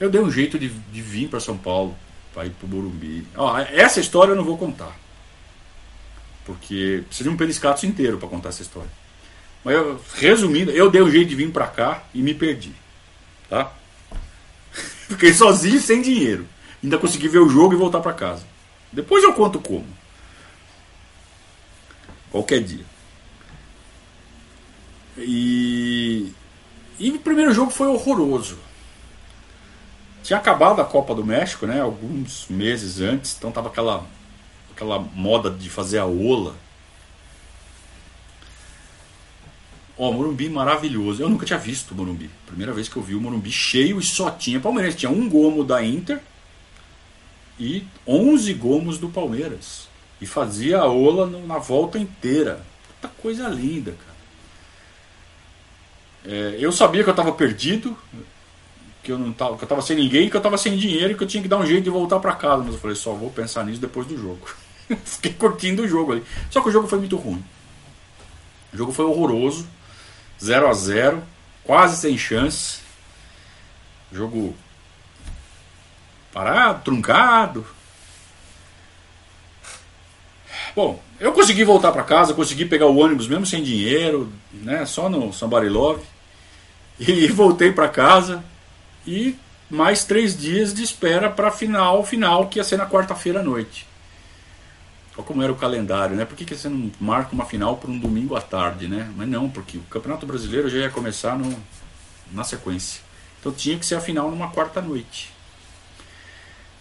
Eu 0.00 0.08
dei 0.08 0.22
um 0.22 0.32
jeito 0.32 0.58
de, 0.58 0.70
de 0.70 1.02
vir 1.02 1.28
para 1.28 1.38
São 1.38 1.58
Paulo, 1.58 1.94
para 2.32 2.46
ir 2.46 2.50
para 2.50 2.64
o 2.64 2.70
Morumbi. 2.70 3.26
Ó, 3.36 3.58
essa 3.58 4.00
história 4.00 4.32
eu 4.32 4.36
não 4.36 4.44
vou 4.44 4.56
contar. 4.56 4.98
Porque 6.44 7.02
precisa 7.06 7.28
de 7.28 7.34
um 7.34 7.36
periscato 7.36 7.86
inteiro 7.86 8.18
para 8.18 8.28
contar 8.28 8.48
essa 8.48 8.62
história. 8.62 8.90
Mas 9.64 9.74
eu, 9.74 10.00
resumindo, 10.14 10.70
eu 10.70 10.90
dei 10.90 11.02
um 11.02 11.10
jeito 11.10 11.28
de 11.28 11.34
vir 11.34 11.50
para 11.50 11.66
cá 11.66 12.04
e 12.14 12.22
me 12.22 12.34
perdi. 12.34 12.72
Tá? 13.48 13.72
Fiquei 15.08 15.32
sozinho 15.34 15.80
sem 15.80 16.00
dinheiro. 16.00 16.46
Ainda 16.82 16.98
consegui 16.98 17.28
ver 17.28 17.40
o 17.40 17.48
jogo 17.48 17.74
e 17.74 17.76
voltar 17.76 18.00
para 18.00 18.12
casa. 18.12 18.44
Depois 18.92 19.22
eu 19.22 19.32
conto 19.34 19.60
como. 19.60 19.86
Qualquer 22.30 22.62
dia. 22.62 22.84
E, 25.18 26.32
e 26.98 27.10
o 27.10 27.18
primeiro 27.18 27.52
jogo 27.52 27.70
foi 27.70 27.88
horroroso. 27.88 28.58
Tinha 30.22 30.38
acabado 30.38 30.80
a 30.80 30.84
Copa 30.84 31.14
do 31.14 31.24
México, 31.24 31.66
né? 31.66 31.80
Alguns 31.80 32.46
meses 32.48 33.00
antes, 33.00 33.34
então 33.36 33.50
tava 33.50 33.68
aquela 33.68 34.06
aquela 34.80 34.98
moda 34.98 35.50
de 35.50 35.68
fazer 35.68 35.98
a 35.98 36.06
ola. 36.06 36.56
Ó, 39.98 40.08
oh, 40.08 40.12
Morumbi 40.14 40.48
maravilhoso. 40.48 41.22
Eu 41.22 41.28
nunca 41.28 41.44
tinha 41.44 41.58
visto 41.58 41.90
o 41.90 41.94
Morumbi. 41.94 42.30
Primeira 42.46 42.72
vez 42.72 42.88
que 42.88 42.96
eu 42.96 43.02
vi 43.02 43.14
o 43.14 43.20
Morumbi 43.20 43.52
cheio 43.52 44.00
e 44.00 44.02
só 44.02 44.30
tinha 44.30 44.58
Palmeiras. 44.58 44.96
Tinha 44.96 45.10
um 45.10 45.28
gomo 45.28 45.62
da 45.62 45.84
Inter 45.84 46.18
e 47.58 47.86
11 48.06 48.54
gomos 48.54 48.98
do 48.98 49.10
Palmeiras. 49.10 49.88
E 50.18 50.26
fazia 50.26 50.78
a 50.78 50.86
ola 50.86 51.26
na 51.26 51.58
volta 51.58 51.98
inteira. 51.98 52.64
Puta 52.88 53.08
coisa 53.20 53.46
linda, 53.48 53.92
cara. 53.92 54.10
É, 56.24 56.56
eu 56.58 56.72
sabia 56.72 57.02
que 57.02 57.08
eu 57.10 57.12
estava 57.12 57.32
perdido, 57.32 57.96
que 59.02 59.12
eu 59.12 59.18
não 59.18 59.32
tava, 59.32 59.56
que 59.58 59.64
eu 59.64 59.68
tava 59.68 59.82
sem 59.82 59.96
ninguém, 59.96 60.28
que 60.30 60.36
eu 60.36 60.40
estava 60.40 60.56
sem 60.56 60.76
dinheiro, 60.76 61.16
que 61.16 61.24
eu 61.24 61.28
tinha 61.28 61.42
que 61.42 61.48
dar 61.48 61.58
um 61.58 61.66
jeito 61.66 61.84
de 61.84 61.90
voltar 61.90 62.18
para 62.20 62.34
casa. 62.34 62.62
Mas 62.62 62.74
eu 62.74 62.80
falei, 62.80 62.96
só 62.96 63.12
vou 63.12 63.30
pensar 63.30 63.64
nisso 63.66 63.80
depois 63.80 64.06
do 64.06 64.16
jogo. 64.16 64.48
Fiquei 65.04 65.32
curtindo 65.32 65.82
o 65.82 65.88
jogo 65.88 66.12
ali. 66.12 66.24
Só 66.50 66.60
que 66.60 66.68
o 66.68 66.72
jogo 66.72 66.88
foi 66.88 66.98
muito 66.98 67.16
ruim. 67.16 67.44
O 68.72 68.76
jogo 68.76 68.92
foi 68.92 69.04
horroroso. 69.04 69.66
0 70.42 70.68
a 70.68 70.72
0 70.72 71.22
quase 71.64 71.96
sem 71.96 72.16
chance. 72.16 72.80
Jogo 74.12 74.54
parado, 76.32 76.82
truncado. 76.82 77.66
Bom, 80.74 81.02
eu 81.18 81.32
consegui 81.32 81.64
voltar 81.64 81.92
para 81.92 82.02
casa, 82.02 82.32
consegui 82.32 82.64
pegar 82.64 82.86
o 82.86 82.96
ônibus 82.96 83.26
mesmo 83.26 83.44
sem 83.44 83.62
dinheiro, 83.62 84.32
né, 84.52 84.86
só 84.86 85.08
no 85.08 85.32
Somebody 85.32 85.68
Love. 85.68 86.02
E 86.98 87.26
voltei 87.28 87.72
para 87.72 87.88
casa 87.88 88.42
e 89.06 89.36
mais 89.68 90.04
três 90.04 90.36
dias 90.36 90.72
de 90.74 90.82
espera 90.82 91.30
para 91.30 91.50
final, 91.50 92.04
final 92.04 92.48
que 92.48 92.58
ia 92.58 92.64
ser 92.64 92.76
na 92.76 92.86
quarta-feira 92.86 93.40
à 93.40 93.42
noite. 93.42 93.89
Olha 95.20 95.26
como 95.26 95.42
era 95.42 95.52
o 95.52 95.56
calendário, 95.56 96.16
né? 96.16 96.24
Por 96.24 96.34
que, 96.34 96.46
que 96.46 96.56
você 96.56 96.68
não 96.68 96.90
marca 96.98 97.34
uma 97.34 97.44
final 97.44 97.76
para 97.76 97.90
um 97.90 97.98
domingo 97.98 98.34
à 98.34 98.40
tarde, 98.40 98.88
né? 98.88 99.12
Mas 99.14 99.28
não, 99.28 99.50
porque 99.50 99.76
o 99.76 99.82
Campeonato 99.82 100.26
Brasileiro 100.26 100.70
já 100.70 100.78
ia 100.78 100.90
começar 100.90 101.38
no, 101.38 101.54
na 102.32 102.42
sequência. 102.42 103.02
Então 103.38 103.52
tinha 103.52 103.78
que 103.78 103.84
ser 103.84 103.96
a 103.96 104.00
final 104.00 104.30
numa 104.30 104.50
quarta 104.50 104.80
noite. 104.80 105.30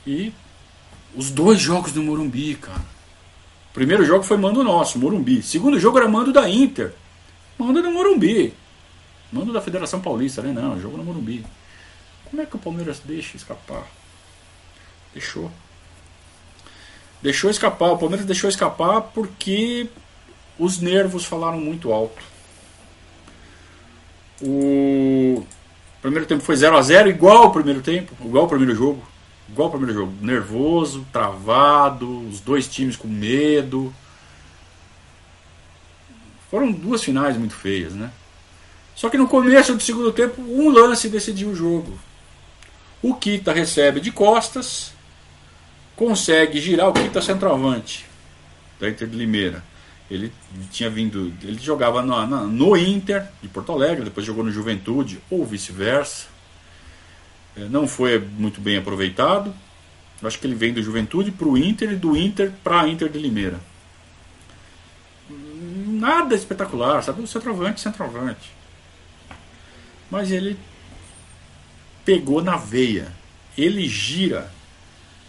E 0.07 0.31
os 1.13 1.29
dois 1.29 1.59
jogos 1.59 1.91
do 1.91 2.01
Morumbi, 2.01 2.55
cara. 2.55 2.81
Primeiro 3.73 4.05
jogo 4.05 4.23
foi 4.23 4.37
mando 4.37 4.63
nosso, 4.63 4.97
Morumbi. 4.97 5.43
Segundo 5.43 5.77
jogo 5.77 5.97
era 5.97 6.07
mando 6.07 6.31
da 6.31 6.49
Inter. 6.49 6.93
Mando 7.57 7.81
do 7.81 7.91
Morumbi. 7.91 8.53
Mando 9.33 9.51
da 9.51 9.61
Federação 9.61 9.99
Paulista, 9.99 10.41
né? 10.41 10.53
Não, 10.53 10.79
jogo 10.79 10.95
no 10.95 11.03
Morumbi. 11.03 11.45
Como 12.29 12.41
é 12.41 12.45
que 12.45 12.55
o 12.55 12.59
Palmeiras 12.59 13.01
deixa 13.03 13.35
escapar? 13.35 13.85
Deixou. 15.13 15.51
Deixou 17.21 17.49
escapar. 17.49 17.91
O 17.91 17.97
Palmeiras 17.97 18.25
deixou 18.25 18.49
escapar 18.49 19.01
porque 19.01 19.87
os 20.57 20.79
nervos 20.79 21.25
falaram 21.25 21.59
muito 21.59 21.91
alto. 21.91 22.21
O 24.41 25.45
primeiro 26.01 26.25
tempo 26.25 26.43
foi 26.43 26.55
0 26.55 26.77
a 26.77 26.81
0 26.81 27.09
igual 27.09 27.47
o 27.47 27.51
primeiro 27.51 27.81
tempo, 27.81 28.13
igual 28.23 28.45
o 28.45 28.49
primeiro 28.49 28.75
jogo. 28.75 29.03
Igual 29.49 29.67
o 29.67 29.71
primeiro 29.71 29.93
jogo. 29.93 30.13
Nervoso, 30.21 31.05
travado, 31.11 32.27
os 32.27 32.39
dois 32.39 32.67
times 32.67 32.95
com 32.95 33.07
medo. 33.07 33.93
Foram 36.49 36.71
duas 36.71 37.03
finais 37.03 37.37
muito 37.37 37.55
feias, 37.55 37.93
né? 37.93 38.11
Só 38.95 39.09
que 39.09 39.17
no 39.17 39.27
começo 39.27 39.73
do 39.73 39.81
segundo 39.81 40.11
tempo, 40.11 40.41
um 40.41 40.69
lance 40.69 41.09
decidiu 41.09 41.49
o 41.49 41.55
jogo. 41.55 41.97
O 43.01 43.15
Kita 43.15 43.53
recebe 43.53 43.99
de 44.01 44.11
costas, 44.11 44.91
consegue 45.99 46.61
girar 46.61 46.87
o 46.87 46.93
Kita 46.93 47.21
centroavante 47.21 48.05
da 48.79 48.89
Inter 48.89 49.05
de 49.05 49.17
Limeira. 49.17 49.61
Ele 50.09 50.31
tinha 50.71 50.89
vindo, 50.89 51.33
ele 51.43 51.59
jogava 51.59 52.01
no, 52.01 52.47
no 52.47 52.77
Inter 52.77 53.27
de 53.41 53.49
Porto 53.49 53.73
Alegre, 53.73 54.05
depois 54.05 54.25
jogou 54.25 54.41
no 54.41 54.49
Juventude 54.49 55.19
ou 55.29 55.45
vice-versa. 55.45 56.27
É, 57.57 57.65
não 57.65 57.85
foi 57.85 58.17
muito 58.17 58.61
bem 58.61 58.77
aproveitado. 58.77 59.53
Acho 60.23 60.39
que 60.39 60.47
ele 60.47 60.55
vem 60.55 60.71
do 60.71 60.81
Juventude 60.81 61.31
para 61.31 61.47
o 61.49 61.57
Inter 61.57 61.91
e 61.91 61.95
do 61.97 62.15
Inter 62.15 62.53
para 62.63 62.79
a 62.79 62.87
Inter 62.87 63.09
de 63.09 63.19
Limeira. 63.19 63.59
Nada 65.29 66.33
espetacular, 66.33 67.03
sabe? 67.03 67.21
O 67.21 67.27
centroavante, 67.27 67.81
centroavante. 67.81 68.51
Mas 70.09 70.31
ele 70.31 70.57
pegou 72.05 72.41
na 72.41 72.55
veia. 72.55 73.11
Ele 73.57 73.85
gira. 73.85 74.49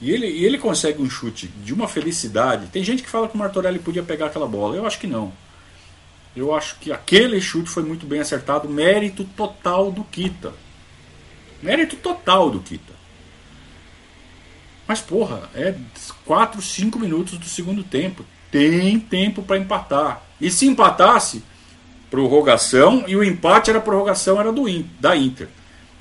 E 0.00 0.10
ele, 0.10 0.26
e 0.26 0.44
ele 0.44 0.58
consegue 0.58 1.02
um 1.02 1.10
chute 1.10 1.46
de 1.46 1.74
uma 1.74 1.86
felicidade. 1.86 2.68
Tem 2.68 2.82
gente 2.82 3.02
que 3.02 3.08
fala 3.08 3.28
que 3.28 3.34
o 3.34 3.38
Martorelli 3.38 3.78
podia 3.78 4.02
pegar 4.02 4.26
aquela 4.26 4.46
bola. 4.46 4.76
Eu 4.76 4.86
acho 4.86 4.98
que 4.98 5.06
não. 5.06 5.32
Eu 6.34 6.54
acho 6.54 6.78
que 6.78 6.90
aquele 6.90 7.40
chute 7.40 7.68
foi 7.68 7.82
muito 7.82 8.06
bem 8.06 8.20
acertado. 8.20 8.68
Mérito 8.68 9.24
total 9.24 9.92
do 9.92 10.02
Kita. 10.04 10.54
Mérito 11.62 11.96
total 11.96 12.50
do 12.50 12.60
Kita. 12.60 12.94
Mas 14.88 15.00
porra, 15.00 15.48
é 15.54 15.74
4, 16.24 16.62
5 16.62 16.98
minutos 16.98 17.38
do 17.38 17.44
segundo 17.44 17.82
tempo. 17.84 18.24
Tem 18.50 18.98
tempo 18.98 19.42
para 19.42 19.58
empatar. 19.58 20.22
E 20.40 20.50
se 20.50 20.66
empatasse, 20.66 21.44
prorrogação, 22.10 23.04
e 23.06 23.14
o 23.14 23.22
empate 23.22 23.70
era 23.70 23.80
prorrogação, 23.80 24.40
era 24.40 24.52
do 24.52 24.64
da 24.98 25.16
Inter. 25.16 25.48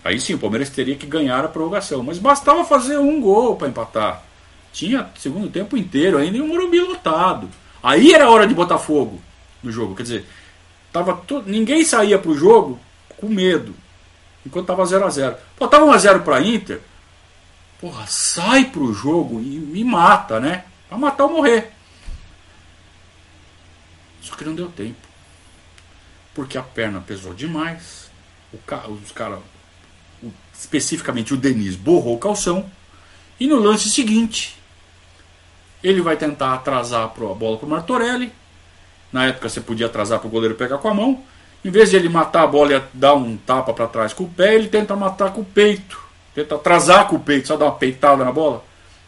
Aí 0.03 0.19
sim, 0.19 0.33
o 0.33 0.39
Palmeiras 0.39 0.69
teria 0.69 0.95
que 0.95 1.05
ganhar 1.05 1.43
a 1.43 1.47
prorrogação. 1.47 2.03
Mas 2.03 2.17
bastava 2.17 2.63
fazer 2.63 2.97
um 2.97 3.19
gol 3.19 3.55
para 3.55 3.67
empatar. 3.67 4.23
Tinha 4.71 5.09
segundo 5.17 5.49
tempo 5.49 5.75
inteiro 5.77 6.17
ainda 6.17 6.37
e 6.37 6.41
um 6.41 6.47
Morumbi 6.47 6.79
lotado. 6.79 7.49
Aí 7.81 8.13
era 8.13 8.29
hora 8.29 8.47
de 8.47 8.53
botar 8.53 8.77
fogo 8.77 9.21
no 9.61 9.71
jogo. 9.71 9.95
Quer 9.95 10.03
dizer, 10.03 10.25
tava 10.91 11.13
to... 11.15 11.43
ninguém 11.45 11.83
saía 11.83 12.17
para 12.17 12.31
o 12.31 12.37
jogo 12.37 12.79
com 13.17 13.27
medo 13.27 13.75
enquanto 14.45 14.63
estava 14.63 14.85
0 14.85 15.05
a 15.05 15.09
0 15.09 15.37
Pô, 15.55 15.67
tava 15.67 15.85
1x0 15.85 16.23
para 16.23 16.41
Inter. 16.41 16.81
Porra, 17.79 18.05
sai 18.07 18.65
pro 18.65 18.93
jogo 18.93 19.39
e 19.39 19.57
me 19.57 19.83
mata, 19.83 20.39
né? 20.39 20.65
Pra 20.87 20.97
matar 20.97 21.25
ou 21.25 21.31
morrer. 21.31 21.71
Só 24.21 24.35
que 24.35 24.43
não 24.43 24.55
deu 24.55 24.67
tempo. 24.69 25.07
Porque 26.33 26.57
a 26.57 26.63
perna 26.63 26.99
pesou 26.99 27.33
demais. 27.33 28.09
O 28.51 28.57
ca... 28.57 28.87
Os 28.87 29.11
caras, 29.11 29.39
especificamente 30.59 31.33
o 31.33 31.37
Denis, 31.37 31.75
borrou 31.75 32.15
o 32.15 32.19
calção. 32.19 32.69
E 33.39 33.47
no 33.47 33.57
lance 33.57 33.89
seguinte, 33.89 34.57
ele 35.81 36.01
vai 36.01 36.17
tentar 36.17 36.53
atrasar 36.53 37.03
a 37.03 37.07
bola 37.07 37.57
pro 37.57 37.67
Martorelli. 37.67 38.31
Na 39.11 39.25
época 39.27 39.47
você 39.47 39.61
podia 39.61 39.85
atrasar 39.85 40.19
para 40.19 40.27
o 40.27 40.31
goleiro 40.31 40.55
pegar 40.55 40.77
com 40.77 40.89
a 40.89 40.93
mão. 40.93 41.23
Em 41.63 41.71
vez 41.71 41.89
de 41.89 41.95
ele 41.95 42.09
matar 42.09 42.43
a 42.43 42.47
bola 42.47 42.75
e 42.75 42.81
dar 42.93 43.15
um 43.15 43.37
tapa 43.37 43.73
para 43.73 43.87
trás 43.87 44.13
com 44.13 44.25
o 44.25 44.29
pé, 44.29 44.55
ele 44.55 44.67
tenta 44.67 44.95
matar 44.95 45.31
com 45.31 45.41
o 45.41 45.45
peito. 45.45 45.99
Tenta 46.35 46.55
atrasar 46.55 47.07
com 47.07 47.15
o 47.15 47.19
peito, 47.19 47.47
só 47.47 47.57
dar 47.57 47.65
uma 47.65 47.75
peitada 47.75 48.23
na 48.23 48.31
bola. 48.31 48.63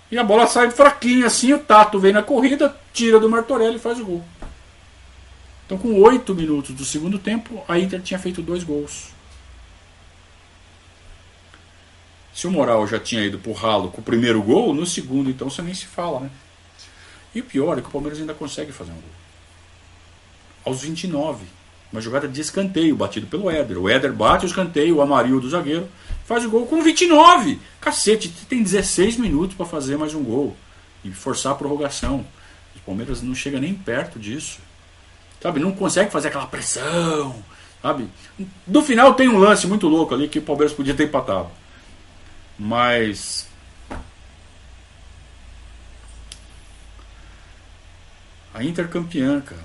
E 0.09 0.17
a 0.17 0.23
bola 0.23 0.47
sai 0.47 0.71
fraquinha 0.71 1.27
assim, 1.27 1.53
o 1.53 1.59
Tato 1.59 1.99
vem 1.99 2.11
na 2.11 2.23
corrida, 2.23 2.75
tira 2.93 3.19
do 3.19 3.29
Martorelli 3.29 3.75
e 3.75 3.79
faz 3.79 3.99
o 3.99 4.05
gol. 4.05 4.23
Então 5.65 5.77
com 5.77 6.01
8 6.01 6.33
minutos 6.35 6.75
do 6.75 6.83
segundo 6.83 7.17
tempo, 7.17 7.63
a 7.67 7.79
Inter 7.79 8.01
tinha 8.01 8.19
feito 8.19 8.41
dois 8.41 8.63
gols. 8.63 9.10
Se 12.33 12.47
o 12.47 12.51
Moral 12.51 12.87
já 12.87 12.99
tinha 12.99 13.23
ido 13.23 13.39
pro 13.39 13.51
ralo 13.51 13.89
com 13.89 14.01
o 14.01 14.03
primeiro 14.03 14.41
gol, 14.41 14.73
no 14.73 14.85
segundo 14.85 15.29
então 15.29 15.49
você 15.49 15.61
nem 15.61 15.73
se 15.73 15.85
fala, 15.85 16.21
né? 16.21 16.29
E 17.33 17.41
o 17.41 17.43
pior 17.43 17.77
é 17.77 17.81
que 17.81 17.87
o 17.87 17.91
Palmeiras 17.91 18.19
ainda 18.19 18.33
consegue 18.33 18.71
fazer 18.71 18.91
um 18.91 18.95
gol. 18.95 19.03
Aos 20.65 20.81
29. 20.81 21.45
Uma 21.91 22.01
jogada 22.01 22.27
de 22.27 22.39
escanteio, 22.39 22.95
batido 22.95 23.27
pelo 23.27 23.49
Éder. 23.49 23.77
O 23.77 23.89
Éder 23.89 24.13
bate 24.13 24.45
o 24.45 24.47
escanteio, 24.47 24.97
o 24.97 25.01
Amarildo 25.01 25.41
do 25.41 25.49
zagueiro, 25.49 25.89
faz 26.25 26.45
o 26.45 26.49
gol 26.49 26.65
com 26.65 26.81
29. 26.81 27.59
Cacete, 27.81 28.29
tem 28.47 28.63
16 28.63 29.17
minutos 29.17 29.57
para 29.57 29.65
fazer 29.65 29.97
mais 29.97 30.13
um 30.13 30.23
gol. 30.23 30.55
E 31.03 31.11
forçar 31.11 31.51
a 31.51 31.55
prorrogação. 31.55 32.25
O 32.75 32.79
Palmeiras 32.85 33.21
não 33.21 33.35
chega 33.35 33.59
nem 33.59 33.73
perto 33.73 34.17
disso. 34.17 34.59
Sabe, 35.41 35.59
não 35.59 35.71
consegue 35.71 36.11
fazer 36.11 36.29
aquela 36.29 36.47
pressão. 36.47 37.43
Sabe? 37.81 38.07
No 38.65 38.81
final 38.81 39.13
tem 39.13 39.27
um 39.27 39.37
lance 39.37 39.67
muito 39.67 39.87
louco 39.87 40.13
ali 40.13 40.29
que 40.29 40.39
o 40.39 40.43
Palmeiras 40.43 40.73
podia 40.73 40.93
ter 40.93 41.05
empatado. 41.05 41.49
Mas 42.63 43.47
A 48.53 48.63
Inter 48.63 48.87
campeã, 48.87 49.41
cara. 49.41 49.63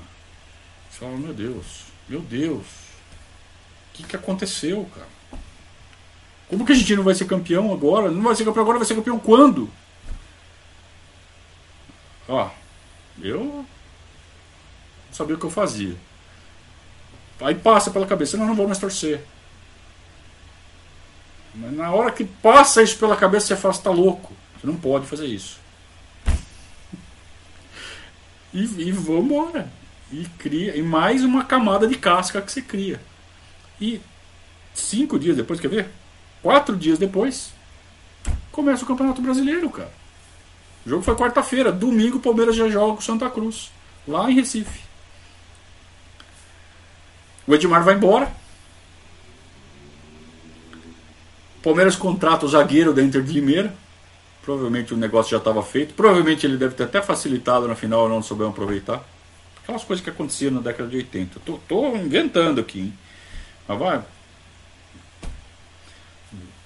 Você 0.89 1.01
fala, 1.01 1.17
meu 1.19 1.35
Deus, 1.35 1.85
meu 2.09 2.21
Deus. 2.21 2.65
O 2.65 3.93
que, 3.93 4.05
que 4.05 4.17
aconteceu, 4.17 4.89
cara? 4.95 5.09
Como 6.49 6.65
que 6.65 6.73
a 6.73 6.75
gente 6.75 6.97
não 6.97 7.03
vai 7.03 7.15
ser 7.15 7.27
campeão 7.27 7.73
agora? 7.75 8.11
Não 8.11 8.23
vai 8.23 8.35
ser 8.35 8.45
campeão 8.45 8.63
agora, 8.63 8.79
vai 8.79 8.87
ser 8.87 8.95
campeão 8.95 9.19
quando? 9.19 9.69
Ó, 12.29 12.49
eu 13.21 13.45
não 13.45 13.67
sabia 15.13 15.35
o 15.35 15.39
que 15.39 15.45
eu 15.45 15.51
fazia. 15.51 15.97
Aí 17.41 17.55
passa 17.55 17.91
pela 17.91 18.07
cabeça, 18.07 18.39
não, 18.39 18.47
não 18.47 18.55
vou 18.55 18.67
mais 18.67 18.79
torcer. 18.79 19.23
Mas 21.57 21.73
na 21.73 21.91
hora 21.91 22.11
que 22.11 22.25
passa 22.25 22.83
isso 22.83 22.99
pela 22.99 23.17
cabeça, 23.17 23.47
você 23.47 23.57
fala, 23.57 23.75
você 23.75 23.83
tá 23.83 23.91
louco. 23.91 24.33
Você 24.61 24.67
não 24.67 24.77
pode 24.77 25.07
fazer 25.07 25.27
isso. 25.27 25.59
E, 28.53 28.63
e 28.63 28.93
vambora. 28.93 29.71
E 30.13 30.25
cria. 30.39 30.77
E 30.77 30.83
mais 30.83 31.25
uma 31.25 31.45
camada 31.45 31.87
de 31.87 31.97
casca 31.97 32.43
que 32.43 32.53
você 32.53 32.63
cria. 32.63 33.01
E 33.81 34.01
cinco 34.75 35.19
dias 35.19 35.37
depois, 35.37 35.61
quer 35.61 35.69
ver? 35.69 35.89
Quatro 36.43 36.77
dias 36.77 36.99
depois, 36.99 37.53
começa 38.53 38.85
o 38.85 38.87
Campeonato 38.87 39.21
Brasileiro, 39.21 39.69
cara. 39.71 39.93
O 40.85 40.89
jogo 40.89 41.03
foi 41.03 41.17
quarta-feira. 41.17 41.73
Domingo 41.73 42.19
o 42.19 42.21
Palmeiras 42.21 42.55
já 42.55 42.69
joga 42.69 42.95
com 42.95 43.01
Santa 43.01 43.29
Cruz. 43.29 43.73
Lá 44.07 44.31
em 44.31 44.35
Recife. 44.35 44.81
O 47.47 47.55
Edmar 47.55 47.83
vai 47.83 47.95
embora. 47.95 48.33
O 51.56 51.56
Palmeiras 51.67 51.97
contrata 51.97 52.47
o 52.47 52.49
zagueiro 52.49 52.95
da 52.95 53.03
Inter 53.03 53.21
de 53.25 53.33
Limeira. 53.33 53.75
Provavelmente 54.41 54.95
o 54.95 54.97
negócio 54.97 55.33
já 55.33 55.39
estava 55.39 55.65
feito. 55.65 55.95
Provavelmente 55.95 56.47
ele 56.47 56.57
deve 56.57 56.77
ter 56.77 56.85
até 56.85 57.03
facilitado 57.03 57.67
na 57.67 57.75
final, 57.75 58.09
não 58.09 58.23
soubemos 58.23 58.53
aproveitar. 58.53 59.05
Aquelas 59.65 59.83
coisas 59.83 60.01
que 60.01 60.09
aconteciam 60.09 60.53
na 60.53 60.61
década 60.61 60.89
de 60.89 60.99
80. 60.99 61.41
Tô, 61.41 61.59
tô 61.67 61.97
inventando 61.97 62.61
aqui, 62.61 62.79
hein? 62.79 62.99
Mas 63.67 63.79
vai. 63.81 64.05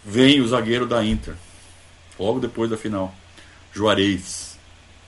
Vem 0.04 0.42
o 0.42 0.46
zagueiro 0.46 0.86
da 0.86 1.02
Inter. 1.02 1.34
Logo 2.18 2.38
depois 2.38 2.68
da 2.68 2.76
final. 2.76 3.14
Juarez. 3.72 4.58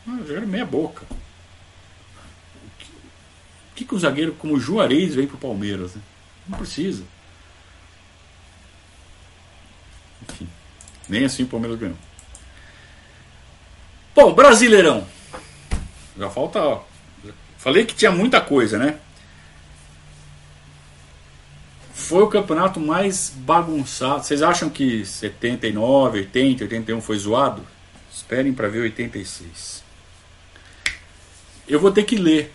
Ah, 0.09 0.17
zagueiro 0.21 0.47
meia 0.47 0.65
boca. 0.65 1.05
O 1.05 2.79
que, 2.79 2.87
o 2.87 3.75
que, 3.75 3.85
que 3.85 3.95
o 3.95 3.99
zagueiro 3.99 4.33
como 4.33 4.59
Juarez 4.59 5.15
vem 5.15 5.27
pro 5.27 5.37
Palmeiras? 5.37 5.95
Né? 5.95 6.01
Não 6.49 6.57
precisa. 6.57 7.05
Enfim. 10.29 10.49
Nem 11.09 11.25
assim 11.25 11.43
o 11.43 11.49
Palmeiras 11.49 11.79
ganhou. 11.79 11.97
Bom, 14.15 14.33
Brasileirão. 14.33 15.07
Já 16.19 16.29
falta. 16.31 16.61
Ó. 16.61 16.83
Falei 17.59 17.85
que 17.85 17.95
tinha 17.95 18.11
muita 18.11 18.41
coisa, 18.41 18.79
né? 18.79 18.99
Foi 21.95 22.23
o 22.23 22.29
campeonato 22.29 22.81
mais 22.81 23.33
bagunçado. 23.35 24.25
Vocês 24.25 24.43
acham 24.43 24.69
que 24.69 25.05
79, 25.05 26.21
80, 26.21 26.65
81 26.65 27.01
foi 27.01 27.19
zoado? 27.19 27.65
Esperem 28.13 28.53
para 28.53 28.69
ver 28.69 28.81
86. 28.81 29.83
Eu 31.67 31.81
vou 31.81 31.93
ter 31.93 32.05
que 32.05 32.17
ler 32.17 32.53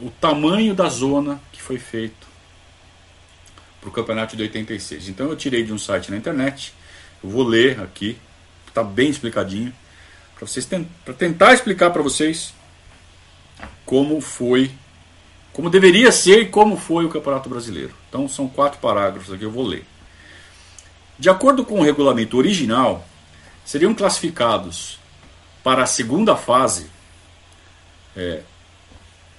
o 0.00 0.10
tamanho 0.10 0.74
da 0.74 0.88
zona 0.88 1.40
que 1.52 1.60
foi 1.60 1.78
feito 1.78 2.33
para 3.84 3.90
o 3.90 3.92
campeonato 3.92 4.36
de 4.36 4.42
86. 4.42 5.08
Então 5.08 5.28
eu 5.28 5.36
tirei 5.36 5.62
de 5.62 5.72
um 5.72 5.78
site 5.78 6.10
na 6.10 6.16
internet. 6.16 6.72
Eu 7.22 7.28
vou 7.28 7.44
ler 7.44 7.80
aqui 7.80 8.16
Está 8.74 8.82
bem 8.82 9.08
explicadinho. 9.08 9.72
Para 10.34 10.48
vocês 10.48 10.68
tentar 11.16 11.54
explicar 11.54 11.90
para 11.90 12.02
vocês 12.02 12.52
como 13.86 14.20
foi, 14.20 14.72
como 15.52 15.70
deveria 15.70 16.10
ser 16.10 16.40
e 16.40 16.48
como 16.48 16.76
foi 16.76 17.04
o 17.04 17.08
Campeonato 17.08 17.48
Brasileiro. 17.48 17.94
Então 18.08 18.28
são 18.28 18.48
quatro 18.48 18.80
parágrafos 18.80 19.32
aqui, 19.32 19.44
eu 19.44 19.50
vou 19.52 19.64
ler. 19.64 19.86
De 21.16 21.30
acordo 21.30 21.64
com 21.64 21.78
o 21.78 21.84
regulamento 21.84 22.36
original, 22.36 23.06
seriam 23.64 23.94
classificados 23.94 24.98
para 25.62 25.84
a 25.84 25.86
segunda 25.86 26.34
fase. 26.34 26.90
É, 28.16 28.42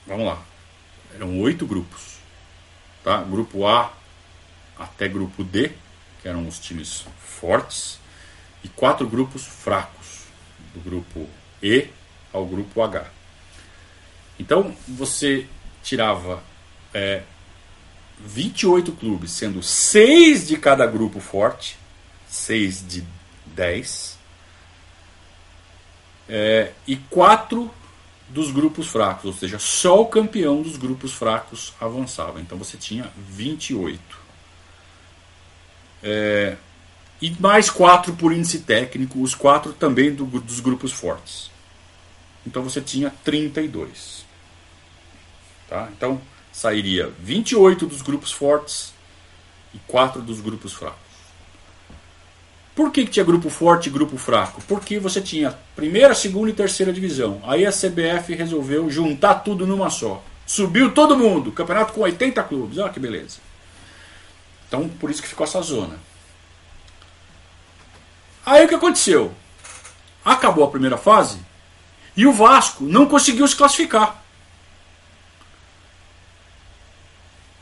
vamos 0.07 0.27
lá. 0.27 0.41
Eram 1.13 1.41
oito 1.41 1.67
grupos. 1.67 2.19
Tá? 3.03 3.21
Grupo 3.21 3.67
A 3.67 3.91
até 4.77 5.07
grupo 5.07 5.43
D, 5.43 5.71
que 6.21 6.27
eram 6.27 6.47
os 6.47 6.59
times 6.59 7.05
fortes 7.19 7.99
e 8.63 8.67
quatro 8.69 9.07
grupos 9.07 9.45
fracos, 9.45 10.25
do 10.73 10.79
grupo 10.79 11.29
E 11.61 11.89
ao 12.33 12.45
grupo 12.45 12.81
H. 12.81 13.05
Então 14.39 14.75
você 14.87 15.47
tirava 15.81 16.43
é, 16.93 17.23
28 18.19 18.91
clubes, 18.93 19.31
sendo 19.31 19.61
6 19.61 20.47
de 20.47 20.57
cada 20.57 20.85
grupo 20.85 21.19
forte, 21.19 21.77
6 22.27 22.87
de 22.87 23.03
10, 23.47 24.17
é, 26.27 26.71
e 26.87 26.95
4 26.95 27.71
dos 28.27 28.51
grupos 28.51 28.87
fracos, 28.87 29.25
ou 29.25 29.33
seja, 29.33 29.59
só 29.59 30.01
o 30.01 30.07
campeão 30.07 30.61
dos 30.61 30.77
grupos 30.77 31.13
fracos 31.13 31.73
avançava. 31.79 32.41
Então 32.41 32.57
você 32.57 32.75
tinha 32.77 33.11
28. 33.29 34.24
É, 36.07 36.55
e 37.19 37.35
mais 37.39 37.67
quatro 37.67 38.13
por 38.13 38.31
índice 38.31 38.59
técnico, 38.59 39.19
os 39.19 39.33
quatro 39.33 39.73
também 39.73 40.13
do, 40.13 40.25
dos 40.25 40.59
grupos 40.59 40.91
fortes. 40.91 41.49
Então 42.45 42.61
você 42.61 42.79
tinha 42.79 43.11
32. 43.23 44.23
Tá? 45.67 45.89
Então 45.91 46.21
sairia 46.51 47.11
28 47.19 47.87
dos 47.87 48.03
grupos 48.03 48.31
fortes 48.31 48.93
e 49.73 49.79
4 49.87 50.21
dos 50.21 50.39
grupos 50.39 50.73
fracos. 50.73 51.05
Por 52.75 52.91
que, 52.91 53.05
que 53.05 53.11
tinha 53.11 53.25
grupo 53.25 53.49
forte 53.49 53.87
e 53.87 53.91
grupo 53.91 54.17
fraco? 54.17 54.61
Porque 54.67 54.99
você 54.99 55.21
tinha 55.21 55.57
primeira, 55.75 56.13
segunda 56.13 56.51
e 56.51 56.53
terceira 56.53 56.93
divisão. 56.93 57.41
Aí 57.45 57.65
a 57.65 57.71
CBF 57.71 58.35
resolveu 58.35 58.89
juntar 58.91 59.35
tudo 59.35 59.65
numa 59.65 59.89
só. 59.89 60.23
Subiu 60.45 60.91
todo 60.91 61.17
mundo, 61.17 61.51
campeonato 61.51 61.93
com 61.93 62.01
80 62.01 62.43
clubes. 62.43 62.77
Olha 62.77 62.91
que 62.91 62.99
beleza. 62.99 63.44
Então 64.67 64.87
por 64.89 65.09
isso 65.09 65.21
que 65.21 65.27
ficou 65.27 65.45
essa 65.45 65.61
zona. 65.61 65.97
Aí 68.45 68.65
o 68.65 68.67
que 68.67 68.75
aconteceu? 68.75 69.33
Acabou 70.23 70.63
a 70.63 70.69
primeira 70.69 70.97
fase 70.97 71.39
e 72.15 72.25
o 72.25 72.33
Vasco 72.33 72.83
não 72.83 73.05
conseguiu 73.05 73.47
se 73.47 73.55
classificar. 73.55 74.23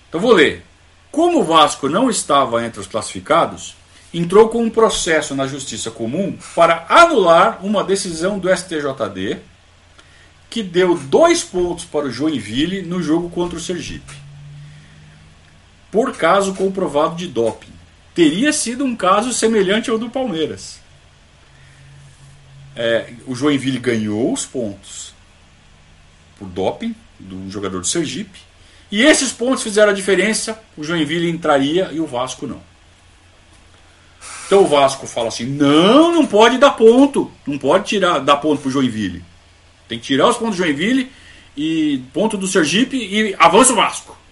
Então 0.09 0.19
vou 0.21 0.31
ler. 0.33 0.63
Como 1.11 1.39
o 1.39 1.43
Vasco 1.43 1.87
não 1.87 2.09
estava 2.09 2.65
entre 2.65 2.79
os 2.79 2.87
classificados, 2.87 3.75
entrou 4.13 4.49
com 4.49 4.63
um 4.63 4.69
processo 4.69 5.35
na 5.35 5.47
Justiça 5.47 5.89
Comum 5.89 6.37
para 6.55 6.85
anular 6.89 7.65
uma 7.65 7.83
decisão 7.83 8.37
do 8.37 8.49
STJD 8.55 9.39
que 10.49 10.61
deu 10.61 10.95
dois 10.95 11.43
pontos 11.43 11.85
para 11.85 12.05
o 12.05 12.11
Joinville 12.11 12.83
no 12.83 13.01
jogo 13.01 13.29
contra 13.29 13.57
o 13.57 13.61
Sergipe. 13.61 14.22
Por 15.93 16.17
caso 16.17 16.55
comprovado 16.55 17.15
de 17.15 17.27
doping 17.27 17.71
teria 18.15 18.51
sido 18.51 18.83
um 18.83 18.95
caso 18.95 19.31
semelhante 19.31 19.91
ao 19.91 19.99
do 19.99 20.09
Palmeiras. 20.09 20.79
É, 22.75 23.13
o 23.27 23.35
Joinville 23.35 23.77
ganhou 23.77 24.33
os 24.33 24.43
pontos 24.43 25.13
por 26.39 26.47
doping 26.47 26.95
do 27.19 27.47
jogador 27.51 27.79
do 27.79 27.85
Sergipe. 27.85 28.39
E 28.91 29.03
esses 29.03 29.31
pontos 29.31 29.61
fizeram 29.61 29.91
a 29.91 29.95
diferença. 29.95 30.59
O 30.75 30.83
Joinville 30.83 31.29
entraria 31.29 31.91
e 31.91 31.99
o 31.99 32.07
Vasco 32.07 32.47
não. 32.47 32.61
Então 34.47 34.63
o 34.63 34.67
Vasco 34.67 35.05
fala 35.05 35.27
assim: 35.27 35.45
não, 35.45 36.11
não 36.11 36.25
pode 36.25 36.57
dar 36.57 36.71
ponto. 36.71 37.31
Não 37.45 37.59
pode 37.59 37.85
tirar, 37.85 38.17
dar 38.17 38.37
ponto 38.37 38.63
para 38.63 38.69
o 38.69 38.71
Joinville. 38.71 39.23
Tem 39.87 39.99
que 39.99 40.05
tirar 40.05 40.27
os 40.27 40.37
pontos 40.37 40.55
do 40.55 40.63
Joinville 40.63 41.11
e 41.55 42.01
ponto 42.11 42.35
do 42.35 42.47
Sergipe 42.47 42.97
e 42.97 43.35
avança 43.37 43.73
o 43.73 43.75
Vasco. 43.75 44.22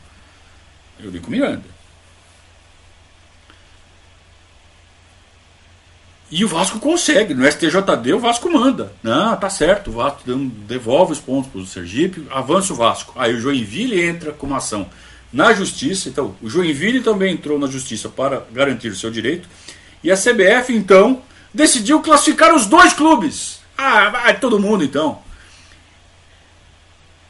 Eu 1.03 1.11
digo 1.11 1.29
Miranda. 1.29 1.81
E 6.31 6.45
o 6.45 6.47
Vasco 6.47 6.79
consegue. 6.79 7.33
No 7.33 7.45
STJD 7.45 8.13
o 8.13 8.19
Vasco 8.19 8.49
manda. 8.49 8.93
Não, 9.03 9.35
tá 9.35 9.49
certo. 9.49 9.89
O 9.89 9.93
Vasco 9.93 10.21
devolve 10.65 11.11
os 11.11 11.19
pontos 11.19 11.51
para 11.51 11.59
o 11.59 11.65
Sergipe, 11.65 12.25
avança 12.31 12.71
o 12.71 12.75
Vasco. 12.75 13.13
Aí 13.17 13.33
o 13.33 13.39
Joinville 13.39 14.01
entra 14.01 14.31
com 14.31 14.47
uma 14.47 14.57
ação 14.57 14.87
na 15.31 15.53
justiça. 15.53 16.07
Então, 16.07 16.35
o 16.41 16.49
Joinville 16.49 17.01
também 17.01 17.33
entrou 17.33 17.59
na 17.59 17.67
justiça 17.67 18.07
para 18.07 18.45
garantir 18.51 18.87
o 18.87 18.95
seu 18.95 19.11
direito. 19.11 19.49
E 20.01 20.09
a 20.09 20.15
CBF, 20.15 20.73
então, 20.73 21.21
decidiu 21.53 21.99
classificar 22.01 22.55
os 22.55 22.65
dois 22.65 22.93
clubes. 22.93 23.59
Ah, 23.77 24.09
vai 24.09 24.39
todo 24.39 24.59
mundo 24.59 24.85
então. 24.85 25.19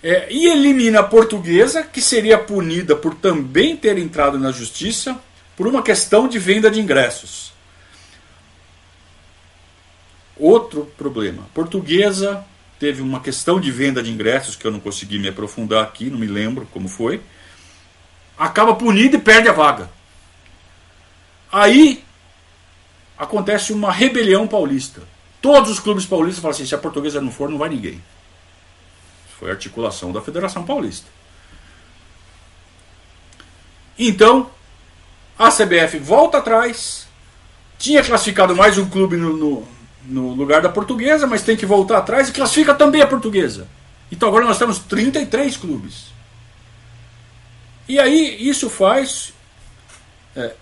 É, 0.04 0.28
e 0.32 0.47
elimina 0.47 1.02
a 1.02 1.04
portuguesa, 1.04 1.84
que 1.84 2.02
seria 2.02 2.38
punida 2.38 2.95
por 2.95 3.14
também 3.14 3.78
ter 3.78 3.97
entrado 3.97 4.39
na 4.39 4.52
justiça 4.52 5.20
por 5.56 5.68
uma 5.68 5.84
questão 5.84 6.28
de 6.28 6.39
venda 6.39 6.72
de 6.72 6.80
ingressos. 6.80 7.54
Outro 10.36 10.91
problema. 10.97 11.43
Portuguesa 11.54 12.43
teve 12.80 12.99
uma 12.99 13.20
questão 13.20 13.60
de 13.60 13.70
venda 13.70 14.02
de 14.02 14.10
ingressos 14.12 14.56
que 14.56 14.66
eu 14.66 14.72
não 14.72 14.80
consegui 14.80 15.20
me 15.20 15.28
aprofundar 15.28 15.84
aqui, 15.84 16.10
não 16.10 16.18
me 16.18 16.26
lembro 16.26 16.68
como 16.74 16.88
foi. 16.88 17.22
Acaba 18.36 18.74
punido 18.74 19.18
e 19.18 19.22
perde 19.22 19.49
a 19.49 19.54
vaga. 19.54 19.88
Aí 21.52 22.04
acontece 23.16 23.72
uma 23.72 23.91
rebelião 23.91 24.47
paulista. 24.47 25.04
Todos 25.39 25.70
os 25.70 25.80
clubes 25.80 26.08
paulistas 26.08 26.41
falam 26.41 26.56
assim: 26.56 26.66
se 26.66 26.74
a 26.74 26.80
portuguesa 26.80 27.22
não 27.22 27.32
for, 27.32 27.47
não 27.47 27.60
vai 27.60 27.70
ninguém. 27.70 28.02
Foi 29.41 29.49
a 29.49 29.53
articulação 29.53 30.13
da 30.13 30.21
Federação 30.21 30.63
Paulista. 30.63 31.07
Então, 33.99 34.49
a 35.37 35.51
CBF 35.51 35.99
volta 35.99 36.37
atrás. 36.37 37.07
Tinha 37.77 38.01
classificado 38.03 38.55
mais 38.55 38.77
um 38.77 38.87
clube 38.87 39.17
no, 39.17 39.35
no 39.35 39.67
no 40.05 40.33
lugar 40.33 40.61
da 40.61 40.69
portuguesa, 40.69 41.27
mas 41.27 41.43
tem 41.43 41.55
que 41.55 41.65
voltar 41.65 41.99
atrás 41.99 42.29
e 42.29 42.31
classifica 42.31 42.73
também 42.73 43.01
a 43.01 43.07
portuguesa. 43.07 43.67
Então 44.11 44.27
agora 44.27 44.45
nós 44.45 44.57
temos 44.57 44.79
33 44.79 45.57
clubes. 45.57 46.11
E 47.87 47.99
aí 47.99 48.47
isso 48.47 48.69
faz, 48.69 49.33
é, 50.35 50.53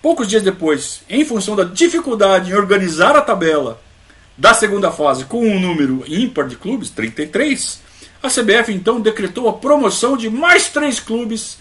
poucos 0.00 0.28
dias 0.28 0.42
depois, 0.42 1.02
em 1.08 1.24
função 1.24 1.56
da 1.56 1.64
dificuldade 1.64 2.50
em 2.50 2.54
organizar 2.54 3.16
a 3.16 3.22
tabela 3.22 3.80
da 4.36 4.54
segunda 4.54 4.90
fase 4.90 5.24
com 5.24 5.46
um 5.46 5.60
número 5.60 6.04
ímpar 6.06 6.48
de 6.48 6.56
clubes, 6.56 6.90
33, 6.90 7.80
a 8.22 8.28
CBF 8.28 8.72
então 8.72 9.00
decretou 9.00 9.48
a 9.48 9.54
promoção 9.54 10.16
de 10.16 10.30
mais 10.30 10.68
três 10.68 11.00
clubes 11.00 11.58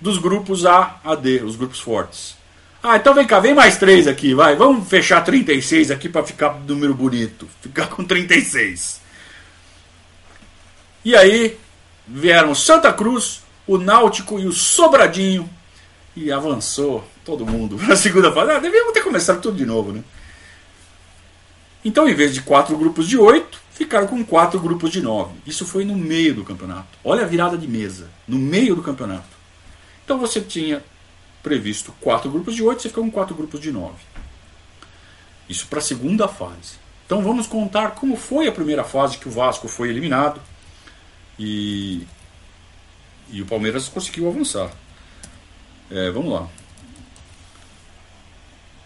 dos 0.00 0.18
grupos 0.18 0.66
A 0.66 1.00
a 1.02 1.14
D, 1.14 1.42
os 1.42 1.56
grupos 1.56 1.80
fortes. 1.80 2.36
Ah, 2.82 2.96
então 2.96 3.14
vem 3.14 3.26
cá, 3.26 3.40
vem 3.40 3.54
mais 3.54 3.76
três 3.78 4.06
aqui, 4.06 4.34
vai. 4.34 4.54
Vamos 4.54 4.88
fechar 4.88 5.22
36 5.22 5.90
aqui 5.90 6.08
para 6.08 6.22
ficar 6.24 6.60
número 6.60 6.94
bonito. 6.94 7.48
Ficar 7.60 7.88
com 7.88 8.04
36. 8.04 9.00
E 11.04 11.16
aí 11.16 11.58
vieram 12.06 12.54
Santa 12.54 12.92
Cruz, 12.92 13.42
o 13.66 13.78
Náutico 13.78 14.38
e 14.38 14.46
o 14.46 14.52
Sobradinho. 14.52 15.48
E 16.14 16.30
avançou 16.30 17.04
todo 17.24 17.44
mundo 17.44 17.76
na 17.88 17.96
segunda 17.96 18.30
fase. 18.32 18.52
Ah, 18.52 18.58
devíamos 18.60 18.92
ter 18.92 19.02
começado 19.02 19.40
tudo 19.40 19.56
de 19.56 19.66
novo, 19.66 19.92
né? 19.92 20.04
Então, 21.84 22.08
em 22.08 22.14
vez 22.14 22.34
de 22.34 22.42
quatro 22.42 22.76
grupos 22.76 23.08
de 23.08 23.16
oito, 23.16 23.60
ficaram 23.76 24.06
com 24.06 24.24
quatro 24.24 24.58
grupos 24.58 24.90
de 24.90 25.02
nove. 25.02 25.34
Isso 25.46 25.66
foi 25.66 25.84
no 25.84 25.94
meio 25.94 26.34
do 26.34 26.44
campeonato. 26.44 26.98
Olha 27.04 27.24
a 27.24 27.26
virada 27.26 27.58
de 27.58 27.68
mesa. 27.68 28.08
No 28.26 28.38
meio 28.38 28.74
do 28.74 28.82
campeonato. 28.82 29.36
Então 30.02 30.18
você 30.18 30.40
tinha 30.40 30.82
previsto 31.42 31.92
quatro 32.00 32.30
grupos 32.30 32.54
de 32.54 32.62
oito, 32.62 32.80
você 32.80 32.88
fica 32.88 33.02
com 33.02 33.10
quatro 33.10 33.34
grupos 33.34 33.60
de 33.60 33.70
nove. 33.70 34.02
Isso 35.46 35.66
para 35.66 35.78
a 35.78 35.82
segunda 35.82 36.26
fase. 36.26 36.78
Então 37.04 37.22
vamos 37.22 37.46
contar 37.46 37.90
como 37.90 38.16
foi 38.16 38.48
a 38.48 38.52
primeira 38.52 38.82
fase 38.82 39.18
que 39.18 39.28
o 39.28 39.30
Vasco 39.30 39.68
foi 39.68 39.90
eliminado 39.90 40.40
e, 41.38 42.06
e 43.30 43.42
o 43.42 43.46
Palmeiras 43.46 43.88
conseguiu 43.88 44.26
avançar. 44.26 44.72
É, 45.90 46.10
vamos 46.10 46.32
lá. 46.32 46.48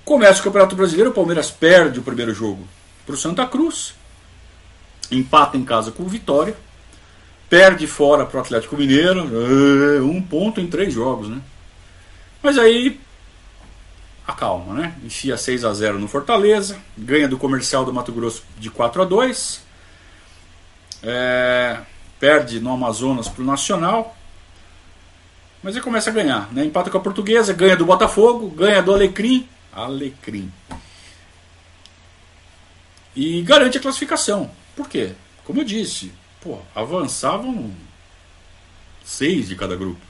Começa 0.05 0.41
o 0.41 0.45
Campeonato 0.45 0.74
Brasileiro, 0.74 1.11
o 1.11 1.14
Palmeiras 1.14 1.51
perde 1.51 2.01
o 2.01 2.03
primeiro 2.03 2.34
jogo 2.34 2.66
para 3.07 3.14
o 3.14 3.18
Santa 3.18 3.47
Cruz, 3.47 3.95
empata 5.11 5.56
em 5.56 5.64
casa 5.64 5.90
com 5.90 6.02
o 6.02 6.08
Vitória, 6.08 6.56
perde 7.48 7.86
fora 7.86 8.24
para 8.24 8.38
o 8.38 8.40
Atlético 8.40 8.76
Mineiro, 8.76 9.20
é, 9.20 10.00
um 10.00 10.22
ponto 10.22 10.61
em 10.61 10.66
três 10.66 10.92
jogos, 10.92 11.28
né? 11.28 11.40
Mas 12.42 12.56
aí 12.56 13.00
acalma, 14.26 14.74
né? 14.74 14.94
Enfia 15.04 15.36
6 15.36 15.64
a 15.64 15.72
0 15.74 15.98
no 15.98 16.06
Fortaleza, 16.08 16.78
ganha 16.96 17.28
do 17.28 17.36
comercial 17.36 17.84
do 17.84 17.92
Mato 17.92 18.12
Grosso 18.12 18.44
de 18.58 18.70
4 18.70 19.02
a 19.02 19.04
2 19.04 19.70
é, 21.02 21.78
perde 22.18 22.61
no 22.61 22.72
Amazonas 22.72 23.28
para 23.28 23.42
o 23.42 23.46
Nacional, 23.46 24.16
mas 25.62 25.76
aí 25.76 25.82
começa 25.82 26.11
a 26.11 26.12
ganhar, 26.12 26.52
né? 26.52 26.64
Empata 26.64 26.90
com 26.90 26.98
a 26.98 27.00
Portuguesa, 27.00 27.52
ganha 27.52 27.76
do 27.76 27.84
Botafogo, 27.84 28.48
ganha 28.48 28.82
do 28.82 28.94
Alecrim, 28.94 29.48
Alecrim. 29.72 30.50
E 33.14 33.42
garante 33.42 33.76
a 33.76 33.80
classificação. 33.80 34.50
Por 34.76 34.88
quê? 34.88 35.12
Como 35.44 35.60
eu 35.60 35.64
disse, 35.64 36.12
pô, 36.40 36.58
avançavam 36.74 37.74
seis 39.04 39.48
de 39.48 39.56
cada 39.56 39.76
grupo. 39.76 40.00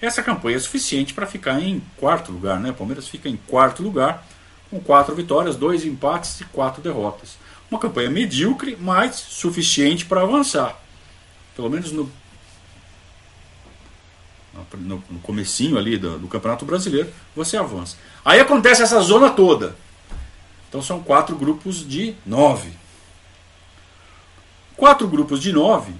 Essa 0.00 0.22
campanha 0.22 0.56
é 0.56 0.60
suficiente 0.60 1.12
para 1.12 1.26
ficar 1.26 1.60
em 1.60 1.82
quarto 1.96 2.32
lugar, 2.32 2.58
né? 2.58 2.70
O 2.70 2.74
Palmeiras 2.74 3.06
fica 3.06 3.28
em 3.28 3.36
quarto 3.36 3.82
lugar, 3.82 4.26
com 4.70 4.80
quatro 4.80 5.14
vitórias, 5.14 5.56
dois 5.56 5.84
empates 5.84 6.40
e 6.40 6.44
quatro 6.46 6.80
derrotas. 6.80 7.36
Uma 7.70 7.78
campanha 7.78 8.10
medíocre, 8.10 8.76
mas 8.80 9.16
suficiente 9.16 10.06
para 10.06 10.22
avançar. 10.22 10.80
Pelo 11.54 11.68
menos 11.68 11.92
no, 11.92 12.10
no, 14.78 15.04
no 15.10 15.20
comecinho 15.20 15.76
ali 15.76 15.98
do, 15.98 16.18
do 16.18 16.28
Campeonato 16.28 16.64
Brasileiro, 16.64 17.12
você 17.36 17.56
avança. 17.58 17.96
Aí 18.24 18.40
acontece 18.40 18.82
essa 18.82 19.00
zona 19.00 19.30
toda. 19.30 19.76
Então 20.68 20.80
são 20.80 21.02
quatro 21.02 21.36
grupos 21.36 21.86
de 21.86 22.14
nove. 22.24 22.79
Quatro 24.80 25.06
grupos 25.06 25.42
de 25.42 25.52
nove, 25.52 25.92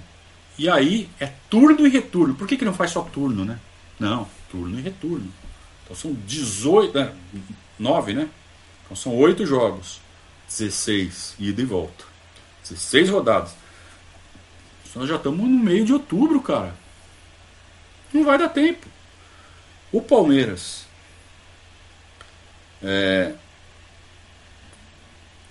e 0.57 0.67
aí 0.67 1.07
é 1.19 1.31
turno 1.51 1.85
e 1.85 1.89
retorno. 1.91 2.33
Por 2.33 2.47
que, 2.47 2.57
que 2.57 2.65
não 2.65 2.73
faz 2.73 2.89
só 2.89 3.03
turno, 3.03 3.45
né? 3.45 3.59
Não, 3.99 4.27
turno 4.49 4.79
e 4.79 4.81
retorno. 4.81 5.31
Então 5.83 5.95
são 5.95 6.11
18, 6.25 6.97
né, 6.97 7.13
9, 7.77 8.13
né? 8.13 8.27
Então 8.83 8.97
são 8.97 9.15
8 9.15 9.45
jogos. 9.45 10.01
16 10.47 11.35
ida 11.37 11.61
e 11.61 11.65
volta. 11.65 12.05
16 12.63 13.11
rodadas. 13.11 13.53
Nós 14.95 15.07
já 15.07 15.17
estamos 15.17 15.47
no 15.47 15.59
meio 15.59 15.85
de 15.85 15.93
outubro, 15.93 16.41
cara. 16.41 16.73
Não 18.11 18.25
vai 18.25 18.39
dar 18.39 18.49
tempo. 18.49 18.87
O 19.91 20.01
Palmeiras 20.01 20.87
é, 22.81 23.35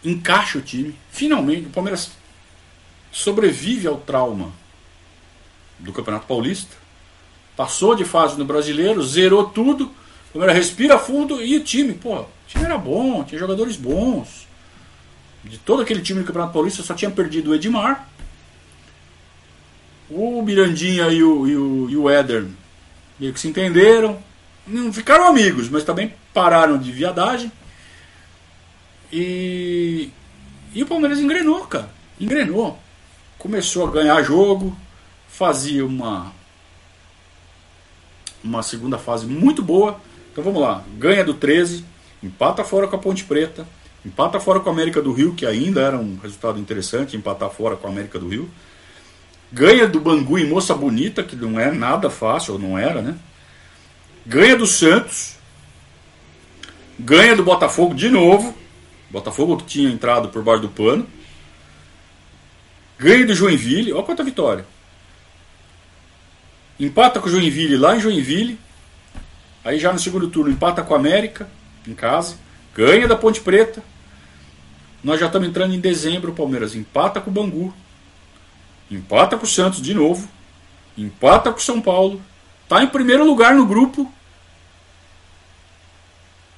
encaixa 0.05 0.59
o 0.59 0.63
time. 0.63 0.99
Finalmente, 1.13 1.69
o 1.69 1.71
Palmeiras 1.71 2.19
sobrevive 3.13 3.87
ao 3.87 3.97
trauma 3.97 4.53
do 5.79 5.93
Campeonato 5.93 6.27
Paulista 6.27 6.81
passou 7.61 7.95
de 7.95 8.07
fase 8.07 8.39
no 8.39 8.45
brasileiro, 8.47 9.03
zerou 9.03 9.45
tudo. 9.45 9.85
O 10.31 10.33
Palmeiras 10.33 10.57
respira 10.57 10.99
fundo 10.99 11.43
e 11.43 11.59
o 11.59 11.63
time, 11.63 11.93
pô, 11.93 12.21
o 12.21 12.27
time 12.47 12.65
era 12.65 12.79
bom, 12.79 13.23
tinha 13.23 13.39
jogadores 13.39 13.77
bons. 13.77 14.49
De 15.45 15.59
todo 15.59 15.83
aquele 15.83 16.01
time 16.01 16.21
do 16.21 16.27
Campeonato 16.27 16.55
Paulista 16.55 16.83
só 16.83 16.95
tinha 16.95 17.11
perdido 17.11 17.51
o 17.51 17.55
Edmar. 17.55 18.09
O 20.09 20.41
Mirandinha 20.41 21.09
e 21.09 21.23
o, 21.23 21.47
e 21.47 21.57
o, 21.57 21.91
e 21.91 21.97
o 21.99 22.09
Éder 22.09 22.47
meio 23.19 23.35
que 23.35 23.41
se 23.41 23.49
entenderam. 23.49 24.19
Não 24.67 24.91
ficaram 24.91 25.27
amigos, 25.27 25.69
mas 25.69 25.85
também 25.85 26.15
pararam 26.33 26.79
de 26.79 26.91
viadagem. 26.91 27.53
E, 29.13 30.09
e 30.75 30.83
o 30.83 30.87
Palmeiras 30.87 31.19
engrenou, 31.19 31.67
cara. 31.67 31.91
Engrenou. 32.19 32.79
Começou 33.41 33.89
a 33.89 33.91
ganhar 33.91 34.23
jogo, 34.23 34.77
fazia 35.27 35.87
uma, 35.87 36.31
uma 38.45 38.63
segunda 38.63 38.99
fase 38.99 39.25
muito 39.25 39.63
boa. 39.63 39.99
Então 40.31 40.45
vamos 40.45 40.61
lá, 40.61 40.85
ganha 40.99 41.25
do 41.25 41.33
13, 41.33 41.83
empata 42.23 42.63
fora 42.63 42.87
com 42.87 42.97
a 42.97 42.99
Ponte 42.99 43.25
Preta, 43.25 43.67
empata 44.05 44.39
fora 44.39 44.61
com 44.61 44.69
a 44.69 44.73
América 44.75 45.01
do 45.01 45.11
Rio, 45.11 45.35
que 45.35 45.47
ainda 45.47 45.81
era 45.81 45.97
um 45.97 46.19
resultado 46.23 46.61
interessante, 46.61 47.17
empatar 47.17 47.49
fora 47.49 47.77
com 47.77 47.87
a 47.87 47.91
América 47.91 48.19
do 48.19 48.29
Rio. 48.29 48.51
Ganha 49.51 49.87
do 49.87 50.01
Bangu 50.01 50.39
em 50.39 50.47
Moça 50.47 50.75
Bonita, 50.75 51.23
que 51.23 51.35
não 51.35 51.59
é 51.59 51.73
nada 51.73 52.11
fácil, 52.11 52.53
ou 52.53 52.59
não 52.59 52.79
era, 52.79 53.01
né? 53.01 53.17
Ganha 54.27 54.55
do 54.55 54.67
Santos. 54.67 55.37
Ganha 56.99 57.35
do 57.35 57.43
Botafogo 57.43 57.95
de 57.95 58.11
novo. 58.11 58.55
Botafogo 59.09 59.57
que 59.57 59.65
tinha 59.65 59.91
entrado 59.91 60.29
por 60.29 60.43
baixo 60.43 60.61
do 60.61 60.69
pano. 60.69 61.07
Ganha 63.01 63.27
do 63.27 63.35
Joinville. 63.35 63.95
Olha 63.95 64.03
quanta 64.03 64.23
vitória. 64.23 64.67
Empata 66.79 67.19
com 67.19 67.29
o 67.29 67.31
Joinville 67.31 67.79
lá 67.79 67.97
em 67.97 68.01
Joinville. 68.01 68.59
Aí 69.65 69.79
já 69.79 69.91
no 69.91 69.99
segundo 69.99 70.29
turno 70.29 70.53
empata 70.53 70.83
com 70.83 70.93
o 70.93 70.97
América 70.97 71.49
em 71.89 71.95
casa. 71.95 72.37
Ganha 72.75 73.09
da 73.09 73.17
Ponte 73.17 73.41
Preta. 73.41 73.83
nós 75.03 75.19
já 75.19 75.27
estamos 75.27 75.49
entrando 75.49 75.75
em 75.75 75.81
dezembro, 75.81 76.31
o 76.31 76.35
Palmeiras 76.35 76.75
empata 76.75 77.23
com 77.23 77.31
o 77.31 77.33
Bangu, 77.33 77.75
empata 78.91 79.37
com 79.37 79.45
o 79.45 79.49
Santos 79.49 79.81
de 79.81 79.95
novo, 79.95 80.29
empata 80.97 81.51
com 81.51 81.59
o 81.59 81.63
São 81.63 81.81
Paulo, 81.81 82.23
está 82.63 82.83
em 82.83 82.87
primeiro 82.87 83.25
lugar 83.25 83.55
no 83.55 83.67
grupo 83.67 84.13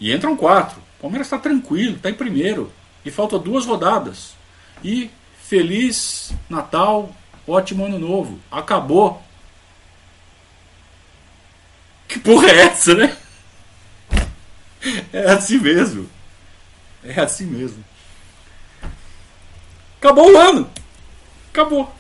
e 0.01 0.13
entram 0.13 0.37
quatro. 0.37 0.81
O 0.99 1.03
Palmeiras 1.03 1.29
está 1.29 1.39
tranquilo, 1.39 1.97
está 1.97 2.11
em 2.11 2.15
primeiro 2.15 2.73
e 3.05 3.11
falta 3.13 3.39
duas 3.39 3.65
rodadas. 3.65 4.35
E 4.83 5.09
feliz 5.53 6.33
Natal, 6.49 7.15
ótimo 7.47 7.85
ano 7.85 7.99
novo. 7.99 8.41
Acabou. 8.51 9.23
Que 12.09 12.19
porra 12.19 12.49
é 12.49 12.61
essa, 12.63 12.95
né? 12.95 13.15
É 15.13 15.31
assim 15.31 15.59
mesmo. 15.59 16.09
É 17.05 17.21
assim 17.21 17.45
mesmo. 17.45 17.85
Acabou 19.99 20.33
o 20.33 20.39
ano. 20.39 20.71
Acabou. 21.51 21.95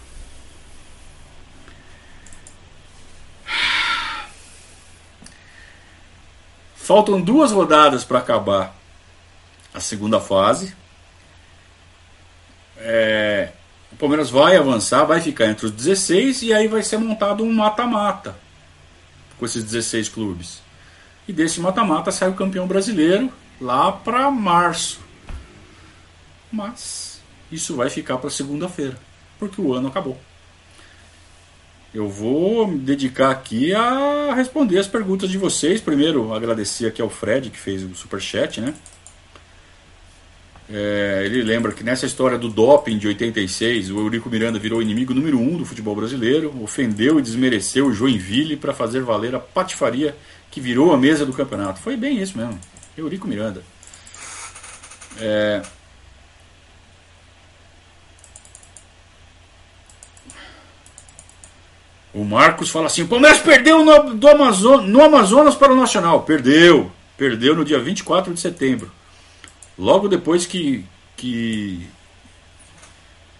Faltam 6.74 7.20
duas 7.20 7.52
rodadas 7.52 8.02
para 8.02 8.18
acabar 8.18 8.74
a 9.74 9.78
segunda 9.78 10.18
fase. 10.18 10.74
É, 12.84 13.50
o 13.92 13.96
Palmeiras 13.96 14.30
vai 14.30 14.56
avançar, 14.56 15.04
vai 15.04 15.20
ficar 15.20 15.46
entre 15.46 15.66
os 15.66 15.72
16 15.72 16.42
e 16.42 16.52
aí 16.52 16.66
vai 16.68 16.82
ser 16.82 16.98
montado 16.98 17.44
um 17.44 17.52
mata-mata 17.52 18.36
com 19.38 19.44
esses 19.44 19.64
16 19.64 20.08
clubes. 20.08 20.62
E 21.26 21.32
desse 21.32 21.60
mata-mata 21.60 22.10
sai 22.10 22.28
o 22.28 22.34
campeão 22.34 22.66
brasileiro 22.66 23.32
lá 23.60 23.92
para 23.92 24.30
março. 24.30 25.00
Mas 26.50 27.20
isso 27.50 27.76
vai 27.76 27.88
ficar 27.88 28.18
para 28.18 28.30
segunda-feira, 28.30 28.98
porque 29.38 29.60
o 29.60 29.72
ano 29.72 29.88
acabou. 29.88 30.18
Eu 31.94 32.08
vou 32.08 32.66
me 32.66 32.78
dedicar 32.78 33.30
aqui 33.30 33.74
a 33.74 34.32
responder 34.34 34.78
as 34.78 34.86
perguntas 34.86 35.28
de 35.28 35.36
vocês. 35.36 35.80
Primeiro, 35.80 36.32
agradecer 36.32 36.86
aqui 36.86 37.02
ao 37.02 37.10
Fred 37.10 37.50
que 37.50 37.58
fez 37.58 37.82
o 37.82 37.94
super 37.94 38.20
chat, 38.20 38.60
né? 38.60 38.72
É, 40.74 41.24
ele 41.26 41.42
lembra 41.42 41.70
que 41.72 41.84
nessa 41.84 42.06
história 42.06 42.38
do 42.38 42.48
doping 42.48 42.96
de 42.96 43.06
86, 43.06 43.90
o 43.90 43.98
Eurico 43.98 44.30
Miranda 44.30 44.58
virou 44.58 44.80
inimigo 44.80 45.12
número 45.12 45.38
um 45.38 45.58
do 45.58 45.66
futebol 45.66 45.94
brasileiro, 45.94 46.50
ofendeu 46.62 47.18
e 47.18 47.22
desmereceu 47.22 47.86
o 47.86 47.92
Joinville 47.92 48.56
para 48.56 48.72
fazer 48.72 49.02
valer 49.02 49.34
a 49.34 49.38
patifaria 49.38 50.16
que 50.50 50.62
virou 50.62 50.90
a 50.90 50.96
mesa 50.96 51.26
do 51.26 51.32
campeonato. 51.34 51.78
Foi 51.78 51.94
bem 51.94 52.22
isso 52.22 52.38
mesmo. 52.38 52.58
Eurico 52.96 53.28
Miranda. 53.28 53.62
É... 55.20 55.60
O 62.14 62.24
Marcos 62.24 62.70
fala 62.70 62.86
assim: 62.86 63.02
o 63.02 63.08
Palmeiras 63.08 63.40
perdeu 63.40 63.84
no, 63.84 64.14
do 64.14 64.28
Amazon, 64.28 64.86
no 64.86 65.02
Amazonas 65.02 65.54
para 65.54 65.72
o 65.72 65.76
Nacional. 65.76 66.22
Perdeu. 66.22 66.90
Perdeu 67.18 67.54
no 67.54 67.64
dia 67.64 67.78
24 67.78 68.32
de 68.32 68.40
setembro. 68.40 68.90
Logo 69.82 70.06
depois 70.06 70.46
que, 70.46 70.84
que, 71.16 71.84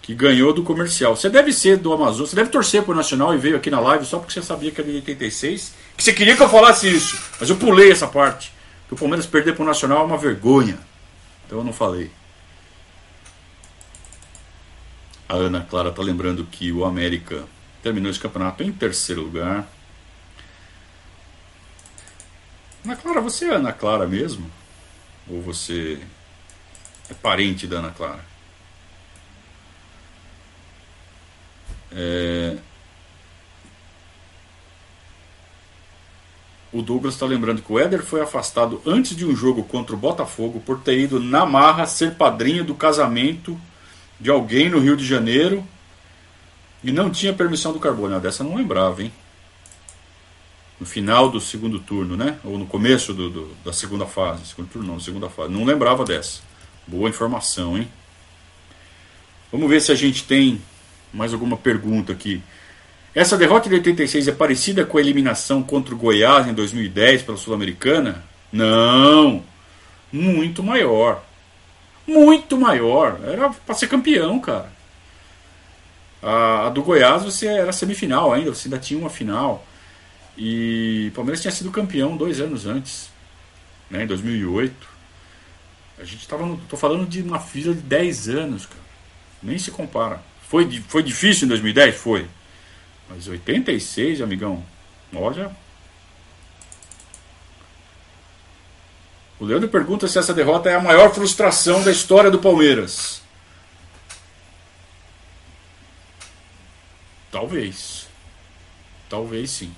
que 0.01 0.13
ganhou 0.13 0.51
do 0.51 0.61
comercial. 0.61 1.15
Você 1.15 1.29
deve 1.29 1.53
ser 1.53 1.77
do 1.77 1.93
Amazonas, 1.93 2.31
você 2.31 2.35
deve 2.35 2.49
torcer 2.49 2.83
para 2.83 2.91
o 2.91 2.95
Nacional 2.95 3.33
e 3.33 3.37
veio 3.37 3.55
aqui 3.55 3.71
na 3.71 3.79
live 3.79 4.05
só 4.05 4.19
porque 4.19 4.33
você 4.33 4.41
sabia 4.41 4.69
que 4.69 4.81
era 4.81 4.89
de 4.89 4.97
86. 4.97 5.73
Que 5.95 6.03
você 6.03 6.11
queria 6.11 6.35
que 6.35 6.43
eu 6.43 6.49
falasse 6.49 6.93
isso. 6.93 7.17
Mas 7.39 7.49
eu 7.49 7.55
pulei 7.55 7.89
essa 7.89 8.07
parte. 8.07 8.51
Que 8.89 8.93
o 8.93 8.97
Palmeiras 8.97 9.25
perder 9.25 9.55
para 9.55 9.63
o 9.63 9.65
Nacional 9.65 10.01
é 10.01 10.03
uma 10.03 10.17
vergonha. 10.17 10.77
Então 11.45 11.59
eu 11.59 11.63
não 11.63 11.71
falei. 11.71 12.11
A 15.29 15.35
Ana 15.35 15.61
Clara 15.61 15.91
está 15.91 16.01
lembrando 16.01 16.43
que 16.43 16.73
o 16.73 16.83
América 16.83 17.45
terminou 17.81 18.11
esse 18.11 18.19
campeonato 18.19 18.63
em 18.63 18.71
terceiro 18.73 19.21
lugar. 19.21 19.65
Ana 22.83 22.97
Clara, 22.97 23.21
você 23.21 23.45
é 23.45 23.55
Ana 23.55 23.71
Clara 23.71 24.05
mesmo? 24.05 24.51
Ou 25.29 25.41
você 25.41 26.01
é 27.09 27.13
parente 27.13 27.67
da 27.67 27.77
Ana 27.77 27.91
Clara? 27.91 28.25
É... 31.91 32.57
O 36.71 36.81
Douglas 36.81 37.13
está 37.13 37.25
lembrando 37.27 37.61
que 37.61 37.71
o 37.71 37.77
Éder 37.77 38.01
foi 38.03 38.19
afastado 38.19 38.81
antes 38.83 39.15
de 39.15 39.23
um 39.23 39.35
jogo 39.35 39.63
contra 39.63 39.95
o 39.95 39.97
Botafogo 39.97 40.59
por 40.59 40.79
ter 40.79 40.97
ido 40.97 41.19
na 41.19 41.45
marra 41.45 41.85
ser 41.85 42.15
padrinho 42.15 42.63
do 42.63 42.73
casamento 42.73 43.59
de 44.19 44.31
alguém 44.31 44.69
no 44.69 44.79
Rio 44.79 44.97
de 44.97 45.05
Janeiro 45.05 45.63
e 46.83 46.91
não 46.91 47.11
tinha 47.11 47.31
permissão 47.31 47.71
do 47.71 47.79
Carbono. 47.79 48.19
Dessa 48.19 48.41
eu 48.41 48.49
não 48.49 48.55
lembrava, 48.55 49.03
hein? 49.03 49.13
No 50.79 50.85
final 50.85 51.29
do 51.29 51.39
segundo 51.39 51.79
turno, 51.79 52.17
né? 52.17 52.39
Ou 52.43 52.57
no 52.57 52.65
começo 52.65 53.13
do, 53.13 53.29
do, 53.29 53.55
da 53.63 53.71
segunda 53.71 54.07
fase. 54.07 54.47
Segundo 54.47 54.67
turno 54.69 54.93
não, 54.93 54.99
segunda 54.99 55.29
fase. 55.29 55.53
Não 55.53 55.63
lembrava 55.63 56.03
dessa. 56.03 56.41
Boa 56.85 57.09
informação, 57.09 57.77
hein? 57.77 57.87
Vamos 59.51 59.69
ver 59.69 59.81
se 59.81 59.91
a 59.91 59.95
gente 59.95 60.23
tem 60.23 60.61
mais 61.13 61.33
alguma 61.33 61.55
pergunta 61.55 62.11
aqui. 62.11 62.41
Essa 63.13 63.37
derrota 63.37 63.69
de 63.69 63.75
86 63.75 64.27
é 64.27 64.31
parecida 64.31 64.85
com 64.85 64.97
a 64.97 65.01
eliminação 65.01 65.61
contra 65.61 65.93
o 65.93 65.97
Goiás 65.97 66.47
em 66.47 66.53
2010 66.53 67.21
pela 67.21 67.37
Sul-Americana? 67.37 68.23
Não! 68.51 69.43
Muito 70.11 70.63
maior. 70.63 71.23
Muito 72.07 72.57
maior. 72.57 73.19
Era 73.23 73.49
para 73.49 73.75
ser 73.75 73.87
campeão, 73.87 74.39
cara. 74.39 74.71
A, 76.21 76.67
a, 76.67 76.69
do 76.69 76.81
Goiás 76.81 77.23
você 77.23 77.47
era 77.47 77.71
semifinal 77.71 78.33
ainda, 78.33 78.53
você 78.53 78.67
ainda 78.67 78.79
tinha 78.79 78.99
uma 78.99 79.09
final. 79.09 79.65
E 80.37 81.09
o 81.11 81.15
Palmeiras 81.15 81.41
tinha 81.41 81.51
sido 81.51 81.69
campeão 81.69 82.17
dois 82.17 82.41
anos 82.41 82.65
antes, 82.65 83.09
né, 83.89 84.03
em 84.03 84.07
2008. 84.07 84.92
A 86.03 86.05
gente 86.05 86.19
estava. 86.19 86.59
Tô 86.67 86.75
falando 86.75 87.07
de 87.07 87.21
uma 87.21 87.39
fila 87.39 87.73
de 87.73 87.79
10 87.79 88.27
anos, 88.27 88.65
cara. 88.65 88.81
Nem 89.41 89.57
se 89.57 89.71
compara. 89.71 90.21
Foi, 90.49 90.69
foi 90.89 91.01
difícil 91.01 91.45
em 91.45 91.47
2010? 91.47 91.95
Foi. 91.95 92.27
Mas 93.09 93.25
86, 93.25 94.21
amigão, 94.21 94.65
olha. 95.15 95.55
O 99.39 99.45
Leandro 99.45 99.69
pergunta 99.69 100.05
se 100.05 100.19
essa 100.19 100.33
derrota 100.33 100.69
é 100.69 100.75
a 100.75 100.81
maior 100.81 101.13
frustração 101.13 101.81
da 101.81 101.91
história 101.91 102.29
do 102.29 102.39
Palmeiras. 102.39 103.21
Talvez. 107.31 108.07
Talvez 109.09 109.51
sim. 109.51 109.73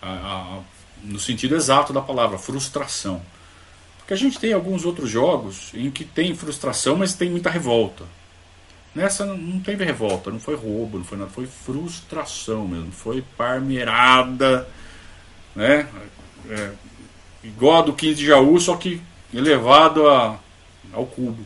A, 0.00 0.12
a, 0.12 0.60
no 1.02 1.18
sentido 1.18 1.56
exato 1.56 1.92
da 1.92 2.00
palavra, 2.00 2.38
frustração. 2.38 3.20
Porque 4.06 4.14
a 4.14 4.16
gente 4.16 4.38
tem 4.38 4.52
alguns 4.52 4.84
outros 4.84 5.10
jogos 5.10 5.72
em 5.74 5.90
que 5.90 6.04
tem 6.04 6.32
frustração, 6.32 6.94
mas 6.94 7.14
tem 7.14 7.28
muita 7.28 7.50
revolta. 7.50 8.04
Nessa 8.94 9.26
não 9.26 9.58
teve 9.58 9.84
revolta, 9.84 10.30
não 10.30 10.38
foi 10.38 10.54
roubo, 10.54 10.98
não 10.98 11.04
foi 11.04 11.18
nada, 11.18 11.28
foi 11.28 11.44
frustração 11.44 12.68
mesmo, 12.68 12.92
foi 12.92 13.24
parmeirada, 13.36 14.68
né? 15.56 15.88
É, 16.48 16.70
igual 17.42 17.78
a 17.78 17.82
do 17.82 17.92
15 17.94 18.14
de 18.14 18.26
Jaú, 18.26 18.60
só 18.60 18.76
que 18.76 19.02
elevado 19.34 20.08
a, 20.08 20.38
ao 20.92 21.04
cubo. 21.04 21.44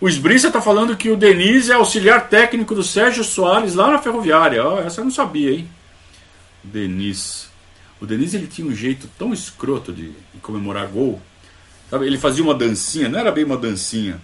O 0.00 0.08
Esbriça 0.08 0.46
está 0.46 0.62
falando 0.62 0.96
que 0.96 1.10
o 1.10 1.16
Denise 1.16 1.72
é 1.72 1.74
auxiliar 1.74 2.28
técnico 2.28 2.72
do 2.72 2.84
Sérgio 2.84 3.24
Soares 3.24 3.74
lá 3.74 3.90
na 3.90 3.98
Ferroviária. 3.98 4.64
Oh, 4.64 4.78
essa 4.78 5.00
eu 5.00 5.04
não 5.04 5.10
sabia, 5.10 5.50
hein? 5.50 5.68
Denise. 6.62 7.52
O 8.00 8.06
Denise 8.06 8.36
ele 8.36 8.46
tinha 8.46 8.66
um 8.66 8.74
jeito 8.74 9.08
tão 9.18 9.32
escroto 9.32 9.92
de, 9.92 10.08
de 10.08 10.40
comemorar 10.42 10.86
gol. 10.88 11.20
Sabe? 11.90 12.06
Ele 12.06 12.18
fazia 12.18 12.42
uma 12.42 12.54
dancinha, 12.54 13.08
não 13.08 13.18
era 13.18 13.30
bem 13.30 13.44
uma 13.44 13.56
dancinha. 13.56 14.20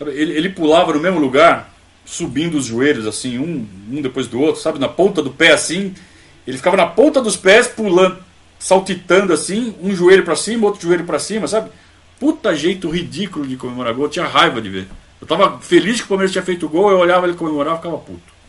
Ele, 0.00 0.32
ele 0.32 0.48
pulava 0.48 0.92
no 0.92 1.00
mesmo 1.00 1.20
lugar, 1.20 1.74
subindo 2.04 2.56
os 2.56 2.64
joelhos 2.64 3.06
assim, 3.06 3.38
um, 3.38 3.66
um 3.92 4.00
depois 4.00 4.26
do 4.26 4.40
outro, 4.40 4.60
sabe? 4.60 4.78
Na 4.78 4.88
ponta 4.88 5.22
do 5.22 5.30
pé 5.30 5.52
assim. 5.52 5.94
Ele 6.46 6.56
ficava 6.56 6.76
na 6.76 6.86
ponta 6.86 7.20
dos 7.20 7.36
pés, 7.36 7.68
pulando, 7.68 8.18
saltitando 8.58 9.32
assim, 9.32 9.74
um 9.82 9.94
joelho 9.94 10.24
para 10.24 10.34
cima, 10.34 10.66
outro 10.66 10.82
joelho 10.82 11.04
para 11.04 11.18
cima, 11.18 11.46
sabe? 11.46 11.70
Puta 12.18 12.54
jeito 12.54 12.90
ridículo 12.90 13.46
de 13.46 13.56
comemorar 13.56 13.94
gol, 13.94 14.06
eu 14.06 14.10
tinha 14.10 14.26
raiva 14.26 14.60
de 14.60 14.68
ver. 14.68 14.88
Eu 15.20 15.26
tava 15.26 15.58
feliz 15.60 15.98
que 15.98 16.06
o 16.06 16.08
Palmeiras 16.08 16.32
tinha 16.32 16.42
feito 16.42 16.68
gol, 16.68 16.90
eu 16.90 16.98
olhava 16.98 17.26
ele 17.26 17.36
comemorar 17.36 17.74
e 17.74 17.76
ficava 17.76 17.98
puto. 17.98 18.39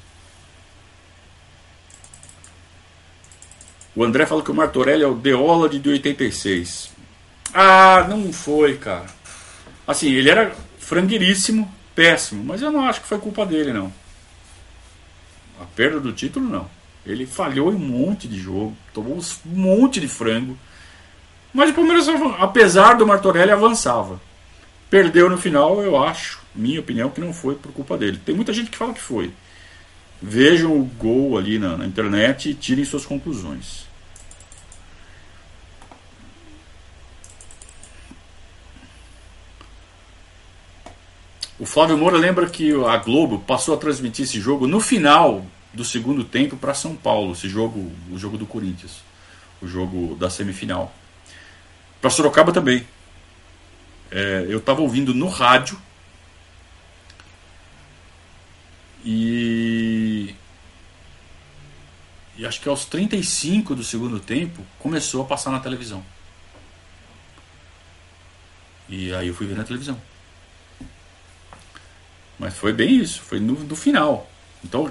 O 3.96 4.04
André 4.04 4.26
fala 4.26 4.42
que 4.42 4.52
o 4.52 4.56
Martorelli 4.56 5.04
é 5.04 5.08
o 5.08 5.14
Deola 5.14 5.68
de 5.68 5.88
86. 5.88 6.92
Ah, 7.54 8.06
não 8.10 8.32
foi, 8.32 8.78
cara. 8.78 9.08
Assim, 9.86 10.12
ele 10.12 10.30
era 10.30 10.56
frangueiríssimo, 10.80 11.70
péssimo, 11.94 12.44
mas 12.44 12.62
eu 12.62 12.72
não 12.72 12.86
acho 12.86 13.02
que 13.02 13.08
foi 13.08 13.18
culpa 13.18 13.46
dele, 13.46 13.74
não. 13.74 13.92
A 15.60 15.66
perda 15.66 16.00
do 16.00 16.14
título, 16.14 16.48
não. 16.48 16.70
Ele 17.06 17.26
falhou 17.26 17.72
em 17.72 17.76
um 17.76 17.80
monte 17.80 18.28
de 18.28 18.40
jogo, 18.40 18.76
tomou 18.94 19.18
um 19.18 19.22
monte 19.50 20.00
de 20.00 20.08
frango. 20.08 20.58
Mas 21.54 21.72
o 21.72 21.74
Palmeiras, 21.74 22.08
apesar 22.40 22.94
do 22.94 23.06
Martorelli, 23.06 23.52
avançava. 23.52 24.22
Perdeu 24.90 25.30
no 25.30 25.38
final, 25.38 25.82
eu 25.82 26.02
acho, 26.02 26.40
minha 26.56 26.80
opinião, 26.80 27.10
que 27.10 27.20
não 27.20 27.34
foi 27.34 27.56
por 27.56 27.72
culpa 27.74 27.98
dele. 27.98 28.20
Tem 28.24 28.36
muita 28.36 28.54
gente 28.54 28.70
que 28.70 28.78
fala 28.78 28.94
que 28.94 29.02
foi. 29.02 29.32
Vejam 30.22 30.80
o 30.80 30.84
gol 30.86 31.38
ali 31.38 31.58
na, 31.58 31.78
na 31.78 31.86
internet 31.86 32.50
e 32.50 32.54
tirem 32.54 32.86
suas 32.86 33.06
conclusões. 33.06 33.90
O 41.58 41.66
Flávio 41.66 41.98
Moura 41.98 42.18
lembra 42.18 42.50
que 42.50 42.72
a 42.86 42.98
Globo 42.98 43.40
passou 43.40 43.76
a 43.76 43.78
transmitir 43.78 44.26
esse 44.26 44.40
jogo 44.40 44.68
no 44.68 44.80
final 44.80 45.46
do 45.74 45.86
segundo 45.86 46.24
tempo 46.24 46.58
para 46.58 46.74
São 46.74 46.96
Paulo, 46.96 47.34
esse 47.34 47.48
jogo, 47.48 47.92
o 48.12 48.18
jogo 48.18 48.38
do 48.38 48.46
Corinthians, 48.46 49.04
o 49.62 49.68
jogo 49.68 50.16
da 50.16 50.30
semifinal. 50.30 50.94
Para 52.02 52.10
Sorocaba 52.10 52.52
também. 52.52 52.86
É, 54.10 54.46
eu 54.50 54.58
estava 54.58 54.82
ouvindo 54.82 55.14
no 55.14 55.28
rádio 55.28 55.80
e 59.04 60.36
e 62.38 62.46
acho 62.46 62.60
que 62.60 62.70
aos 62.70 62.86
35 62.86 63.76
do 63.76 63.84
segundo 63.84 64.20
tempo 64.20 64.66
começou 64.80 65.22
a 65.22 65.26
passar 65.26 65.52
na 65.52 65.60
televisão. 65.60 66.04
E 68.90 69.14
aí 69.14 69.28
eu 69.28 69.34
fui 69.34 69.46
ver 69.46 69.56
na 69.56 69.64
televisão. 69.64 70.02
Mas 72.40 72.58
foi 72.58 72.74
bem 72.74 72.96
isso, 72.96 73.22
foi 73.22 73.40
no, 73.40 73.54
no 73.54 73.76
final. 73.76 74.30
Então 74.64 74.90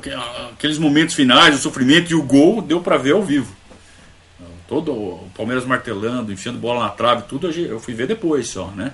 aqueles 0.52 0.78
momentos 0.78 1.14
finais, 1.14 1.56
o 1.56 1.58
sofrimento 1.58 2.12
e 2.12 2.14
o 2.14 2.22
gol 2.22 2.62
deu 2.62 2.80
para 2.80 2.96
ver 2.96 3.12
ao 3.12 3.22
vivo. 3.22 3.56
Todo 4.68 4.92
o 4.92 5.30
Palmeiras 5.36 5.64
martelando, 5.64 6.32
enfiando 6.32 6.58
bola 6.58 6.84
na 6.84 6.90
trave, 6.90 7.24
tudo 7.24 7.50
eu 7.50 7.80
fui 7.80 7.92
ver 7.92 8.06
depois 8.06 8.46
só, 8.46 8.68
né? 8.68 8.92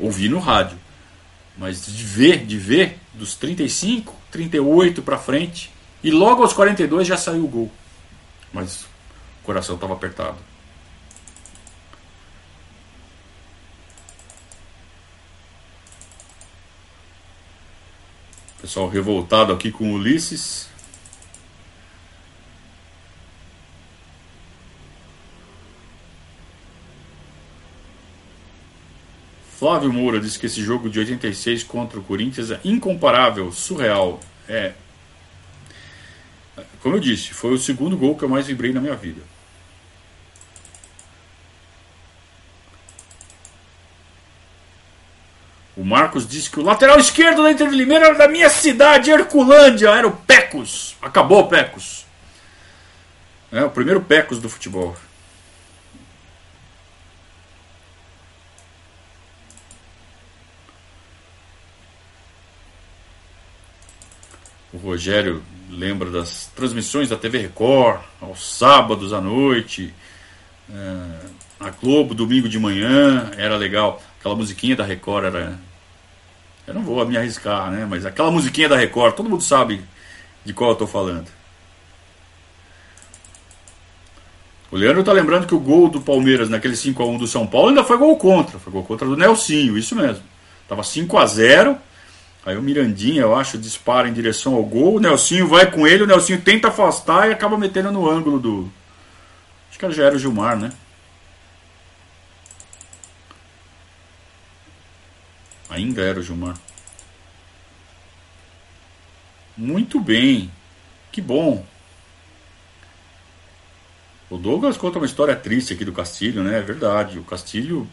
Ouvi 0.00 0.30
no 0.30 0.38
rádio. 0.38 0.78
Mas 1.58 1.84
de 1.84 2.04
ver, 2.04 2.46
de 2.46 2.56
ver, 2.56 2.98
dos 3.12 3.34
35, 3.34 4.14
38 4.30 5.02
para 5.02 5.18
frente, 5.18 5.72
e 6.02 6.10
logo 6.10 6.42
aos 6.42 6.52
42 6.52 7.06
já 7.06 7.16
saiu 7.16 7.44
o 7.44 7.48
gol. 7.48 7.72
Mas 8.52 8.84
o 8.84 9.44
coração 9.44 9.74
estava 9.74 9.92
apertado. 9.92 10.38
Pessoal 18.60 18.88
revoltado 18.88 19.52
aqui 19.52 19.72
com 19.72 19.92
Ulisses. 19.92 20.67
Flávio 29.58 29.92
Moura 29.92 30.20
disse 30.20 30.38
que 30.38 30.46
esse 30.46 30.62
jogo 30.62 30.88
de 30.88 31.00
86 31.00 31.64
contra 31.64 31.98
o 31.98 32.02
Corinthians 32.04 32.52
é 32.52 32.60
incomparável, 32.64 33.50
surreal. 33.50 34.20
É. 34.48 34.72
Como 36.80 36.94
eu 36.94 37.00
disse, 37.00 37.34
foi 37.34 37.52
o 37.52 37.58
segundo 37.58 37.96
gol 37.96 38.16
que 38.16 38.22
eu 38.22 38.28
mais 38.28 38.46
vibrei 38.46 38.72
na 38.72 38.80
minha 38.80 38.94
vida. 38.94 39.20
O 45.76 45.84
Marcos 45.84 46.26
disse 46.26 46.48
que 46.48 46.60
o 46.60 46.64
lateral 46.64 47.00
esquerdo 47.00 47.42
da 47.42 47.50
Inter 47.50 47.68
de 47.68 47.74
Limeira 47.74 48.06
era 48.06 48.14
da 48.14 48.28
minha 48.28 48.48
cidade, 48.48 49.10
Herculândia, 49.10 49.88
era 49.88 50.06
o 50.06 50.12
Pecos. 50.12 50.94
Acabou 51.02 51.40
o 51.40 51.48
Pecos. 51.48 52.06
É 53.50 53.64
o 53.64 53.70
primeiro 53.70 54.00
Pecos 54.02 54.38
do 54.38 54.48
futebol. 54.48 54.96
O 64.72 64.76
Rogério 64.76 65.42
lembra 65.70 66.10
das 66.10 66.50
transmissões 66.54 67.08
da 67.08 67.16
TV 67.16 67.38
Record, 67.38 68.00
aos 68.20 68.56
sábados 68.56 69.12
à 69.12 69.20
noite, 69.20 69.92
é, 70.70 71.26
a 71.60 71.70
Globo, 71.70 72.14
domingo 72.14 72.48
de 72.48 72.58
manhã, 72.58 73.30
era 73.36 73.56
legal. 73.56 74.02
Aquela 74.18 74.34
musiquinha 74.34 74.76
da 74.76 74.84
Record 74.84 75.24
era 75.26 75.58
eu 76.68 76.74
não 76.74 76.82
vou 76.82 77.04
me 77.06 77.16
arriscar, 77.16 77.70
né? 77.70 77.86
Mas 77.88 78.04
aquela 78.04 78.30
musiquinha 78.30 78.68
da 78.68 78.76
Record, 78.76 79.14
todo 79.14 79.30
mundo 79.30 79.42
sabe 79.42 79.82
de 80.44 80.52
qual 80.52 80.70
eu 80.70 80.74
estou 80.74 80.86
falando. 80.86 81.26
O 84.70 84.76
Leandro 84.76 85.02
tá 85.02 85.12
lembrando 85.12 85.46
que 85.46 85.54
o 85.54 85.58
gol 85.58 85.88
do 85.88 85.98
Palmeiras 85.98 86.50
naquele 86.50 86.76
5 86.76 87.02
a 87.02 87.06
1 87.06 87.16
do 87.16 87.26
São 87.26 87.46
Paulo 87.46 87.70
ainda 87.70 87.82
foi 87.82 87.96
gol 87.96 88.14
contra, 88.18 88.58
foi 88.58 88.70
gol 88.70 88.84
contra 88.84 89.08
do 89.08 89.16
Nelsinho, 89.16 89.78
isso 89.78 89.96
mesmo. 89.96 90.22
Tava 90.68 90.82
5 90.82 91.16
a 91.16 91.24
0. 91.24 91.78
Aí 92.48 92.56
o 92.56 92.62
Mirandinha, 92.62 93.20
eu 93.20 93.36
acho, 93.36 93.58
dispara 93.58 94.08
em 94.08 94.12
direção 94.14 94.54
ao 94.54 94.64
gol, 94.64 94.94
o 94.94 95.00
Nelsinho 95.00 95.46
vai 95.46 95.70
com 95.70 95.86
ele, 95.86 96.04
o 96.04 96.06
Nelsinho 96.06 96.40
tenta 96.40 96.68
afastar 96.68 97.28
e 97.28 97.32
acaba 97.34 97.58
metendo 97.58 97.92
no 97.92 98.08
ângulo 98.08 98.38
do 98.38 98.72
Acho 99.68 99.78
que 99.78 99.90
já 99.92 100.04
era 100.04 100.16
o 100.16 100.18
Gilmar, 100.18 100.56
né? 100.56 100.72
Ainda 105.68 106.00
era 106.00 106.20
o 106.20 106.22
Gilmar. 106.22 106.56
Muito 109.54 110.00
bem. 110.00 110.50
Que 111.12 111.20
bom. 111.20 111.66
O 114.30 114.38
Douglas 114.38 114.78
conta 114.78 114.98
uma 114.98 115.04
história 115.04 115.36
triste 115.36 115.74
aqui 115.74 115.84
do 115.84 115.92
Castilho, 115.92 116.42
né? 116.42 116.60
É 116.60 116.62
verdade. 116.62 117.18
O 117.18 117.24
Castilho, 117.24 117.86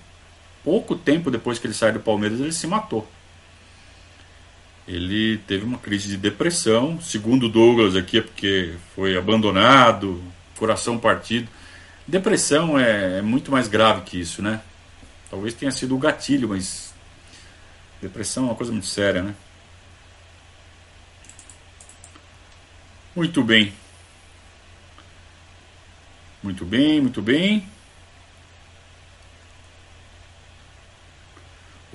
pouco 0.64 0.96
tempo 0.96 1.30
depois 1.30 1.60
que 1.60 1.68
ele 1.68 1.74
saiu 1.74 1.96
do 1.96 2.00
Palmeiras, 2.00 2.40
ele 2.40 2.54
se 2.54 2.68
matou. 2.68 3.06
Ele 4.88 5.38
teve 5.40 5.66
uma 5.66 5.78
crise 5.78 6.08
de 6.10 6.18
depressão. 6.18 7.00
Segundo 7.02 7.50
Douglas 7.50 7.96
aqui, 7.96 8.20
é 8.20 8.22
porque 8.22 8.74
foi 8.96 9.18
abandonado, 9.18 10.22
coração 10.58 10.98
partido. 10.98 11.48
Depressão 12.08 12.78
é, 12.80 13.20
é 13.20 13.22
muito 13.22 13.52
mais 13.52 13.68
grave 13.68 14.02
que 14.02 14.20
isso, 14.20 14.42
né? 14.42 14.62
Talvez 15.30 15.54
tenha 15.54 15.72
sido 15.72 15.96
o 15.96 16.00
gatilho, 16.00 16.50
mas 16.50 16.86
Depressão 18.02 18.44
é 18.44 18.48
uma 18.48 18.56
coisa 18.56 18.72
muito 18.72 18.88
séria, 18.88 19.24
né? 19.24 19.36
Muito 23.16 23.44
bem. 23.44 23.74
Muito 26.44 26.66
bem, 26.66 27.02
muito 27.02 27.22
bem. 27.22 27.68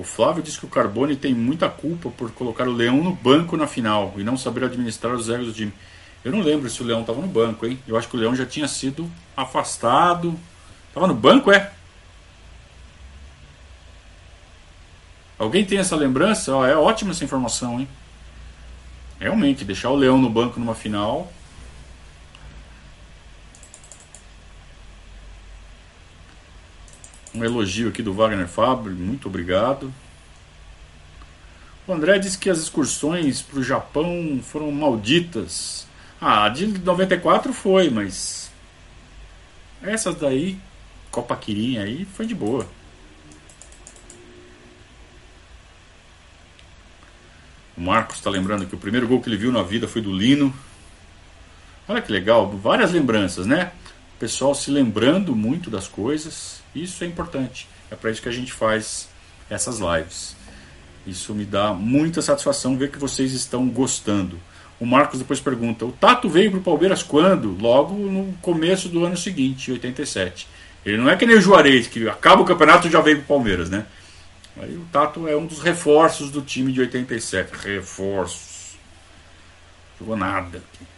O 0.01 0.03
Flávio 0.03 0.43
diz 0.43 0.57
que 0.57 0.65
o 0.65 0.69
Carbone 0.69 1.15
tem 1.15 1.35
muita 1.35 1.69
culpa 1.69 2.09
por 2.09 2.31
colocar 2.31 2.67
o 2.67 2.73
Leão 2.73 3.05
no 3.05 3.13
banco 3.13 3.55
na 3.55 3.67
final 3.67 4.15
e 4.17 4.25
não 4.25 4.35
saber 4.35 4.65
administrar 4.65 5.13
os 5.13 5.29
egos 5.29 5.49
do 5.49 5.53
time. 5.53 5.75
Eu 6.25 6.33
não 6.33 6.41
lembro 6.41 6.71
se 6.71 6.83
o 6.83 6.87
Leão 6.87 7.03
estava 7.03 7.21
no 7.21 7.27
banco, 7.27 7.67
hein? 7.67 7.79
Eu 7.87 7.99
acho 7.99 8.09
que 8.09 8.17
o 8.17 8.19
Leão 8.19 8.35
já 8.35 8.47
tinha 8.47 8.67
sido 8.67 9.11
afastado. 9.37 10.41
Estava 10.89 11.07
no 11.07 11.13
banco, 11.13 11.53
é? 11.53 11.71
Alguém 15.39 15.67
tem 15.67 15.77
essa 15.77 15.97
lembrança? 15.97 16.53
É 16.67 16.75
ótima 16.75 17.11
essa 17.11 17.23
informação, 17.23 17.79
hein? 17.79 17.89
Realmente, 19.19 19.67
deixar 19.67 19.91
o 19.91 19.97
Leão 19.97 20.17
no 20.17 20.31
banco 20.31 20.59
numa 20.59 20.75
final. 20.75 21.31
Um 27.35 27.45
elogio 27.45 27.89
aqui 27.89 28.03
do 28.03 28.13
Wagner 28.13 28.49
Fabre, 28.49 28.93
muito 28.93 29.29
obrigado. 29.29 29.93
O 31.87 31.93
André 31.93 32.19
disse 32.19 32.39
que 32.39 32.51
as 32.51 32.59
excursões 32.59 33.41
para 33.43 33.61
o 33.61 33.65
Japão 33.65 34.41
foram 34.43 34.71
malditas. 34.71 35.87
Ah, 36.21 36.45
a 36.45 36.49
de 36.49 36.67
94 36.67 37.53
foi, 37.53 37.89
mas 37.89 38.51
essas 39.83 40.15
daí, 40.15 40.59
Copa 41.11 41.37
Quirim 41.37 41.79
aí, 41.79 42.05
foi 42.05 42.27
de 42.27 42.35
boa. 42.35 42.67
O 47.77 47.81
Marcos 47.81 48.17
está 48.17 48.29
lembrando 48.29 48.67
que 48.67 48.75
o 48.75 48.79
primeiro 48.79 49.09
gol 49.09 49.23
que 49.23 49.29
ele 49.29 49.39
viu 49.39 49.51
na 49.51 49.63
vida 49.63 49.89
foi 49.89 50.03
do 50.03 50.13
Lino. 50.13 50.55
Olha 51.89 52.03
que 52.03 52.13
legal, 52.13 52.49
várias 52.51 52.93
lembranças, 52.93 53.47
né? 53.47 53.73
Pessoal 54.21 54.55
se 54.55 54.71
lembrando 54.71 55.35
muito 55.35 55.71
das 55.71 55.89
coisas, 55.89 56.63
isso 56.75 57.03
é 57.03 57.07
importante. 57.07 57.67
É 57.91 57.97
para 57.97 58.11
isso 58.11 58.21
que 58.21 58.29
a 58.29 58.33
gente 58.33 58.53
faz 58.53 59.09
essas 59.49 59.79
lives. 59.79 60.37
Isso 61.07 61.35
me 61.35 61.47
dá 61.47 61.73
muita 61.73 62.21
satisfação 62.21 62.77
ver 62.77 62.91
que 62.91 62.99
vocês 62.99 63.33
estão 63.33 63.67
gostando. 63.67 64.39
O 64.79 64.85
Marcos 64.85 65.19
depois 65.19 65.41
pergunta: 65.41 65.87
o 65.87 65.93
Tato 65.93 66.29
veio 66.29 66.51
para 66.51 66.61
o 66.61 66.63
Palmeiras 66.63 67.03
quando? 67.03 67.57
Logo 67.59 67.95
no 67.95 68.35
começo 68.43 68.91
do 68.91 69.07
ano 69.07 69.17
seguinte, 69.17 69.73
87. 69.73 70.47
Ele 70.85 70.99
não 70.99 71.09
é 71.09 71.17
que 71.17 71.25
nem 71.25 71.39
o 71.39 71.41
Juarez, 71.41 71.87
que 71.87 72.07
acaba 72.07 72.43
o 72.43 72.45
campeonato 72.45 72.89
e 72.89 72.91
já 72.91 73.01
veio 73.01 73.17
para 73.17 73.25
o 73.25 73.39
Palmeiras, 73.39 73.71
né? 73.71 73.87
Aí 74.61 74.77
o 74.77 74.85
Tato 74.93 75.27
é 75.27 75.35
um 75.35 75.47
dos 75.47 75.61
reforços 75.61 76.31
do 76.31 76.43
time 76.43 76.73
de 76.73 76.81
87. 76.83 77.53
Reforços. 77.57 78.77
Jogou 79.99 80.15
nada 80.15 80.59
aqui. 80.59 80.90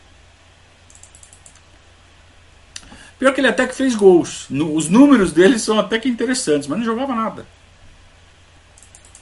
Pior 3.23 3.33
que 3.33 3.41
ele 3.41 3.47
até 3.47 3.69
que 3.69 3.75
fez 3.77 3.95
gols. 3.95 4.47
No, 4.51 4.75
os 4.75 4.89
números 4.89 5.31
dele 5.31 5.57
são 5.57 5.79
até 5.79 5.97
que 5.97 6.09
interessantes, 6.09 6.67
mas 6.67 6.77
não 6.77 6.85
jogava 6.85 7.15
nada. 7.15 7.47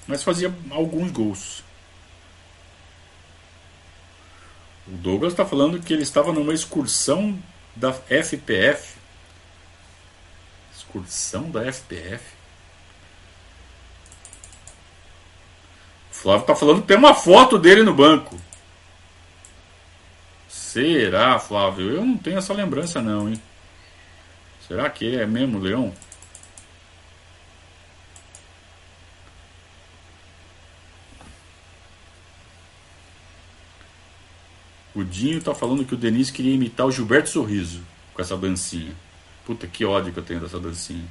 Mas 0.07 0.22
fazia 0.22 0.51
alguns 0.70 1.11
gols. 1.11 1.62
O 4.88 4.92
Douglas 4.92 5.34
está 5.34 5.44
falando 5.44 5.78
que 5.78 5.92
ele 5.92 6.03
estava 6.03 6.32
numa 6.32 6.55
excursão 6.55 7.38
da 7.76 7.92
FPF. 7.92 8.94
Excursão 10.74 11.51
da 11.51 11.70
FPF. 11.70 12.24
O 16.11 16.14
Flávio 16.14 16.40
está 16.40 16.55
falando 16.55 16.80
que 16.80 16.88
tem 16.88 16.96
uma 16.96 17.12
foto 17.12 17.59
dele 17.59 17.82
no 17.82 17.92
banco. 17.92 18.40
Será, 20.48 21.38
Flávio? 21.38 21.96
Eu 21.96 22.03
não 22.03 22.16
tenho 22.16 22.38
essa 22.38 22.55
lembrança 22.55 23.03
não, 23.03 23.28
hein? 23.28 23.38
Será 24.71 24.89
que 24.89 25.16
é 25.16 25.27
mesmo 25.27 25.59
Leão? 25.59 25.93
O 34.95 35.03
Dinho 35.03 35.43
tá 35.43 35.53
falando 35.53 35.85
que 35.85 35.95
o 35.95 35.97
Denis 35.97 36.31
queria 36.31 36.55
imitar 36.55 36.87
o 36.87 36.93
Gilberto 36.93 37.31
Sorriso 37.31 37.83
com 38.14 38.23
essa 38.23 38.37
dancinha. 38.37 38.95
Puta 39.45 39.66
que 39.66 39.85
ódio 39.85 40.12
que 40.12 40.21
eu 40.21 40.25
tenho 40.25 40.39
dessa 40.39 40.61
dancinha. 40.61 41.09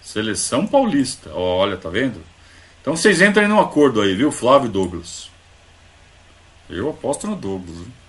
Seleção 0.00 0.68
paulista. 0.68 1.34
Olha, 1.34 1.76
tá 1.76 1.90
vendo? 1.90 2.22
Então 2.80 2.94
vocês 2.94 3.20
entrem 3.20 3.48
num 3.48 3.58
acordo 3.58 4.00
aí, 4.00 4.14
viu? 4.14 4.30
Flávio 4.30 4.70
Douglas. 4.70 5.32
Eu 6.68 6.90
aposto 6.90 7.26
no 7.26 7.34
Douglas. 7.34 7.76
Viu? 7.76 7.99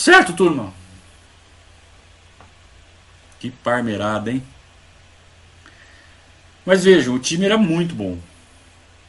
Certo, 0.00 0.32
turma? 0.32 0.72
Que 3.38 3.50
parmerada, 3.50 4.30
hein? 4.30 4.42
Mas 6.64 6.84
vejam, 6.84 7.14
o 7.14 7.18
time 7.18 7.44
era 7.44 7.58
muito 7.58 7.94
bom. 7.94 8.18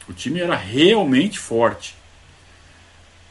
O 0.06 0.12
time 0.12 0.38
era 0.38 0.54
realmente 0.54 1.38
forte. 1.38 1.96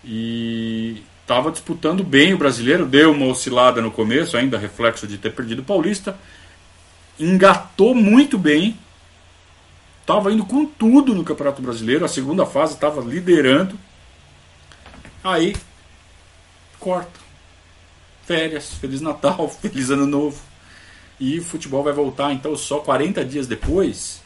E 0.03 1.03
estava 1.21 1.51
disputando 1.51 2.03
bem 2.03 2.33
o 2.33 2.37
brasileiro, 2.39 2.87
deu 2.87 3.11
uma 3.11 3.27
oscilada 3.27 3.79
no 3.79 3.91
começo, 3.91 4.35
ainda 4.35 4.57
reflexo 4.57 5.05
de 5.05 5.19
ter 5.19 5.29
perdido 5.29 5.61
o 5.61 5.65
Paulista. 5.65 6.17
Engatou 7.19 7.93
muito 7.93 8.39
bem. 8.39 8.75
Estava 9.99 10.33
indo 10.33 10.47
com 10.47 10.65
tudo 10.65 11.13
no 11.13 11.23
Campeonato 11.23 11.61
Brasileiro. 11.61 12.05
A 12.05 12.07
segunda 12.07 12.43
fase 12.43 12.73
estava 12.73 13.01
liderando. 13.01 13.77
Aí 15.23 15.55
corta 16.79 17.20
férias, 18.31 18.73
Feliz 18.75 19.01
Natal, 19.01 19.49
Feliz 19.61 19.89
Ano 19.89 20.05
Novo. 20.05 20.41
E 21.19 21.39
o 21.39 21.43
futebol 21.43 21.83
vai 21.83 21.93
voltar 21.93 22.31
então 22.31 22.55
só 22.55 22.79
40 22.79 23.25
dias 23.25 23.45
depois. 23.45 24.21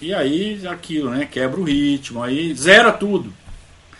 E 0.00 0.14
aí 0.14 0.66
aquilo, 0.66 1.10
né? 1.10 1.26
Quebra 1.26 1.60
o 1.60 1.64
ritmo, 1.64 2.22
aí 2.22 2.54
zera 2.54 2.90
tudo. 2.90 3.32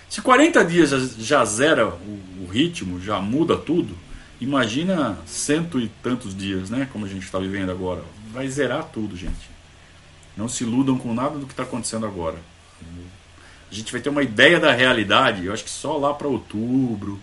Se 0.09 0.23
40 0.23 0.65
dias 0.65 0.91
já 1.19 1.45
zera 1.45 1.87
o, 1.89 2.45
o 2.45 2.49
ritmo, 2.51 2.99
já 2.99 3.21
muda 3.21 3.57
tudo, 3.57 3.95
imagina 4.41 5.19
cento 5.27 5.79
e 5.79 5.89
tantos 6.03 6.35
dias, 6.35 6.71
né? 6.71 6.89
Como 6.91 7.05
a 7.05 7.09
gente 7.09 7.25
está 7.25 7.39
vivendo 7.39 7.71
agora. 7.71 8.03
Vai 8.33 8.49
zerar 8.49 8.85
tudo, 8.85 9.17
gente. 9.17 9.51
Não 10.37 10.49
se 10.49 10.65
iludam 10.65 10.97
com 10.97 11.13
nada 11.13 11.39
do 11.39 11.47
que 11.47 11.53
está 11.53 11.65
acontecendo 11.65 12.07
agora. 12.07 12.39
A 13.71 13.75
gente 13.75 13.93
vai 13.93 14.01
ter 14.01 14.09
uma 14.09 14.23
ideia 14.23 14.59
da 14.59 14.73
realidade, 14.73 15.45
eu 15.45 15.53
acho 15.53 15.63
que 15.63 15.71
só 15.71 15.99
lá 15.99 16.15
para 16.15 16.27
outubro, 16.27 17.21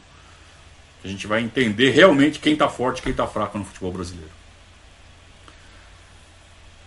a 1.06 1.08
gente 1.08 1.28
vai 1.28 1.44
entender 1.44 1.92
realmente 1.92 2.40
quem 2.40 2.54
está 2.54 2.68
forte 2.68 2.98
e 2.98 3.04
quem 3.04 3.12
está 3.12 3.28
fraco 3.28 3.60
no 3.60 3.64
futebol 3.64 3.92
brasileiro. 3.92 4.32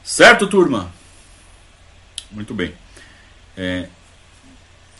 Certo, 0.02 0.48
turma? 0.48 0.92
Muito 2.28 2.52
bem. 2.52 2.74
É, 3.56 3.88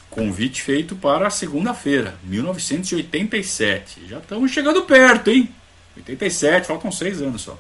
convite 0.09 0.63
feito 0.63 0.95
para 0.95 1.29
segunda-feira, 1.31 2.17
1987. 2.23 4.07
Já 4.07 4.19
estamos 4.19 4.53
chegando 4.53 4.83
perto, 4.83 5.31
hein? 5.31 5.53
87, 5.97 6.69
faltam 6.69 6.93
seis 6.93 7.21
anos 7.21 7.43
só. 7.43 7.59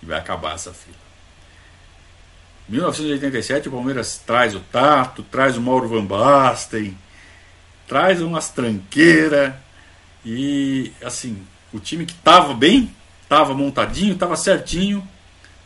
E 0.00 0.06
vai 0.06 0.20
acabar 0.20 0.54
essa 0.54 0.72
fila. 0.72 0.94
1987, 2.68 3.68
o 3.68 3.72
Palmeiras 3.72 4.18
traz 4.24 4.54
o 4.54 4.60
Tato, 4.60 5.24
traz 5.24 5.56
o 5.56 5.60
Mauro 5.60 5.88
Van 5.88 6.04
Basten, 6.04 6.96
traz 7.88 8.22
umas 8.22 8.48
tranqueiras, 8.50 9.63
e 10.24 10.92
assim, 11.02 11.46
o 11.72 11.78
time 11.78 12.06
que 12.06 12.12
estava 12.12 12.54
bem, 12.54 12.94
estava 13.22 13.54
montadinho, 13.54 14.14
estava 14.14 14.36
certinho, 14.36 15.06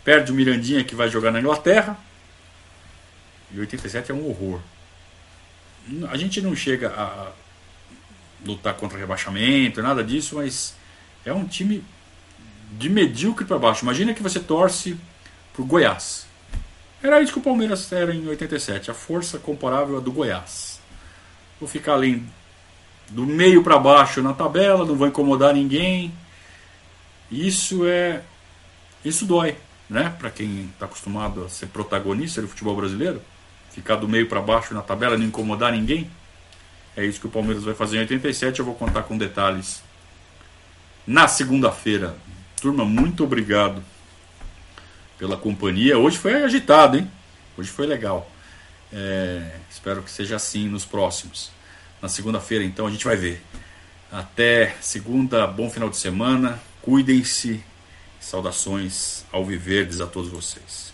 perde 0.04 0.32
o 0.32 0.34
Mirandinha 0.34 0.82
que 0.82 0.94
vai 0.94 1.08
jogar 1.08 1.30
na 1.30 1.40
Inglaterra. 1.40 1.98
E 3.52 3.60
87 3.60 4.10
é 4.10 4.14
um 4.14 4.28
horror. 4.28 4.60
A 6.10 6.16
gente 6.16 6.40
não 6.40 6.54
chega 6.54 6.88
a 6.90 7.32
lutar 8.44 8.74
contra 8.74 8.98
rebaixamento, 8.98 9.82
nada 9.82 10.02
disso, 10.02 10.36
mas 10.36 10.74
é 11.24 11.32
um 11.32 11.46
time 11.46 11.84
de 12.72 12.88
medíocre 12.88 13.44
para 13.44 13.58
baixo. 13.58 13.84
Imagina 13.84 14.12
que 14.12 14.22
você 14.22 14.40
torce 14.40 14.96
pro 15.52 15.64
Goiás. 15.64 16.26
Era 17.02 17.20
isso 17.22 17.32
que 17.32 17.38
o 17.38 17.42
Palmeiras 17.42 17.90
era 17.92 18.14
em 18.14 18.26
87, 18.26 18.90
a 18.90 18.94
força 18.94 19.38
comparável 19.38 19.96
à 19.96 20.00
do 20.00 20.10
Goiás. 20.10 20.80
Vou 21.60 21.68
ficar 21.68 21.94
ali 21.94 22.22
do 23.10 23.26
meio 23.26 23.62
para 23.62 23.78
baixo 23.78 24.22
na 24.22 24.32
tabela, 24.32 24.84
não 24.84 24.94
vou 24.94 25.06
incomodar 25.06 25.54
ninguém. 25.54 26.12
Isso 27.30 27.86
é 27.86 28.22
isso 29.04 29.24
dói, 29.24 29.56
né? 29.88 30.14
Para 30.18 30.30
quem 30.30 30.66
está 30.72 30.86
acostumado 30.86 31.44
a 31.44 31.48
ser 31.48 31.66
protagonista 31.66 32.42
do 32.42 32.48
futebol 32.48 32.76
brasileiro, 32.76 33.22
ficar 33.70 33.96
do 33.96 34.08
meio 34.08 34.28
para 34.28 34.40
baixo 34.40 34.74
na 34.74 34.82
tabela, 34.82 35.16
não 35.16 35.26
incomodar 35.26 35.72
ninguém. 35.72 36.10
É 36.96 37.04
isso 37.04 37.20
que 37.20 37.26
o 37.26 37.30
Palmeiras 37.30 37.62
vai 37.64 37.74
fazer 37.74 37.98
em 37.98 38.00
87. 38.00 38.58
Eu 38.58 38.64
vou 38.64 38.74
contar 38.74 39.04
com 39.04 39.16
detalhes 39.16 39.82
na 41.06 41.28
segunda-feira. 41.28 42.16
Turma, 42.60 42.84
muito 42.84 43.22
obrigado 43.22 43.82
pela 45.16 45.36
companhia. 45.36 45.96
Hoje 45.96 46.18
foi 46.18 46.42
agitado, 46.42 46.98
hein? 46.98 47.10
Hoje 47.56 47.70
foi 47.70 47.86
legal. 47.86 48.30
É, 48.92 49.56
espero 49.70 50.02
que 50.02 50.10
seja 50.10 50.36
assim 50.36 50.68
nos 50.68 50.84
próximos 50.84 51.52
na 52.00 52.08
segunda-feira, 52.08 52.64
então 52.64 52.86
a 52.86 52.90
gente 52.90 53.04
vai 53.04 53.16
ver. 53.16 53.42
Até 54.10 54.74
segunda, 54.80 55.46
bom 55.46 55.68
final 55.70 55.90
de 55.90 55.96
semana, 55.96 56.60
cuidem-se. 56.82 57.62
Saudações 58.20 59.24
ao 59.30 59.44
Viverdes 59.44 60.00
a 60.00 60.06
todos 60.06 60.30
vocês. 60.30 60.87